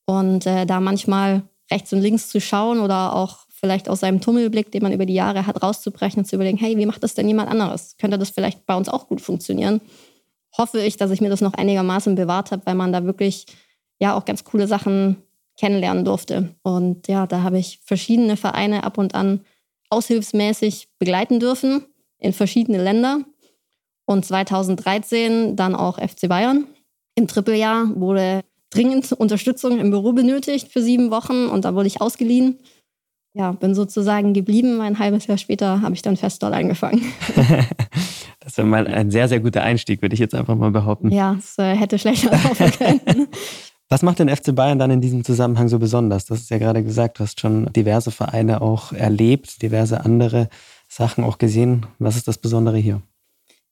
Und 0.05 0.45
äh, 0.45 0.65
da 0.65 0.79
manchmal 0.79 1.43
rechts 1.69 1.93
und 1.93 2.01
links 2.01 2.29
zu 2.29 2.39
schauen 2.39 2.79
oder 2.79 3.15
auch 3.15 3.39
vielleicht 3.49 3.89
aus 3.89 3.99
seinem 3.99 4.21
Tummelblick, 4.21 4.71
den 4.71 4.83
man 4.83 4.93
über 4.93 5.05
die 5.05 5.13
Jahre 5.13 5.45
hat, 5.45 5.61
rauszubrechen 5.61 6.19
und 6.19 6.25
zu 6.25 6.35
überlegen, 6.35 6.57
hey, 6.57 6.77
wie 6.77 6.85
macht 6.85 7.03
das 7.03 7.13
denn 7.13 7.27
jemand 7.27 7.51
anderes? 7.51 7.95
Könnte 7.99 8.17
das 8.17 8.29
vielleicht 8.29 8.65
bei 8.65 8.75
uns 8.75 8.87
auch 8.87 9.07
gut 9.07 9.19
funktionieren? 9.21 9.81
Hoffe 10.57 10.79
ich, 10.79 10.97
dass 10.97 11.11
ich 11.11 11.21
mir 11.21 11.29
das 11.29 11.41
noch 11.41 11.53
einigermaßen 11.53 12.15
bewahrt 12.15 12.51
habe, 12.51 12.65
weil 12.65 12.75
man 12.75 12.93
da 12.93 13.03
wirklich 13.03 13.45
ja 13.99 14.15
auch 14.15 14.25
ganz 14.25 14.45
coole 14.45 14.65
Sachen 14.65 15.17
kennenlernen 15.57 16.05
durfte. 16.05 16.55
Und 16.63 17.09
ja, 17.09 17.27
da 17.27 17.43
habe 17.43 17.59
ich 17.59 17.81
verschiedene 17.83 18.37
Vereine 18.37 18.85
ab 18.85 18.97
und 18.97 19.13
an 19.13 19.41
aushilfsmäßig 19.89 20.87
begleiten 20.97 21.39
dürfen 21.39 21.83
in 22.19 22.33
verschiedene 22.33 22.81
Länder. 22.81 23.21
Und 24.05 24.25
2013 24.25 25.55
dann 25.55 25.75
auch 25.75 25.99
FC 25.99 26.27
Bayern. 26.27 26.65
Im 27.15 27.27
Trippeljahr 27.27 27.89
wurde 27.95 28.41
dringend 28.69 29.11
Unterstützung 29.11 29.79
im 29.79 29.91
Büro 29.91 30.13
benötigt 30.13 30.71
für 30.71 30.81
sieben 30.81 31.11
Wochen 31.11 31.47
und 31.47 31.65
da 31.65 31.75
wurde 31.75 31.87
ich 31.87 32.01
ausgeliehen 32.01 32.59
ja, 33.33 33.51
bin 33.51 33.75
sozusagen 33.75 34.33
geblieben. 34.33 34.81
Ein 34.81 34.99
halbes 34.99 35.27
Jahr 35.27 35.37
später 35.37 35.81
habe 35.81 35.95
ich 35.95 36.01
dann 36.01 36.17
fest 36.17 36.41
dort 36.43 36.53
angefangen. 36.53 37.01
das 38.39 38.57
ist 38.57 38.63
mal 38.63 38.87
ein 38.87 39.11
sehr, 39.11 39.27
sehr 39.27 39.39
guter 39.39 39.61
Einstieg, 39.61 40.01
würde 40.01 40.13
ich 40.13 40.19
jetzt 40.19 40.35
einfach 40.35 40.55
mal 40.55 40.71
behaupten. 40.71 41.11
Ja, 41.11 41.35
es 41.37 41.57
äh, 41.57 41.75
hätte 41.75 41.99
schlechter 41.99 42.31
laufen 42.31 42.71
können. 42.71 43.27
Was 43.91 44.03
macht 44.03 44.19
den 44.19 44.29
FC 44.29 44.53
Bayern 44.53 44.77
dann 44.77 44.91
in 44.91 45.01
diesem 45.01 45.23
Zusammenhang 45.23 45.67
so 45.67 45.79
besonders? 45.79 46.25
Das 46.25 46.41
ist 46.41 46.51
ja 46.51 46.59
gerade 46.59 46.83
gesagt, 46.83 47.17
du 47.17 47.23
hast 47.23 47.39
schon 47.39 47.73
diverse 47.73 48.11
Vereine 48.11 48.61
auch 48.61 48.93
erlebt, 48.93 49.63
diverse 49.63 50.05
andere 50.05 50.49
Sachen 50.89 51.23
auch 51.23 51.37
gesehen. 51.37 51.85
Was 51.99 52.17
ist 52.17 52.27
das 52.27 52.37
Besondere 52.37 52.77
hier? 52.77 53.01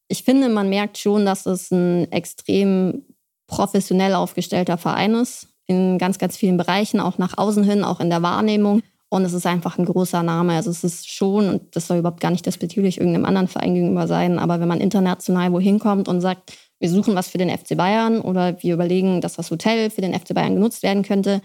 Ich 0.07 0.23
finde, 0.23 0.47
man 0.47 0.69
merkt 0.69 0.97
schon, 0.97 1.25
dass 1.25 1.45
es 1.45 1.71
ein 1.71 2.09
extrem 2.11 3.03
professionell 3.47 4.13
aufgestellter 4.13 4.77
Verein 4.77 5.15
ist. 5.15 5.49
In 5.65 5.97
ganz, 5.97 6.17
ganz 6.17 6.37
vielen 6.37 6.55
Bereichen, 6.55 7.01
auch 7.01 7.17
nach 7.17 7.37
außen 7.37 7.63
hin, 7.63 7.83
auch 7.83 7.99
in 7.99 8.09
der 8.09 8.21
Wahrnehmung. 8.21 8.81
Und 9.09 9.23
es 9.25 9.33
ist 9.33 9.45
einfach 9.45 9.77
ein 9.77 9.85
großer 9.85 10.23
Name. 10.23 10.53
Also 10.53 10.69
es 10.69 10.83
ist 10.83 11.09
schon, 11.09 11.49
und 11.49 11.75
das 11.75 11.87
soll 11.87 11.97
überhaupt 11.97 12.21
gar 12.21 12.31
nicht 12.31 12.45
despektierlich 12.45 12.99
irgendeinem 12.99 13.25
anderen 13.25 13.47
Verein 13.47 13.73
gegenüber 13.73 14.07
sein, 14.07 14.37
aber 14.37 14.59
wenn 14.59 14.67
man 14.67 14.81
international 14.81 15.51
wohin 15.51 15.79
kommt 15.79 16.07
und 16.07 16.21
sagt, 16.21 16.53
wir 16.79 16.89
suchen 16.89 17.15
was 17.15 17.29
für 17.29 17.37
den 17.37 17.49
FC 17.49 17.75
Bayern 17.75 18.21
oder 18.21 18.61
wir 18.61 18.73
überlegen, 18.73 19.21
dass 19.21 19.35
das 19.35 19.49
Hotel 19.49 19.89
für 19.89 20.01
den 20.01 20.13
FC 20.13 20.33
Bayern 20.33 20.55
genutzt 20.55 20.83
werden 20.83 21.03
könnte, 21.03 21.41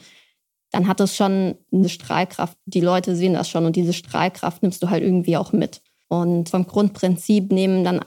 dann 0.72 0.88
hat 0.88 1.00
das 1.00 1.14
schon 1.14 1.54
eine 1.70 1.88
Strahlkraft. 1.88 2.56
Die 2.64 2.80
Leute 2.80 3.14
sehen 3.14 3.34
das 3.34 3.48
schon 3.48 3.66
und 3.66 3.76
diese 3.76 3.92
Strahlkraft 3.92 4.62
nimmst 4.62 4.82
du 4.82 4.90
halt 4.90 5.02
irgendwie 5.02 5.36
auch 5.36 5.52
mit. 5.52 5.82
Und 6.08 6.48
vom 6.48 6.66
Grundprinzip 6.66 7.52
nehmen 7.52 7.84
dann 7.84 8.00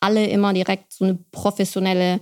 alle 0.00 0.26
immer 0.26 0.52
direkt 0.52 0.92
so 0.92 1.04
eine 1.04 1.18
professionelle 1.30 2.20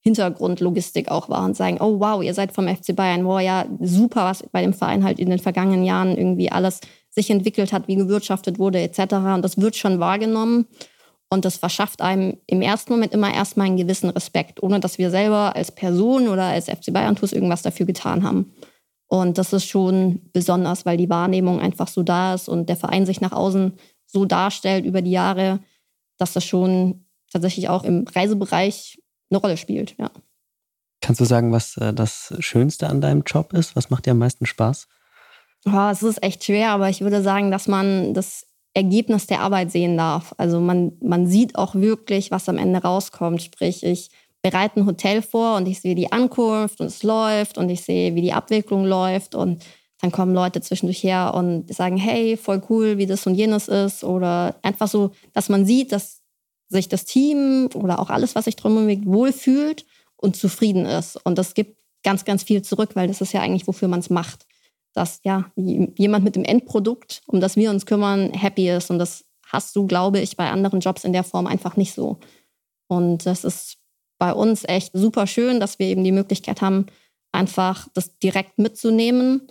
Hintergrundlogistik 0.00 1.10
auch 1.10 1.28
war 1.28 1.44
und 1.44 1.56
sagen, 1.56 1.78
oh 1.80 1.98
wow, 1.98 2.22
ihr 2.22 2.34
seid 2.34 2.52
vom 2.52 2.68
FC 2.68 2.94
Bayern, 2.94 3.24
wow, 3.24 3.40
ja, 3.40 3.66
super, 3.80 4.24
was 4.24 4.44
bei 4.52 4.62
dem 4.62 4.72
Verein 4.72 5.02
halt 5.02 5.18
in 5.18 5.28
den 5.28 5.38
vergangenen 5.38 5.84
Jahren 5.84 6.16
irgendwie 6.16 6.52
alles 6.52 6.80
sich 7.10 7.30
entwickelt 7.30 7.72
hat, 7.72 7.88
wie 7.88 7.96
gewirtschaftet 7.96 8.58
wurde 8.58 8.80
etc. 8.80 9.14
Und 9.14 9.42
das 9.42 9.58
wird 9.58 9.76
schon 9.76 9.98
wahrgenommen. 9.98 10.66
Und 11.30 11.44
das 11.44 11.56
verschafft 11.56 12.00
einem 12.00 12.38
im 12.46 12.62
ersten 12.62 12.92
Moment 12.92 13.12
immer 13.12 13.32
erstmal 13.32 13.66
einen 13.66 13.76
gewissen 13.76 14.08
Respekt, 14.08 14.62
ohne 14.62 14.80
dass 14.80 14.98
wir 14.98 15.10
selber 15.10 15.54
als 15.56 15.72
Person 15.72 16.28
oder 16.28 16.44
als 16.44 16.66
FC 16.66 16.92
Bayern 16.92 17.16
TuS 17.16 17.32
irgendwas 17.32 17.62
dafür 17.62 17.84
getan 17.84 18.22
haben. 18.22 18.52
Und 19.08 19.38
das 19.38 19.52
ist 19.52 19.64
schon 19.64 20.20
besonders, 20.32 20.84
weil 20.84 20.98
die 20.98 21.08
Wahrnehmung 21.08 21.60
einfach 21.60 21.88
so 21.88 22.02
da 22.02 22.34
ist 22.34 22.48
und 22.48 22.68
der 22.68 22.76
Verein 22.76 23.06
sich 23.06 23.20
nach 23.20 23.32
außen 23.32 23.72
so 24.06 24.24
darstellt 24.26 24.84
über 24.84 25.02
die 25.02 25.10
Jahre, 25.10 25.60
dass 26.18 26.34
das 26.34 26.44
schon 26.44 27.06
tatsächlich 27.32 27.68
auch 27.68 27.84
im 27.84 28.06
Reisebereich 28.06 29.02
eine 29.30 29.40
Rolle 29.40 29.56
spielt. 29.56 29.96
Ja. 29.98 30.10
Kannst 31.00 31.20
du 31.20 31.24
sagen, 31.24 31.52
was 31.52 31.76
äh, 31.78 31.94
das 31.94 32.34
Schönste 32.40 32.88
an 32.88 33.00
deinem 33.00 33.22
Job 33.22 33.52
ist? 33.52 33.76
Was 33.76 33.90
macht 33.90 34.06
dir 34.06 34.12
am 34.12 34.18
meisten 34.18 34.46
Spaß? 34.46 34.88
Oh, 35.66 35.88
es 35.90 36.02
ist 36.02 36.22
echt 36.22 36.44
schwer, 36.44 36.70
aber 36.70 36.88
ich 36.88 37.00
würde 37.00 37.22
sagen, 37.22 37.50
dass 37.50 37.68
man 37.68 38.14
das 38.14 38.46
Ergebnis 38.74 39.26
der 39.26 39.40
Arbeit 39.40 39.70
sehen 39.72 39.96
darf. 39.96 40.34
Also 40.38 40.60
man, 40.60 40.92
man 41.00 41.26
sieht 41.26 41.56
auch 41.56 41.74
wirklich, 41.74 42.30
was 42.30 42.48
am 42.48 42.58
Ende 42.58 42.80
rauskommt. 42.80 43.42
Sprich, 43.42 43.84
ich 43.84 44.10
bereite 44.42 44.80
ein 44.80 44.86
Hotel 44.86 45.22
vor 45.22 45.56
und 45.56 45.66
ich 45.66 45.80
sehe 45.80 45.94
die 45.94 46.12
Ankunft 46.12 46.80
und 46.80 46.86
es 46.86 47.02
läuft 47.02 47.58
und 47.58 47.68
ich 47.70 47.82
sehe, 47.82 48.14
wie 48.14 48.22
die 48.22 48.32
Abwicklung 48.32 48.84
läuft 48.84 49.34
und 49.34 49.64
dann 50.00 50.12
kommen 50.12 50.32
Leute 50.32 50.60
zwischendurch 50.60 51.02
her 51.02 51.32
und 51.34 51.74
sagen, 51.74 51.96
hey, 51.96 52.36
voll 52.36 52.62
cool, 52.70 52.98
wie 52.98 53.06
das 53.06 53.26
und 53.26 53.34
jenes 53.34 53.66
ist. 53.66 54.04
Oder 54.04 54.54
einfach 54.62 54.86
so, 54.86 55.10
dass 55.32 55.48
man 55.48 55.66
sieht, 55.66 55.90
dass 55.90 56.22
sich 56.68 56.88
das 56.88 57.04
Team 57.04 57.68
oder 57.74 57.98
auch 57.98 58.08
alles, 58.08 58.36
was 58.36 58.44
sich 58.44 58.54
drum 58.54 58.76
bewegt, 58.76 59.06
wohlfühlt 59.06 59.86
und 60.16 60.36
zufrieden 60.36 60.86
ist. 60.86 61.16
Und 61.24 61.36
das 61.36 61.54
gibt 61.54 61.78
ganz, 62.04 62.24
ganz 62.24 62.44
viel 62.44 62.62
zurück, 62.62 62.90
weil 62.94 63.08
das 63.08 63.20
ist 63.20 63.32
ja 63.32 63.40
eigentlich, 63.40 63.66
wofür 63.66 63.88
man 63.88 63.98
es 63.98 64.08
macht 64.08 64.46
dass 64.98 65.20
ja 65.22 65.50
jemand 65.56 66.24
mit 66.24 66.36
dem 66.36 66.44
Endprodukt, 66.44 67.22
um 67.26 67.40
das 67.40 67.56
wir 67.56 67.70
uns 67.70 67.86
kümmern, 67.86 68.32
happy 68.32 68.68
ist. 68.68 68.90
Und 68.90 68.98
das 68.98 69.24
hast 69.46 69.74
du, 69.76 69.86
glaube 69.86 70.18
ich, 70.18 70.36
bei 70.36 70.50
anderen 70.50 70.80
Jobs 70.80 71.04
in 71.04 71.12
der 71.12 71.24
Form 71.24 71.46
einfach 71.46 71.76
nicht 71.76 71.94
so. 71.94 72.18
Und 72.88 73.24
das 73.24 73.44
ist 73.44 73.77
bei 74.18 74.32
uns 74.32 74.64
echt 74.64 74.90
super 74.94 75.26
schön, 75.26 75.60
dass 75.60 75.78
wir 75.78 75.86
eben 75.86 76.04
die 76.04 76.12
Möglichkeit 76.12 76.60
haben, 76.60 76.86
einfach 77.32 77.88
das 77.94 78.18
direkt 78.18 78.58
mitzunehmen. 78.58 79.48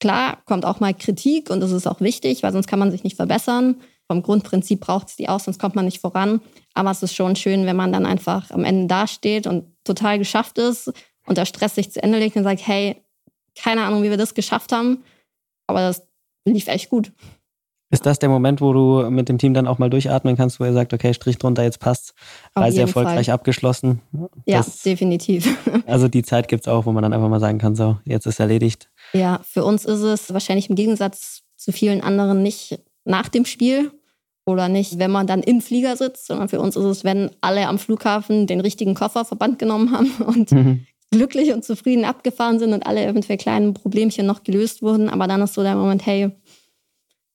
Klar, 0.00 0.42
kommt 0.44 0.64
auch 0.64 0.80
mal 0.80 0.94
Kritik 0.94 1.50
und 1.50 1.60
das 1.60 1.72
ist 1.72 1.86
auch 1.86 2.00
wichtig, 2.00 2.42
weil 2.42 2.52
sonst 2.52 2.66
kann 2.66 2.78
man 2.78 2.90
sich 2.90 3.04
nicht 3.04 3.16
verbessern. 3.16 3.80
Vom 4.06 4.22
Grundprinzip 4.22 4.80
braucht 4.80 5.08
es 5.08 5.16
die 5.16 5.28
aus, 5.28 5.44
sonst 5.44 5.58
kommt 5.58 5.74
man 5.74 5.86
nicht 5.86 6.00
voran. 6.00 6.40
Aber 6.74 6.90
es 6.90 7.02
ist 7.02 7.14
schon 7.14 7.36
schön, 7.36 7.64
wenn 7.66 7.76
man 7.76 7.92
dann 7.92 8.04
einfach 8.04 8.50
am 8.50 8.64
Ende 8.64 8.86
dasteht 8.86 9.46
und 9.46 9.64
total 9.84 10.18
geschafft 10.18 10.58
ist 10.58 10.92
und 11.26 11.38
der 11.38 11.46
Stress 11.46 11.74
sich 11.74 11.90
zu 11.90 12.02
Ende 12.02 12.18
legt 12.18 12.36
und 12.36 12.44
sagt, 12.44 12.66
hey, 12.66 13.02
keine 13.54 13.82
Ahnung, 13.82 14.02
wie 14.02 14.10
wir 14.10 14.16
das 14.16 14.34
geschafft 14.34 14.72
haben, 14.72 15.04
aber 15.66 15.80
das 15.80 16.06
lief 16.44 16.66
echt 16.68 16.90
gut. 16.90 17.12
Ist 17.94 18.06
das 18.06 18.18
der 18.18 18.28
Moment, 18.28 18.60
wo 18.60 18.72
du 18.72 19.08
mit 19.08 19.28
dem 19.28 19.38
Team 19.38 19.54
dann 19.54 19.68
auch 19.68 19.78
mal 19.78 19.88
durchatmen 19.88 20.36
kannst, 20.36 20.58
wo 20.58 20.64
ihr 20.64 20.72
sagt, 20.72 20.92
okay, 20.92 21.14
Strich 21.14 21.38
drunter, 21.38 21.62
jetzt 21.62 21.78
passt, 21.78 22.12
Reise 22.56 22.80
erfolgreich 22.80 23.26
Fall. 23.26 23.34
abgeschlossen? 23.34 24.00
Ja, 24.46 24.56
das, 24.56 24.82
definitiv. 24.82 25.56
Also 25.86 26.08
die 26.08 26.24
Zeit 26.24 26.48
gibt 26.48 26.62
es 26.62 26.68
auch, 26.68 26.86
wo 26.86 26.92
man 26.92 27.04
dann 27.04 27.12
einfach 27.12 27.28
mal 27.28 27.38
sagen 27.38 27.58
kann, 27.58 27.76
so, 27.76 27.98
jetzt 28.04 28.26
ist 28.26 28.40
erledigt. 28.40 28.90
Ja, 29.12 29.40
für 29.44 29.64
uns 29.64 29.84
ist 29.84 30.00
es 30.00 30.32
wahrscheinlich 30.32 30.68
im 30.68 30.74
Gegensatz 30.74 31.42
zu 31.56 31.70
vielen 31.70 32.00
anderen 32.00 32.42
nicht 32.42 32.80
nach 33.04 33.28
dem 33.28 33.44
Spiel 33.44 33.92
oder 34.44 34.68
nicht, 34.68 34.98
wenn 34.98 35.12
man 35.12 35.28
dann 35.28 35.42
im 35.42 35.60
Flieger 35.60 35.96
sitzt, 35.96 36.26
sondern 36.26 36.48
für 36.48 36.60
uns 36.60 36.74
ist 36.74 36.84
es, 36.84 37.04
wenn 37.04 37.30
alle 37.42 37.68
am 37.68 37.78
Flughafen 37.78 38.48
den 38.48 38.60
richtigen 38.60 38.94
Koffer 38.94 39.24
verband 39.24 39.60
genommen 39.60 39.92
haben 39.92 40.10
und 40.26 40.50
mhm 40.50 40.86
glücklich 41.14 41.52
und 41.52 41.64
zufrieden 41.64 42.04
abgefahren 42.04 42.58
sind 42.58 42.72
und 42.72 42.86
alle 42.86 43.04
eventuell 43.04 43.38
kleinen 43.38 43.72
Problemchen 43.72 44.26
noch 44.26 44.42
gelöst 44.42 44.82
wurden. 44.82 45.08
Aber 45.08 45.28
dann 45.28 45.42
ist 45.42 45.54
so 45.54 45.62
der 45.62 45.76
Moment, 45.76 46.04
hey, 46.06 46.30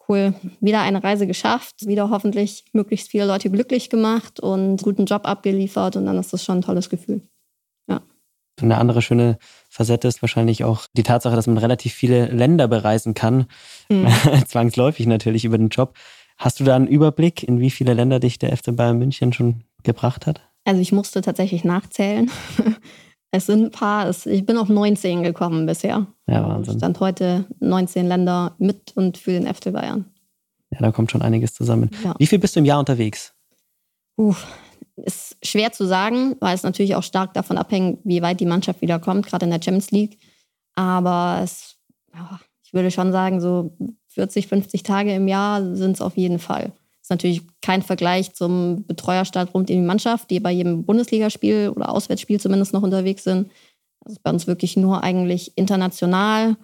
cool, 0.09 0.33
wieder 0.59 0.81
eine 0.81 1.03
Reise 1.03 1.27
geschafft, 1.27 1.85
wieder 1.85 2.09
hoffentlich 2.09 2.65
möglichst 2.73 3.09
viele 3.09 3.25
Leute 3.25 3.49
glücklich 3.49 3.89
gemacht 3.89 4.39
und 4.39 4.81
guten 4.81 5.05
Job 5.05 5.25
abgeliefert 5.25 5.95
und 5.95 6.05
dann 6.05 6.17
ist 6.17 6.33
das 6.33 6.43
schon 6.43 6.59
ein 6.59 6.61
tolles 6.63 6.89
Gefühl. 6.89 7.21
Ja. 7.87 8.01
Eine 8.61 8.77
andere 8.77 9.01
schöne 9.01 9.37
Facette 9.69 10.07
ist 10.07 10.21
wahrscheinlich 10.21 10.63
auch 10.63 10.87
die 10.93 11.03
Tatsache, 11.03 11.35
dass 11.35 11.47
man 11.47 11.57
relativ 11.57 11.93
viele 11.93 12.25
Länder 12.25 12.67
bereisen 12.67 13.13
kann, 13.13 13.45
mhm. 13.89 14.07
zwangsläufig 14.47 15.05
natürlich 15.05 15.45
über 15.45 15.57
den 15.57 15.69
Job. 15.69 15.95
Hast 16.37 16.59
du 16.59 16.63
da 16.63 16.75
einen 16.75 16.87
Überblick, 16.87 17.43
in 17.43 17.59
wie 17.59 17.69
viele 17.69 17.93
Länder 17.93 18.19
dich 18.19 18.39
der 18.39 18.55
FC 18.55 18.75
Bayern 18.75 18.97
München 18.97 19.33
schon 19.33 19.63
gebracht 19.83 20.25
hat? 20.25 20.41
Also 20.65 20.81
ich 20.81 20.91
musste 20.91 21.21
tatsächlich 21.21 21.63
nachzählen. 21.63 22.29
Es 23.31 23.45
sind 23.45 23.65
ein 23.65 23.71
paar. 23.71 24.09
Ich 24.25 24.45
bin 24.45 24.57
auf 24.57 24.69
19 24.69 25.23
gekommen 25.23 25.65
bisher. 25.65 26.07
Ja, 26.27 26.47
Wahnsinn. 26.47 26.77
Stand 26.77 26.99
heute 26.99 27.45
19 27.59 28.07
Länder 28.07 28.55
mit 28.57 28.93
und 28.95 29.17
für 29.17 29.31
den 29.31 29.45
FC 29.53 29.71
Bayern. 29.71 30.05
Ja, 30.71 30.79
da 30.79 30.91
kommt 30.91 31.11
schon 31.11 31.21
einiges 31.21 31.53
zusammen. 31.53 31.89
Ja. 32.03 32.15
Wie 32.17 32.27
viel 32.27 32.39
bist 32.39 32.55
du 32.55 32.59
im 32.59 32.65
Jahr 32.65 32.79
unterwegs? 32.79 33.33
Uff, 34.15 34.47
ist 34.95 35.37
schwer 35.43 35.71
zu 35.71 35.85
sagen, 35.85 36.35
weil 36.39 36.55
es 36.55 36.63
natürlich 36.63 36.95
auch 36.95 37.03
stark 37.03 37.33
davon 37.33 37.57
abhängt, 37.57 37.99
wie 38.03 38.21
weit 38.21 38.39
die 38.39 38.45
Mannschaft 38.45 38.81
wiederkommt, 38.81 39.25
gerade 39.25 39.45
in 39.45 39.51
der 39.51 39.61
Champions 39.61 39.91
League. 39.91 40.17
Aber 40.75 41.41
es, 41.43 41.77
ich 42.63 42.73
würde 42.73 42.91
schon 42.91 43.11
sagen, 43.11 43.41
so 43.41 43.75
40, 44.07 44.47
50 44.47 44.83
Tage 44.83 45.13
im 45.13 45.27
Jahr 45.27 45.75
sind 45.75 45.93
es 45.93 46.01
auf 46.01 46.17
jeden 46.17 46.39
Fall 46.39 46.73
ist 47.09 47.11
natürlich 47.11 47.41
kein 47.63 47.81
Vergleich 47.81 48.33
zum 48.35 48.85
Betreuerstab 48.85 49.55
rund 49.55 49.71
in 49.71 49.81
die 49.81 49.87
Mannschaft, 49.87 50.29
die 50.29 50.39
bei 50.39 50.51
jedem 50.51 50.85
Bundesligaspiel 50.85 51.73
oder 51.75 51.89
Auswärtsspiel 51.89 52.39
zumindest 52.39 52.71
noch 52.71 52.83
unterwegs 52.83 53.23
sind. 53.23 53.49
Das 54.01 54.13
ist 54.13 54.23
bei 54.23 54.29
uns 54.29 54.45
wirklich 54.45 54.77
nur 54.77 55.03
eigentlich 55.03 55.57
international, 55.57 56.55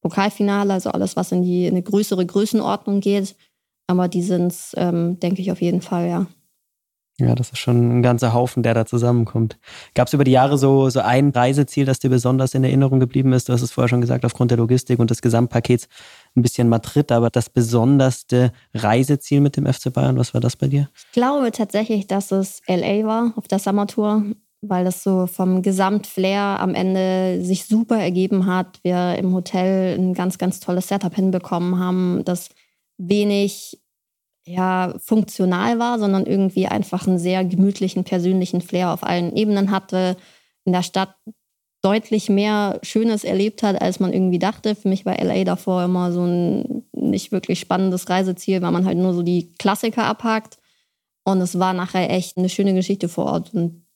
Pokalfinale, 0.00 0.72
also 0.72 0.90
alles, 0.90 1.16
was 1.16 1.32
in 1.32 1.42
die 1.42 1.66
in 1.66 1.74
eine 1.74 1.82
größere 1.82 2.24
Größenordnung 2.24 3.00
geht. 3.00 3.36
Aber 3.86 4.08
die 4.08 4.22
sind 4.22 4.52
es, 4.52 4.72
ähm, 4.76 5.20
denke 5.20 5.42
ich, 5.42 5.52
auf 5.52 5.60
jeden 5.60 5.82
Fall, 5.82 6.08
ja. 6.08 6.26
Ja, 7.20 7.34
das 7.34 7.50
ist 7.50 7.58
schon 7.58 7.98
ein 7.98 8.02
ganzer 8.02 8.32
Haufen, 8.32 8.62
der 8.62 8.74
da 8.74 8.86
zusammenkommt. 8.86 9.58
Gab 9.94 10.06
es 10.06 10.14
über 10.14 10.22
die 10.22 10.30
Jahre 10.30 10.56
so, 10.56 10.88
so 10.88 11.00
ein 11.00 11.30
Reiseziel, 11.30 11.84
das 11.84 11.98
dir 11.98 12.10
besonders 12.10 12.54
in 12.54 12.62
Erinnerung 12.62 13.00
geblieben 13.00 13.32
ist? 13.32 13.48
Du 13.48 13.52
hast 13.52 13.62
es 13.62 13.72
vorher 13.72 13.88
schon 13.88 14.00
gesagt, 14.00 14.24
aufgrund 14.24 14.52
der 14.52 14.58
Logistik 14.58 15.00
und 15.00 15.10
des 15.10 15.20
Gesamtpakets 15.20 15.88
ein 16.36 16.42
bisschen 16.42 16.68
Madrid, 16.68 17.10
aber 17.10 17.30
das 17.30 17.50
besonderste 17.50 18.52
Reiseziel 18.72 19.40
mit 19.40 19.56
dem 19.56 19.66
FC 19.66 19.92
Bayern, 19.92 20.16
was 20.16 20.32
war 20.32 20.40
das 20.40 20.54
bei 20.54 20.68
dir? 20.68 20.90
Ich 20.96 21.12
glaube 21.12 21.50
tatsächlich, 21.50 22.06
dass 22.06 22.30
es 22.30 22.60
LA 22.68 23.04
war 23.04 23.32
auf 23.34 23.48
der 23.48 23.58
Summer 23.58 23.88
Tour, 23.88 24.22
weil 24.60 24.84
das 24.84 25.02
so 25.02 25.26
vom 25.26 25.62
Gesamtflair 25.62 26.60
am 26.60 26.76
Ende 26.76 27.44
sich 27.44 27.64
super 27.64 27.98
ergeben 27.98 28.46
hat. 28.46 28.78
Wir 28.84 29.16
im 29.16 29.34
Hotel 29.34 29.98
ein 29.98 30.14
ganz, 30.14 30.38
ganz 30.38 30.60
tolles 30.60 30.86
Setup 30.86 31.14
hinbekommen 31.14 31.80
haben, 31.80 32.22
das 32.24 32.50
wenig 32.96 33.80
ja, 34.48 34.94
funktional 34.98 35.78
war, 35.78 35.98
sondern 35.98 36.26
irgendwie 36.26 36.66
einfach 36.66 37.06
einen 37.06 37.18
sehr 37.18 37.44
gemütlichen, 37.44 38.04
persönlichen 38.04 38.60
Flair 38.60 38.92
auf 38.92 39.02
allen 39.02 39.36
Ebenen 39.36 39.70
hatte. 39.70 40.16
In 40.64 40.72
der 40.72 40.82
Stadt 40.82 41.14
deutlich 41.82 42.28
mehr 42.28 42.80
Schönes 42.82 43.24
erlebt 43.24 43.62
hat, 43.62 43.80
als 43.80 44.00
man 44.00 44.12
irgendwie 44.12 44.38
dachte. 44.38 44.74
Für 44.74 44.88
mich 44.88 45.06
war 45.06 45.22
LA 45.22 45.44
davor 45.44 45.84
immer 45.84 46.12
so 46.12 46.24
ein 46.24 46.84
nicht 46.92 47.30
wirklich 47.30 47.60
spannendes 47.60 48.08
Reiseziel, 48.08 48.62
weil 48.62 48.72
man 48.72 48.84
halt 48.84 48.98
nur 48.98 49.14
so 49.14 49.22
die 49.22 49.54
Klassiker 49.54 50.04
abhakt. 50.04 50.58
Und 51.24 51.40
es 51.40 51.58
war 51.58 51.74
nachher 51.74 52.10
echt 52.10 52.36
eine 52.36 52.48
schöne 52.48 52.74
Geschichte 52.74 53.08
vor 53.08 53.26
Ort. 53.26 53.54
Und 53.54 53.86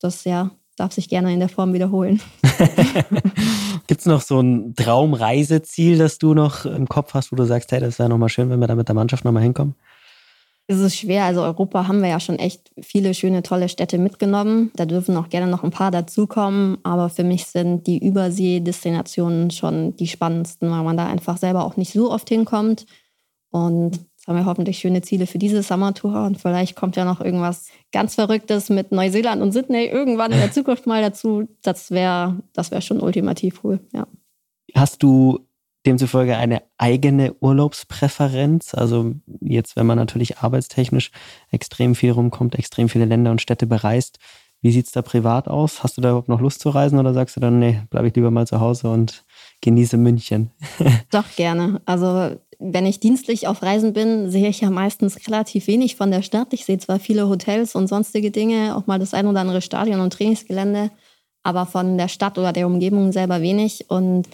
das 0.00 0.24
ja 0.24 0.50
darf 0.76 0.92
sich 0.92 1.08
gerne 1.08 1.32
in 1.32 1.40
der 1.40 1.48
Form 1.48 1.72
wiederholen. 1.72 2.20
Gibt 3.88 4.02
es 4.02 4.06
noch 4.06 4.20
so 4.20 4.38
ein 4.38 4.74
Traumreiseziel, 4.76 5.96
das 5.96 6.18
du 6.18 6.34
noch 6.34 6.66
im 6.66 6.88
Kopf 6.88 7.14
hast, 7.14 7.32
wo 7.32 7.36
du 7.36 7.44
sagst, 7.44 7.72
hey, 7.72 7.80
das 7.80 7.98
wäre 7.98 8.10
nochmal 8.10 8.28
schön, 8.28 8.50
wenn 8.50 8.60
wir 8.60 8.66
da 8.66 8.74
mit 8.74 8.86
der 8.86 8.94
Mannschaft 8.94 9.24
nochmal 9.24 9.42
hinkommen? 9.42 9.74
Es 10.66 10.78
ist 10.78 10.96
schwer. 10.96 11.24
Also 11.24 11.42
Europa 11.42 11.88
haben 11.88 12.02
wir 12.02 12.10
ja 12.10 12.20
schon 12.20 12.38
echt 12.38 12.70
viele 12.82 13.14
schöne, 13.14 13.42
tolle 13.42 13.70
Städte 13.70 13.96
mitgenommen. 13.96 14.70
Da 14.76 14.84
dürfen 14.84 15.16
auch 15.16 15.30
gerne 15.30 15.50
noch 15.50 15.64
ein 15.64 15.70
paar 15.70 15.90
dazukommen. 15.90 16.76
Aber 16.82 17.08
für 17.08 17.24
mich 17.24 17.46
sind 17.46 17.86
die 17.86 18.06
Übersee-Destinationen 18.06 19.50
schon 19.50 19.96
die 19.96 20.06
spannendsten, 20.06 20.70
weil 20.70 20.82
man 20.82 20.98
da 20.98 21.06
einfach 21.06 21.38
selber 21.38 21.64
auch 21.64 21.78
nicht 21.78 21.94
so 21.94 22.12
oft 22.12 22.28
hinkommt. 22.28 22.84
Und 23.50 24.00
haben 24.28 24.36
wir 24.36 24.44
hoffentlich 24.44 24.78
schöne 24.78 25.00
Ziele 25.00 25.26
für 25.26 25.38
diese 25.38 25.62
Summertour. 25.62 26.24
Und 26.24 26.38
vielleicht 26.40 26.76
kommt 26.76 26.96
ja 26.96 27.06
noch 27.06 27.22
irgendwas 27.22 27.68
ganz 27.92 28.14
Verrücktes 28.14 28.68
mit 28.68 28.92
Neuseeland 28.92 29.40
und 29.40 29.52
Sydney 29.52 29.86
irgendwann 29.86 30.32
in 30.32 30.38
der 30.38 30.52
Zukunft 30.52 30.86
mal 30.86 31.00
dazu. 31.00 31.48
Das 31.62 31.90
wäre 31.90 32.36
das 32.52 32.70
wär 32.70 32.82
schon 32.82 33.00
ultimativ 33.00 33.64
cool, 33.64 33.80
ja. 33.92 34.06
Hast 34.74 35.02
du 35.02 35.48
demzufolge 35.86 36.36
eine 36.36 36.62
eigene 36.76 37.34
Urlaubspräferenz. 37.40 38.74
Also 38.74 39.14
jetzt, 39.40 39.76
wenn 39.76 39.86
man 39.86 39.96
natürlich 39.96 40.38
arbeitstechnisch 40.38 41.10
extrem 41.50 41.94
viel 41.94 42.10
rumkommt, 42.10 42.56
extrem 42.56 42.90
viele 42.90 43.06
Länder 43.06 43.30
und 43.30 43.40
Städte 43.40 43.66
bereist. 43.66 44.18
Wie 44.60 44.72
sieht 44.72 44.86
es 44.86 44.92
da 44.92 45.02
privat 45.02 45.48
aus? 45.48 45.82
Hast 45.82 45.96
du 45.96 46.00
da 46.02 46.10
überhaupt 46.10 46.28
noch 46.28 46.40
Lust 46.40 46.60
zu 46.60 46.68
reisen 46.68 46.98
oder 46.98 47.14
sagst 47.14 47.36
du 47.36 47.40
dann, 47.40 47.58
nee, 47.60 47.80
bleibe 47.90 48.08
ich 48.08 48.14
lieber 48.14 48.30
mal 48.30 48.46
zu 48.46 48.60
Hause 48.60 48.90
und 48.90 49.24
genieße 49.62 49.96
München? 49.96 50.50
Doch, 51.10 51.24
gerne. 51.36 51.80
Also 51.86 52.36
wenn 52.58 52.86
ich 52.86 52.98
dienstlich 52.98 53.46
auf 53.46 53.62
Reisen 53.62 53.92
bin, 53.92 54.30
sehe 54.30 54.48
ich 54.48 54.60
ja 54.60 54.70
meistens 54.70 55.28
relativ 55.28 55.68
wenig 55.68 55.94
von 55.94 56.10
der 56.10 56.22
Stadt. 56.22 56.52
Ich 56.52 56.64
sehe 56.64 56.78
zwar 56.78 56.98
viele 56.98 57.28
Hotels 57.28 57.74
und 57.74 57.86
sonstige 57.86 58.30
Dinge, 58.30 58.76
auch 58.76 58.86
mal 58.86 58.98
das 58.98 59.14
ein 59.14 59.26
oder 59.26 59.40
andere 59.40 59.62
Stadion 59.62 60.00
und 60.00 60.12
Trainingsgelände, 60.12 60.90
aber 61.44 61.66
von 61.66 61.96
der 61.96 62.08
Stadt 62.08 62.36
oder 62.36 62.52
der 62.52 62.66
Umgebung 62.66 63.12
selber 63.12 63.42
wenig. 63.42 63.88
Und 63.88 64.28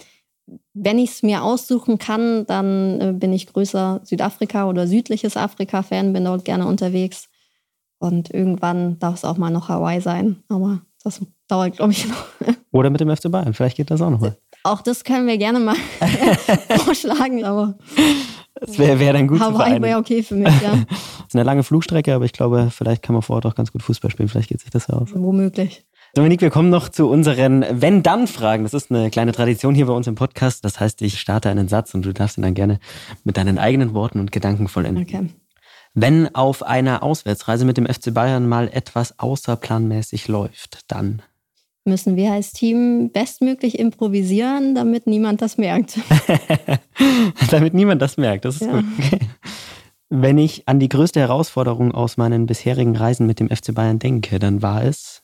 wenn 0.73 0.97
ich 0.97 1.11
es 1.11 1.23
mir 1.23 1.43
aussuchen 1.43 1.99
kann, 1.99 2.45
dann 2.47 3.01
äh, 3.01 3.13
bin 3.13 3.31
ich 3.31 3.47
größer 3.47 4.01
Südafrika 4.03 4.67
oder 4.67 4.87
südliches 4.87 5.37
Afrika-Fan, 5.37 6.13
bin 6.13 6.25
dort 6.25 6.45
gerne 6.45 6.65
unterwegs. 6.65 7.29
Und 7.99 8.33
irgendwann 8.33 8.99
darf 8.99 9.15
es 9.15 9.25
auch 9.25 9.37
mal 9.37 9.51
noch 9.51 9.69
Hawaii 9.69 10.01
sein. 10.01 10.43
Aber 10.49 10.81
das 11.05 11.21
dauert, 11.47 11.77
glaube 11.77 11.91
ich, 11.91 12.07
noch. 12.07 12.25
Oder 12.71 12.89
mit 12.89 12.99
dem 12.99 13.15
FC 13.15 13.31
Bayern. 13.31 13.53
Vielleicht 13.53 13.77
geht 13.77 13.91
das 13.91 14.01
auch 14.01 14.09
noch 14.09 14.19
mal. 14.19 14.37
Auch 14.63 14.81
das 14.81 15.03
können 15.03 15.27
wir 15.27 15.37
gerne 15.37 15.59
mal 15.59 15.75
vorschlagen, 16.77 17.45
aber. 17.45 17.77
Das 18.59 18.79
wäre 18.79 18.99
wär 18.99 19.13
dann 19.13 19.27
gut 19.27 19.39
Hawaii 19.39 19.81
wäre 19.81 19.99
okay 19.99 20.23
für 20.23 20.35
mich, 20.35 20.61
ja. 20.61 20.71
Das 20.89 20.99
ist 21.27 21.35
eine 21.35 21.43
lange 21.43 21.63
Flugstrecke, 21.63 22.15
aber 22.15 22.25
ich 22.25 22.33
glaube, 22.33 22.69
vielleicht 22.71 23.03
kann 23.03 23.13
man 23.13 23.21
vor 23.21 23.35
Ort 23.35 23.45
auch 23.45 23.53
ganz 23.53 23.71
gut 23.71 23.83
Fußball 23.83 24.09
spielen. 24.09 24.29
Vielleicht 24.29 24.49
geht 24.49 24.61
sich 24.61 24.71
das 24.71 24.87
ja 24.87 24.95
aus. 24.95 25.09
Womöglich. 25.13 25.85
Dominik, 26.15 26.41
wir 26.41 26.49
kommen 26.49 26.69
noch 26.69 26.89
zu 26.89 27.07
unseren 27.09 27.65
Wenn-Dann-Fragen. 27.69 28.63
Das 28.63 28.73
ist 28.73 28.89
eine 28.89 29.11
kleine 29.11 29.33
Tradition 29.33 29.75
hier 29.75 29.85
bei 29.85 29.93
uns 29.93 30.07
im 30.07 30.15
Podcast. 30.15 30.65
Das 30.65 30.79
heißt, 30.79 31.01
ich 31.01 31.19
starte 31.19 31.49
einen 31.49 31.67
Satz 31.67 31.93
und 31.93 32.03
du 32.03 32.13
darfst 32.13 32.37
ihn 32.37 32.41
dann 32.41 32.53
gerne 32.53 32.79
mit 33.23 33.37
deinen 33.37 33.59
eigenen 33.59 33.93
Worten 33.93 34.19
und 34.19 34.31
Gedanken 34.31 34.67
vollenden. 34.67 35.03
Okay. 35.03 35.29
Wenn 35.95 36.33
auf 36.35 36.61
einer 36.61 37.03
Auswärtsreise 37.03 37.65
mit 37.65 37.77
dem 37.77 37.87
FC 37.87 38.13
Bayern 38.13 38.47
mal 38.47 38.67
etwas 38.67 39.17
außerplanmäßig 39.17 40.27
läuft, 40.27 40.81
dann 40.91 41.21
müssen 41.85 42.15
wir 42.15 42.33
als 42.33 42.51
Team 42.51 43.11
bestmöglich 43.11 43.79
improvisieren, 43.79 44.75
damit 44.75 45.07
niemand 45.07 45.41
das 45.41 45.57
merkt. 45.57 45.99
damit 47.51 47.73
niemand 47.73 48.01
das 48.01 48.17
merkt, 48.17 48.45
das 48.45 48.55
ist 48.55 48.67
ja. 48.67 48.81
gut. 48.81 48.85
Okay. 48.99 49.19
Wenn 50.09 50.37
ich 50.37 50.67
an 50.67 50.79
die 50.79 50.89
größte 50.89 51.19
Herausforderung 51.19 51.91
aus 51.93 52.17
meinen 52.17 52.45
bisherigen 52.45 52.95
Reisen 52.95 53.25
mit 53.25 53.39
dem 53.39 53.49
FC 53.49 53.73
Bayern 53.73 53.99
denke, 53.99 54.37
dann 54.37 54.61
war 54.61 54.83
es 54.83 55.23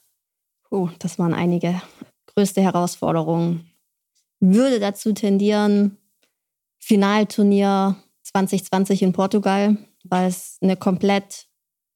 Oh, 0.71 0.87
das 0.99 1.19
waren 1.19 1.33
einige 1.33 1.81
größte 2.33 2.61
Herausforderungen. 2.61 3.69
Würde 4.39 4.79
dazu 4.79 5.11
tendieren, 5.11 5.97
Finalturnier 6.79 7.97
2020 8.23 9.03
in 9.03 9.11
Portugal, 9.11 9.77
weil 10.11 10.27
es 10.27 10.57
eine 10.61 10.75
komplett 10.75 11.47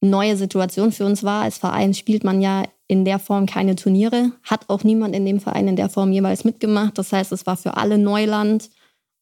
neue 0.01 0.37
Situation 0.37 0.91
für 0.91 1.05
uns 1.05 1.23
war. 1.23 1.43
Als 1.43 1.57
Verein 1.57 1.93
spielt 1.93 2.23
man 2.23 2.41
ja 2.41 2.63
in 2.87 3.03
der 3.03 3.19
Form 3.19 3.45
keine 3.45 3.75
Turniere, 3.75 4.31
hat 4.43 4.69
auch 4.69 4.83
niemand 4.83 5.15
in 5.15 5.25
dem 5.25 5.39
Verein 5.39 5.67
in 5.67 5.75
der 5.75 5.89
Form 5.89 6.11
jeweils 6.11 6.43
mitgemacht. 6.43 6.97
Das 6.97 7.11
heißt, 7.11 7.31
es 7.31 7.45
war 7.45 7.57
für 7.57 7.77
alle 7.77 7.97
Neuland. 7.97 8.69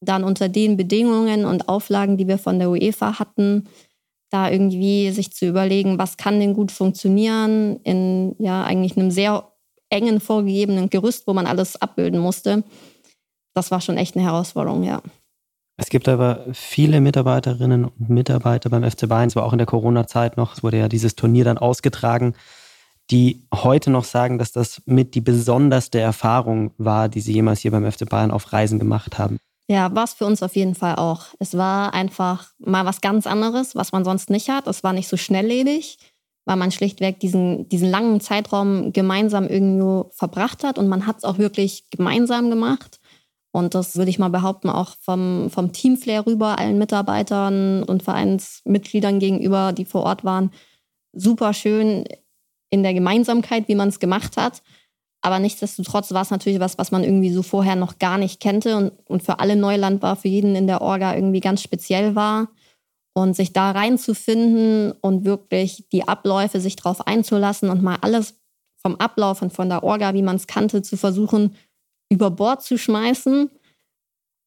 Dann 0.00 0.22
unter 0.22 0.48
den 0.48 0.76
Bedingungen 0.76 1.44
und 1.46 1.68
Auflagen, 1.68 2.18
die 2.18 2.28
wir 2.28 2.38
von 2.38 2.58
der 2.58 2.70
UEFA 2.70 3.18
hatten, 3.18 3.68
da 4.30 4.50
irgendwie 4.50 5.10
sich 5.10 5.32
zu 5.32 5.46
überlegen, 5.46 5.98
was 5.98 6.16
kann 6.16 6.40
denn 6.40 6.54
gut 6.54 6.72
funktionieren 6.72 7.80
in 7.84 8.36
ja 8.38 8.64
eigentlich 8.64 8.96
einem 8.96 9.10
sehr 9.10 9.50
engen 9.88 10.20
vorgegebenen 10.20 10.90
Gerüst, 10.90 11.26
wo 11.26 11.32
man 11.32 11.46
alles 11.46 11.80
abbilden 11.80 12.20
musste. 12.20 12.64
Das 13.54 13.70
war 13.70 13.80
schon 13.80 13.96
echt 13.96 14.16
eine 14.16 14.24
Herausforderung, 14.24 14.82
ja. 14.82 15.00
Es 15.76 15.88
gibt 15.88 16.08
aber 16.08 16.46
viele 16.52 17.00
Mitarbeiterinnen 17.00 17.86
und 17.86 18.08
Mitarbeiter 18.08 18.70
beim 18.70 18.88
FC 18.88 19.08
Bayern, 19.08 19.30
zwar 19.30 19.44
auch 19.44 19.52
in 19.52 19.58
der 19.58 19.66
Corona-Zeit 19.66 20.36
noch, 20.36 20.56
es 20.56 20.62
wurde 20.62 20.78
ja 20.78 20.88
dieses 20.88 21.16
Turnier 21.16 21.44
dann 21.44 21.58
ausgetragen, 21.58 22.34
die 23.10 23.46
heute 23.52 23.90
noch 23.90 24.04
sagen, 24.04 24.38
dass 24.38 24.52
das 24.52 24.82
mit 24.86 25.14
die 25.14 25.20
besonderste 25.20 26.00
Erfahrung 26.00 26.72
war, 26.78 27.08
die 27.08 27.20
sie 27.20 27.32
jemals 27.32 27.60
hier 27.60 27.70
beim 27.70 27.90
FC 27.90 28.08
Bayern 28.08 28.30
auf 28.30 28.52
Reisen 28.52 28.78
gemacht 28.78 29.18
haben. 29.18 29.38
Ja, 29.66 29.94
war 29.94 30.04
es 30.04 30.14
für 30.14 30.26
uns 30.26 30.42
auf 30.42 30.56
jeden 30.56 30.74
Fall 30.74 30.96
auch. 30.96 31.26
Es 31.38 31.56
war 31.56 31.94
einfach 31.94 32.52
mal 32.58 32.84
was 32.84 33.00
ganz 33.00 33.26
anderes, 33.26 33.74
was 33.74 33.92
man 33.92 34.04
sonst 34.04 34.30
nicht 34.30 34.50
hat. 34.50 34.66
Es 34.66 34.84
war 34.84 34.92
nicht 34.92 35.08
so 35.08 35.16
schnelllebig, 35.16 35.98
weil 36.44 36.56
man 36.56 36.70
schlichtweg 36.70 37.18
diesen, 37.20 37.68
diesen 37.68 37.90
langen 37.90 38.20
Zeitraum 38.20 38.92
gemeinsam 38.92 39.48
irgendwo 39.48 40.10
verbracht 40.14 40.64
hat 40.64 40.78
und 40.78 40.88
man 40.88 41.06
hat 41.06 41.18
es 41.18 41.24
auch 41.24 41.38
wirklich 41.38 41.84
gemeinsam 41.90 42.50
gemacht. 42.50 43.00
Und 43.54 43.76
das 43.76 43.94
würde 43.94 44.10
ich 44.10 44.18
mal 44.18 44.30
behaupten, 44.30 44.68
auch 44.68 44.96
vom, 45.00 45.48
vom 45.48 45.70
Teamflair 45.70 46.26
rüber, 46.26 46.58
allen 46.58 46.76
Mitarbeitern 46.76 47.84
und 47.84 48.02
Vereinsmitgliedern 48.02 49.20
gegenüber, 49.20 49.72
die 49.72 49.84
vor 49.84 50.02
Ort 50.02 50.24
waren, 50.24 50.50
super 51.12 51.54
schön 51.54 52.04
in 52.70 52.82
der 52.82 52.94
Gemeinsamkeit, 52.94 53.68
wie 53.68 53.76
man 53.76 53.90
es 53.90 54.00
gemacht 54.00 54.36
hat. 54.36 54.60
Aber 55.20 55.38
nichtsdestotrotz 55.38 56.10
war 56.10 56.22
es 56.22 56.32
natürlich 56.32 56.58
was, 56.58 56.78
was 56.78 56.90
man 56.90 57.04
irgendwie 57.04 57.30
so 57.30 57.44
vorher 57.44 57.76
noch 57.76 58.00
gar 58.00 58.18
nicht 58.18 58.40
kannte 58.40 58.76
und, 58.76 58.92
und 59.06 59.22
für 59.22 59.38
alle 59.38 59.54
Neuland 59.54 60.02
war, 60.02 60.16
für 60.16 60.26
jeden 60.26 60.56
in 60.56 60.66
der 60.66 60.82
Orga 60.82 61.14
irgendwie 61.14 61.40
ganz 61.40 61.62
speziell 61.62 62.16
war. 62.16 62.48
Und 63.12 63.36
sich 63.36 63.52
da 63.52 63.70
reinzufinden 63.70 64.90
und 65.00 65.24
wirklich 65.24 65.88
die 65.92 66.08
Abläufe 66.08 66.58
sich 66.58 66.74
drauf 66.74 67.06
einzulassen 67.06 67.70
und 67.70 67.84
mal 67.84 67.98
alles 68.00 68.34
vom 68.82 68.96
Ablauf 68.96 69.42
und 69.42 69.52
von 69.52 69.68
der 69.68 69.84
Orga, 69.84 70.12
wie 70.12 70.22
man 70.22 70.34
es 70.34 70.48
kannte, 70.48 70.82
zu 70.82 70.96
versuchen, 70.96 71.54
über 72.08 72.30
Bord 72.30 72.62
zu 72.62 72.78
schmeißen 72.78 73.50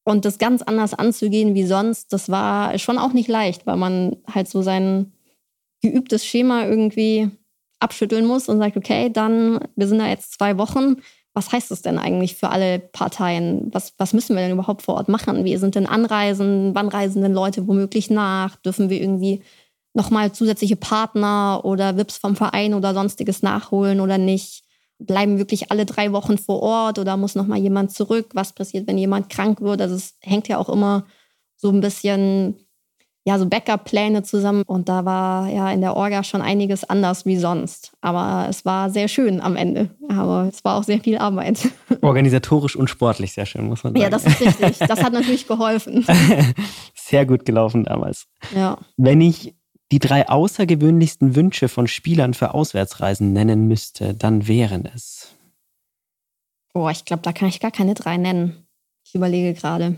und 0.04 0.26
das 0.26 0.38
ganz 0.38 0.62
anders 0.62 0.94
anzugehen 0.94 1.54
wie 1.54 1.66
sonst, 1.66 2.14
das 2.14 2.30
war 2.30 2.78
schon 2.80 2.98
auch 2.98 3.14
nicht 3.14 3.28
leicht, 3.28 3.68
weil 3.68 3.78
man 3.78 4.16
halt 4.34 4.48
so 4.48 4.62
sein 4.62 5.12
geübtes 5.82 6.26
Schema 6.26 6.66
irgendwie 6.66 7.30
abschütteln 7.80 8.26
muss 8.26 8.50
und 8.50 8.58
sagt, 8.58 8.78
okay, 8.78 9.10
dann, 9.12 9.60
wir 9.76 9.88
sind 9.88 10.00
da 10.00 10.08
jetzt 10.08 10.34
zwei 10.34 10.58
Wochen. 10.58 10.98
Was 11.34 11.52
heißt 11.52 11.70
das 11.70 11.84
denn 11.84 12.00
eigentlich 12.00 12.36
für 12.36 12.50
alle 12.50 12.80
Parteien? 12.80 13.70
Was, 13.72 13.94
was 13.98 14.14
müssen 14.14 14.36
wir 14.36 14.42
denn 14.42 14.54
überhaupt 14.54 14.82
vor 14.82 14.96
Ort 14.96 15.10
machen? 15.10 15.44
Wie 15.44 15.56
sind 15.58 15.76
denn 15.76 15.86
Anreisen? 15.86 16.74
Wann 16.74 16.88
reisen 16.88 17.22
denn 17.22 17.34
Leute 17.34 17.68
womöglich 17.68 18.10
nach? 18.10 18.56
Dürfen 18.56 18.90
wir 18.90 19.00
irgendwie 19.00 19.44
nochmal 19.94 20.32
zusätzliche 20.32 20.78
Partner 20.78 21.62
oder 21.64 21.98
VIPs 21.98 22.18
vom 22.18 22.36
Verein 22.36 22.74
oder 22.74 22.94
sonstiges 22.94 23.44
nachholen 23.44 24.00
oder 24.00 24.18
nicht? 24.18 24.64
Bleiben 25.00 25.38
wirklich 25.38 25.72
alle 25.72 25.86
drei 25.86 26.12
Wochen 26.12 26.38
vor 26.38 26.62
Ort 26.62 27.00
oder 27.00 27.18
muss 27.18 27.36
nochmal 27.36 27.60
jemand 27.60 27.92
zurück? 27.92 28.32
Was 28.34 28.54
passiert, 28.54 28.88
wenn 28.88 28.98
jemand 28.98 29.30
krank 29.30 29.62
wird? 29.62 29.82
Also 29.82 29.96
es 29.96 30.16
hängt 30.22 30.48
ja 30.48 30.58
auch 30.58 30.70
immer 30.70 31.06
so 31.56 31.70
ein 31.70 31.82
bisschen 31.82 32.68
ja, 33.28 33.38
so 33.38 33.46
Backup-Pläne 33.46 34.24
zusammen. 34.24 34.64
Und 34.66 34.88
da 34.88 35.04
war 35.04 35.50
ja 35.50 35.70
in 35.70 35.82
der 35.82 35.98
Orga 35.98 36.24
schon 36.24 36.42
einiges 36.42 36.90
anders 36.90 37.26
wie 37.26 37.36
sonst. 37.36 37.92
Aber 38.00 38.48
es 38.50 38.64
war 38.64 38.90
sehr 38.90 39.10
schön 39.10 39.42
am 39.42 39.58
Ende. 39.58 39.90
Aber 40.08 40.48
es 40.50 40.64
war 40.64 40.78
auch 40.78 40.84
sehr 40.84 41.02
viel 41.02 41.18
Arbeit. 41.18 41.68
Organisatorisch 42.02 42.78
und 42.78 42.90
sportlich 42.90 43.34
sehr 43.34 43.46
schön, 43.46 43.68
muss 43.68 43.84
man 43.84 43.92
sagen. 43.92 44.02
Ja, 44.02 44.10
das 44.10 44.26
ist 44.26 44.40
richtig. 44.40 44.80
Das 44.88 45.04
hat 45.04 45.12
natürlich 45.12 45.46
geholfen. 45.46 46.06
sehr 46.96 47.26
gut 47.26 47.44
gelaufen 47.44 47.84
damals. 47.84 48.28
Ja. 48.56 48.78
Wenn 48.96 49.20
ich 49.20 49.57
die 49.92 50.00
drei 50.00 50.28
außergewöhnlichsten 50.28 51.36
Wünsche 51.36 51.70
von 51.70 51.88
Spielern 51.88 52.34
für 52.34 52.54
Auswärtsreisen 52.54 53.34
nennen 53.34 53.68
müsste, 53.68 54.14
dann 54.14 54.48
wären 54.48 54.86
es. 54.86 55.30
Boah, 56.74 56.92
ich 56.92 57.06
glaube, 57.06 57.24
da 57.24 57.32
kann 57.32 57.48
ich 57.48 57.60
gar 57.60 57.72
keine 57.72 57.94
drei 57.94 58.18
nennen. 58.18 58.68
Ich 59.06 59.16
überlege 59.16 59.54
gerade. 59.54 59.96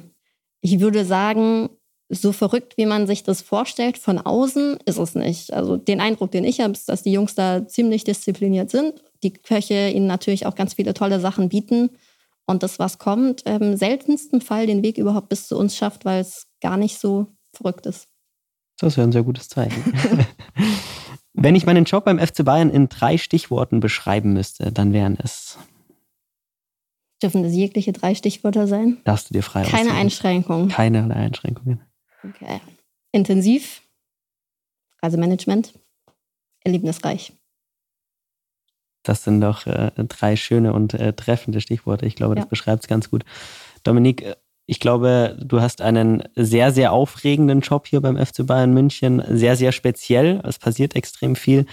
Ich 0.61 0.79
würde 0.79 1.05
sagen, 1.05 1.69
so 2.09 2.31
verrückt, 2.31 2.75
wie 2.77 2.85
man 2.85 3.07
sich 3.07 3.23
das 3.23 3.41
vorstellt, 3.41 3.97
von 3.97 4.17
außen 4.17 4.79
ist 4.85 4.97
es 4.97 5.15
nicht. 5.15 5.53
Also 5.53 5.77
den 5.77 6.01
Eindruck, 6.01 6.31
den 6.31 6.43
ich 6.43 6.59
habe, 6.59 6.73
ist, 6.73 6.89
dass 6.89 7.03
die 7.03 7.11
Jungs 7.11 7.35
da 7.35 7.67
ziemlich 7.67 8.03
diszipliniert 8.03 8.71
sind. 8.71 9.03
Die 9.23 9.31
Köche 9.31 9.89
ihnen 9.89 10.07
natürlich 10.07 10.45
auch 10.45 10.55
ganz 10.55 10.73
viele 10.73 10.93
tolle 10.93 11.19
Sachen 11.19 11.49
bieten. 11.49 11.91
Und 12.45 12.63
das, 12.63 12.79
was 12.79 12.97
kommt, 12.97 13.43
im 13.43 13.77
seltensten 13.77 14.41
Fall 14.41 14.65
den 14.65 14.81
Weg 14.81 14.97
überhaupt 14.97 15.29
bis 15.29 15.47
zu 15.47 15.55
uns 15.55 15.77
schafft, 15.77 16.03
weil 16.03 16.21
es 16.21 16.47
gar 16.61 16.77
nicht 16.77 16.99
so 16.99 17.27
verrückt 17.53 17.85
ist. 17.85 18.08
Das 18.79 18.97
wäre 18.97 19.07
ein 19.07 19.11
sehr 19.11 19.23
gutes 19.23 19.49
Zeichen. 19.49 19.93
Wenn 21.33 21.55
ich 21.55 21.65
meinen 21.65 21.85
Job 21.85 22.05
beim 22.05 22.19
FC 22.19 22.43
Bayern 22.43 22.69
in 22.69 22.89
drei 22.89 23.17
Stichworten 23.17 23.79
beschreiben 23.79 24.33
müsste, 24.33 24.71
dann 24.71 24.93
wären 24.93 25.17
es. 25.21 25.57
Dürfen 27.21 27.43
das 27.43 27.53
jegliche 27.53 27.91
drei 27.91 28.15
Stichwörter 28.15 28.67
sein? 28.67 28.97
Darfst 29.03 29.29
du 29.29 29.33
dir 29.33 29.43
frei 29.43 29.63
Keine 29.63 29.93
Einschränkungen. 29.93 30.69
Keine 30.69 31.13
Einschränkungen. 31.13 31.81
Okay. 32.23 32.61
Intensiv, 33.11 33.81
Reisemanagement, 35.01 35.73
erlebnisreich. 36.61 37.33
Das 39.03 39.23
sind 39.23 39.41
doch 39.41 39.65
äh, 39.65 39.91
drei 39.95 40.35
schöne 40.35 40.73
und 40.73 40.93
äh, 40.93 41.13
treffende 41.13 41.61
Stichworte. 41.61 42.05
Ich 42.05 42.15
glaube, 42.15 42.35
das 42.35 42.45
ja. 42.45 42.49
beschreibt 42.49 42.83
es 42.83 42.87
ganz 42.87 43.09
gut. 43.09 43.23
Dominik, 43.83 44.21
äh, 44.21 44.35
ich 44.69 44.79
glaube, 44.79 45.35
du 45.43 45.61
hast 45.61 45.81
einen 45.81 46.21
sehr, 46.35 46.71
sehr 46.71 46.93
aufregenden 46.93 47.61
Job 47.61 47.87
hier 47.87 48.01
beim 48.01 48.23
FC 48.23 48.45
Bayern 48.45 48.71
München. 48.71 49.19
Sehr, 49.27 49.55
sehr 49.55 49.71
speziell. 49.71 50.41
Es 50.43 50.59
passiert 50.59 50.95
extrem 50.95 51.35
viel. 51.35 51.65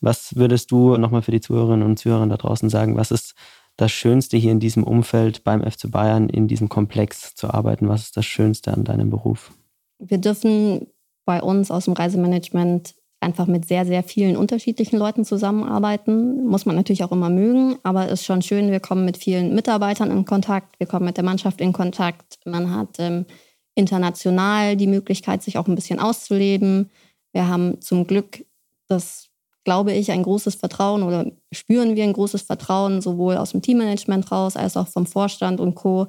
Was 0.00 0.34
würdest 0.34 0.70
du 0.70 0.96
nochmal 0.96 1.20
für 1.20 1.30
die 1.30 1.42
Zuhörerinnen 1.42 1.86
und 1.86 1.98
Zuhörer 1.98 2.26
da 2.26 2.38
draußen 2.38 2.70
sagen? 2.70 2.96
Was 2.96 3.10
ist 3.10 3.34
das 3.76 3.92
Schönste 3.92 4.38
hier 4.38 4.50
in 4.50 4.60
diesem 4.60 4.82
Umfeld 4.82 5.44
beim 5.44 5.60
FC 5.62 5.90
Bayern, 5.90 6.30
in 6.30 6.48
diesem 6.48 6.70
Komplex 6.70 7.34
zu 7.34 7.52
arbeiten? 7.52 7.86
Was 7.90 8.04
ist 8.04 8.16
das 8.16 8.24
Schönste 8.24 8.72
an 8.72 8.84
deinem 8.84 9.10
Beruf? 9.10 9.52
Wir 9.98 10.16
dürfen 10.18 10.86
bei 11.26 11.42
uns 11.42 11.70
aus 11.70 11.84
dem 11.84 11.92
Reisemanagement 11.92 12.94
einfach 13.20 13.46
mit 13.46 13.66
sehr, 13.66 13.84
sehr 13.84 14.02
vielen 14.02 14.36
unterschiedlichen 14.36 14.98
Leuten 14.98 15.24
zusammenarbeiten. 15.24 16.46
Muss 16.46 16.66
man 16.66 16.76
natürlich 16.76 17.04
auch 17.04 17.12
immer 17.12 17.30
mögen, 17.30 17.76
aber 17.82 18.06
es 18.06 18.20
ist 18.20 18.26
schon 18.26 18.42
schön, 18.42 18.70
wir 18.70 18.80
kommen 18.80 19.04
mit 19.04 19.16
vielen 19.16 19.54
Mitarbeitern 19.54 20.10
in 20.10 20.24
Kontakt, 20.24 20.78
wir 20.78 20.86
kommen 20.86 21.06
mit 21.06 21.16
der 21.16 21.24
Mannschaft 21.24 21.60
in 21.60 21.72
Kontakt. 21.72 22.38
Man 22.44 22.74
hat 22.74 22.96
ähm, 22.98 23.26
international 23.74 24.76
die 24.76 24.86
Möglichkeit, 24.86 25.42
sich 25.42 25.58
auch 25.58 25.66
ein 25.66 25.74
bisschen 25.74 25.98
auszuleben. 25.98 26.90
Wir 27.32 27.48
haben 27.48 27.80
zum 27.80 28.06
Glück 28.06 28.44
das, 28.88 29.28
glaube 29.64 29.92
ich, 29.92 30.10
ein 30.12 30.22
großes 30.22 30.54
Vertrauen 30.54 31.02
oder 31.02 31.30
spüren 31.52 31.96
wir 31.96 32.04
ein 32.04 32.12
großes 32.12 32.42
Vertrauen 32.42 33.00
sowohl 33.00 33.36
aus 33.36 33.50
dem 33.50 33.62
Teammanagement 33.62 34.30
raus 34.30 34.56
als 34.56 34.76
auch 34.76 34.88
vom 34.88 35.06
Vorstand 35.06 35.60
und 35.60 35.74
Co 35.74 36.06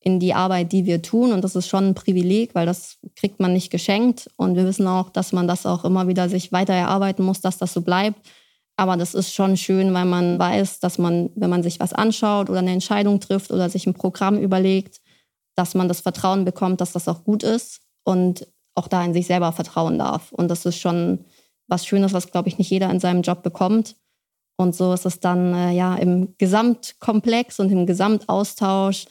in 0.00 0.18
die 0.18 0.34
Arbeit, 0.34 0.72
die 0.72 0.86
wir 0.86 1.02
tun. 1.02 1.32
Und 1.32 1.44
das 1.44 1.54
ist 1.54 1.68
schon 1.68 1.88
ein 1.88 1.94
Privileg, 1.94 2.54
weil 2.54 2.66
das 2.66 2.98
kriegt 3.16 3.38
man 3.38 3.52
nicht 3.52 3.70
geschenkt. 3.70 4.30
Und 4.36 4.56
wir 4.56 4.64
wissen 4.64 4.86
auch, 4.86 5.10
dass 5.10 5.32
man 5.32 5.46
das 5.46 5.66
auch 5.66 5.84
immer 5.84 6.08
wieder 6.08 6.28
sich 6.28 6.52
weiter 6.52 6.72
erarbeiten 6.72 7.22
muss, 7.22 7.40
dass 7.40 7.58
das 7.58 7.74
so 7.74 7.82
bleibt. 7.82 8.18
Aber 8.76 8.96
das 8.96 9.14
ist 9.14 9.34
schon 9.34 9.58
schön, 9.58 9.92
weil 9.92 10.06
man 10.06 10.38
weiß, 10.38 10.80
dass 10.80 10.96
man, 10.96 11.28
wenn 11.34 11.50
man 11.50 11.62
sich 11.62 11.80
was 11.80 11.92
anschaut 11.92 12.48
oder 12.48 12.60
eine 12.60 12.72
Entscheidung 12.72 13.20
trifft 13.20 13.50
oder 13.50 13.68
sich 13.68 13.86
ein 13.86 13.92
Programm 13.92 14.38
überlegt, 14.38 15.02
dass 15.54 15.74
man 15.74 15.86
das 15.86 16.00
Vertrauen 16.00 16.46
bekommt, 16.46 16.80
dass 16.80 16.92
das 16.92 17.06
auch 17.06 17.22
gut 17.22 17.42
ist 17.42 17.82
und 18.04 18.46
auch 18.74 18.88
da 18.88 19.04
in 19.04 19.12
sich 19.12 19.26
selber 19.26 19.52
vertrauen 19.52 19.98
darf. 19.98 20.32
Und 20.32 20.48
das 20.48 20.64
ist 20.64 20.78
schon 20.78 21.26
was 21.66 21.84
Schönes, 21.84 22.14
was, 22.14 22.30
glaube 22.30 22.48
ich, 22.48 22.56
nicht 22.56 22.70
jeder 22.70 22.90
in 22.90 23.00
seinem 23.00 23.20
Job 23.20 23.42
bekommt. 23.42 23.96
Und 24.56 24.74
so 24.74 24.94
ist 24.94 25.04
es 25.04 25.20
dann 25.20 25.54
äh, 25.54 25.72
ja 25.72 25.94
im 25.96 26.34
Gesamtkomplex 26.38 27.60
und 27.60 27.70
im 27.70 27.86
Gesamtaustausch 27.86 29.06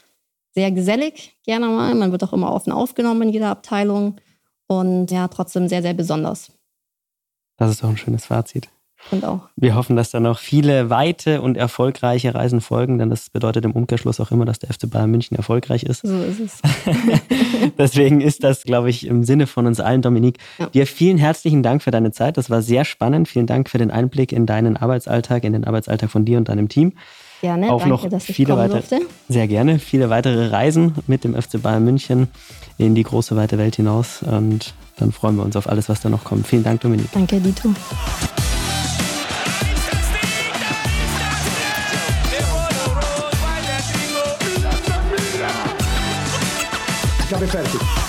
sehr 0.51 0.71
gesellig, 0.71 1.37
gerne 1.43 1.67
mal. 1.67 1.95
Man 1.95 2.11
wird 2.11 2.23
auch 2.23 2.33
immer 2.33 2.53
offen 2.53 2.71
aufgenommen 2.71 3.23
in 3.23 3.29
jeder 3.29 3.49
Abteilung 3.49 4.15
und 4.67 5.11
ja, 5.11 5.27
trotzdem 5.27 5.67
sehr, 5.67 5.81
sehr 5.81 5.93
besonders. 5.93 6.51
Das 7.57 7.71
ist 7.71 7.83
doch 7.83 7.89
ein 7.89 7.97
schönes 7.97 8.25
Fazit. 8.25 8.69
Und 9.11 9.23
auch. 9.23 9.41
Wir 9.55 9.75
hoffen, 9.75 9.95
dass 9.95 10.11
da 10.11 10.19
noch 10.19 10.39
viele 10.39 10.89
weite 10.89 11.41
und 11.41 11.55
erfolgreiche 11.55 12.35
Reisen 12.35 12.59
folgen, 12.61 12.97
denn 12.97 13.09
das 13.09 13.29
bedeutet 13.29 13.63
im 13.65 13.71
Umkehrschluss 13.71 14.19
auch 14.19 14.31
immer, 14.31 14.45
dass 14.45 14.59
der 14.59 14.73
FC 14.73 14.89
Bayern 14.89 15.09
München 15.09 15.37
erfolgreich 15.37 15.83
ist. 15.83 16.05
So 16.05 16.21
ist 16.21 16.39
es. 16.39 16.61
Deswegen 17.77 18.21
ist 18.21 18.43
das, 18.43 18.63
glaube 18.63 18.89
ich, 18.89 19.07
im 19.07 19.23
Sinne 19.23 19.47
von 19.47 19.67
uns 19.67 19.79
allen, 19.79 20.01
Dominik. 20.01 20.37
Ja. 20.57 20.67
Dir 20.67 20.85
vielen 20.85 21.17
herzlichen 21.17 21.63
Dank 21.63 21.81
für 21.81 21.91
deine 21.91 22.11
Zeit. 22.11 22.37
Das 22.37 22.49
war 22.49 22.61
sehr 22.61 22.85
spannend. 22.85 23.27
Vielen 23.27 23.47
Dank 23.47 23.69
für 23.69 23.77
den 23.77 23.89
Einblick 23.89 24.31
in 24.31 24.45
deinen 24.45 24.75
Arbeitsalltag, 24.77 25.43
in 25.43 25.53
den 25.53 25.63
Arbeitsalltag 25.63 26.11
von 26.11 26.25
dir 26.25 26.37
und 26.37 26.49
deinem 26.49 26.67
Team. 26.67 26.93
Gerne, 27.41 27.71
auch 27.71 27.79
danke, 27.79 27.89
noch 27.89 28.09
dass 28.09 28.27
ich 28.27 28.35
viele 28.35 28.57
weitere, 28.57 28.79
durfte. 28.79 29.01
Sehr 29.29 29.47
gerne. 29.47 29.79
Viele 29.79 30.09
weitere 30.09 30.47
Reisen 30.47 30.95
mit 31.07 31.23
dem 31.23 31.39
FC 31.39 31.61
Bayern 31.61 31.85
München 31.85 32.27
in 32.77 32.95
die 32.95 33.03
große 33.03 33.35
weite 33.35 33.57
Welt 33.57 33.77
hinaus. 33.77 34.23
Und 34.23 34.73
dann 34.97 35.11
freuen 35.11 35.37
wir 35.37 35.43
uns 35.43 35.55
auf 35.55 35.69
alles, 35.69 35.87
was 35.87 36.01
da 36.01 36.09
noch 36.09 36.23
kommt. 36.23 36.47
Vielen 36.47 36.63
Dank, 36.63 36.81
Dominik. 36.81 37.11
Danke, 37.13 37.39
Dito. 37.39 37.73
Chiave 47.29 47.47
fertig. 47.47 48.08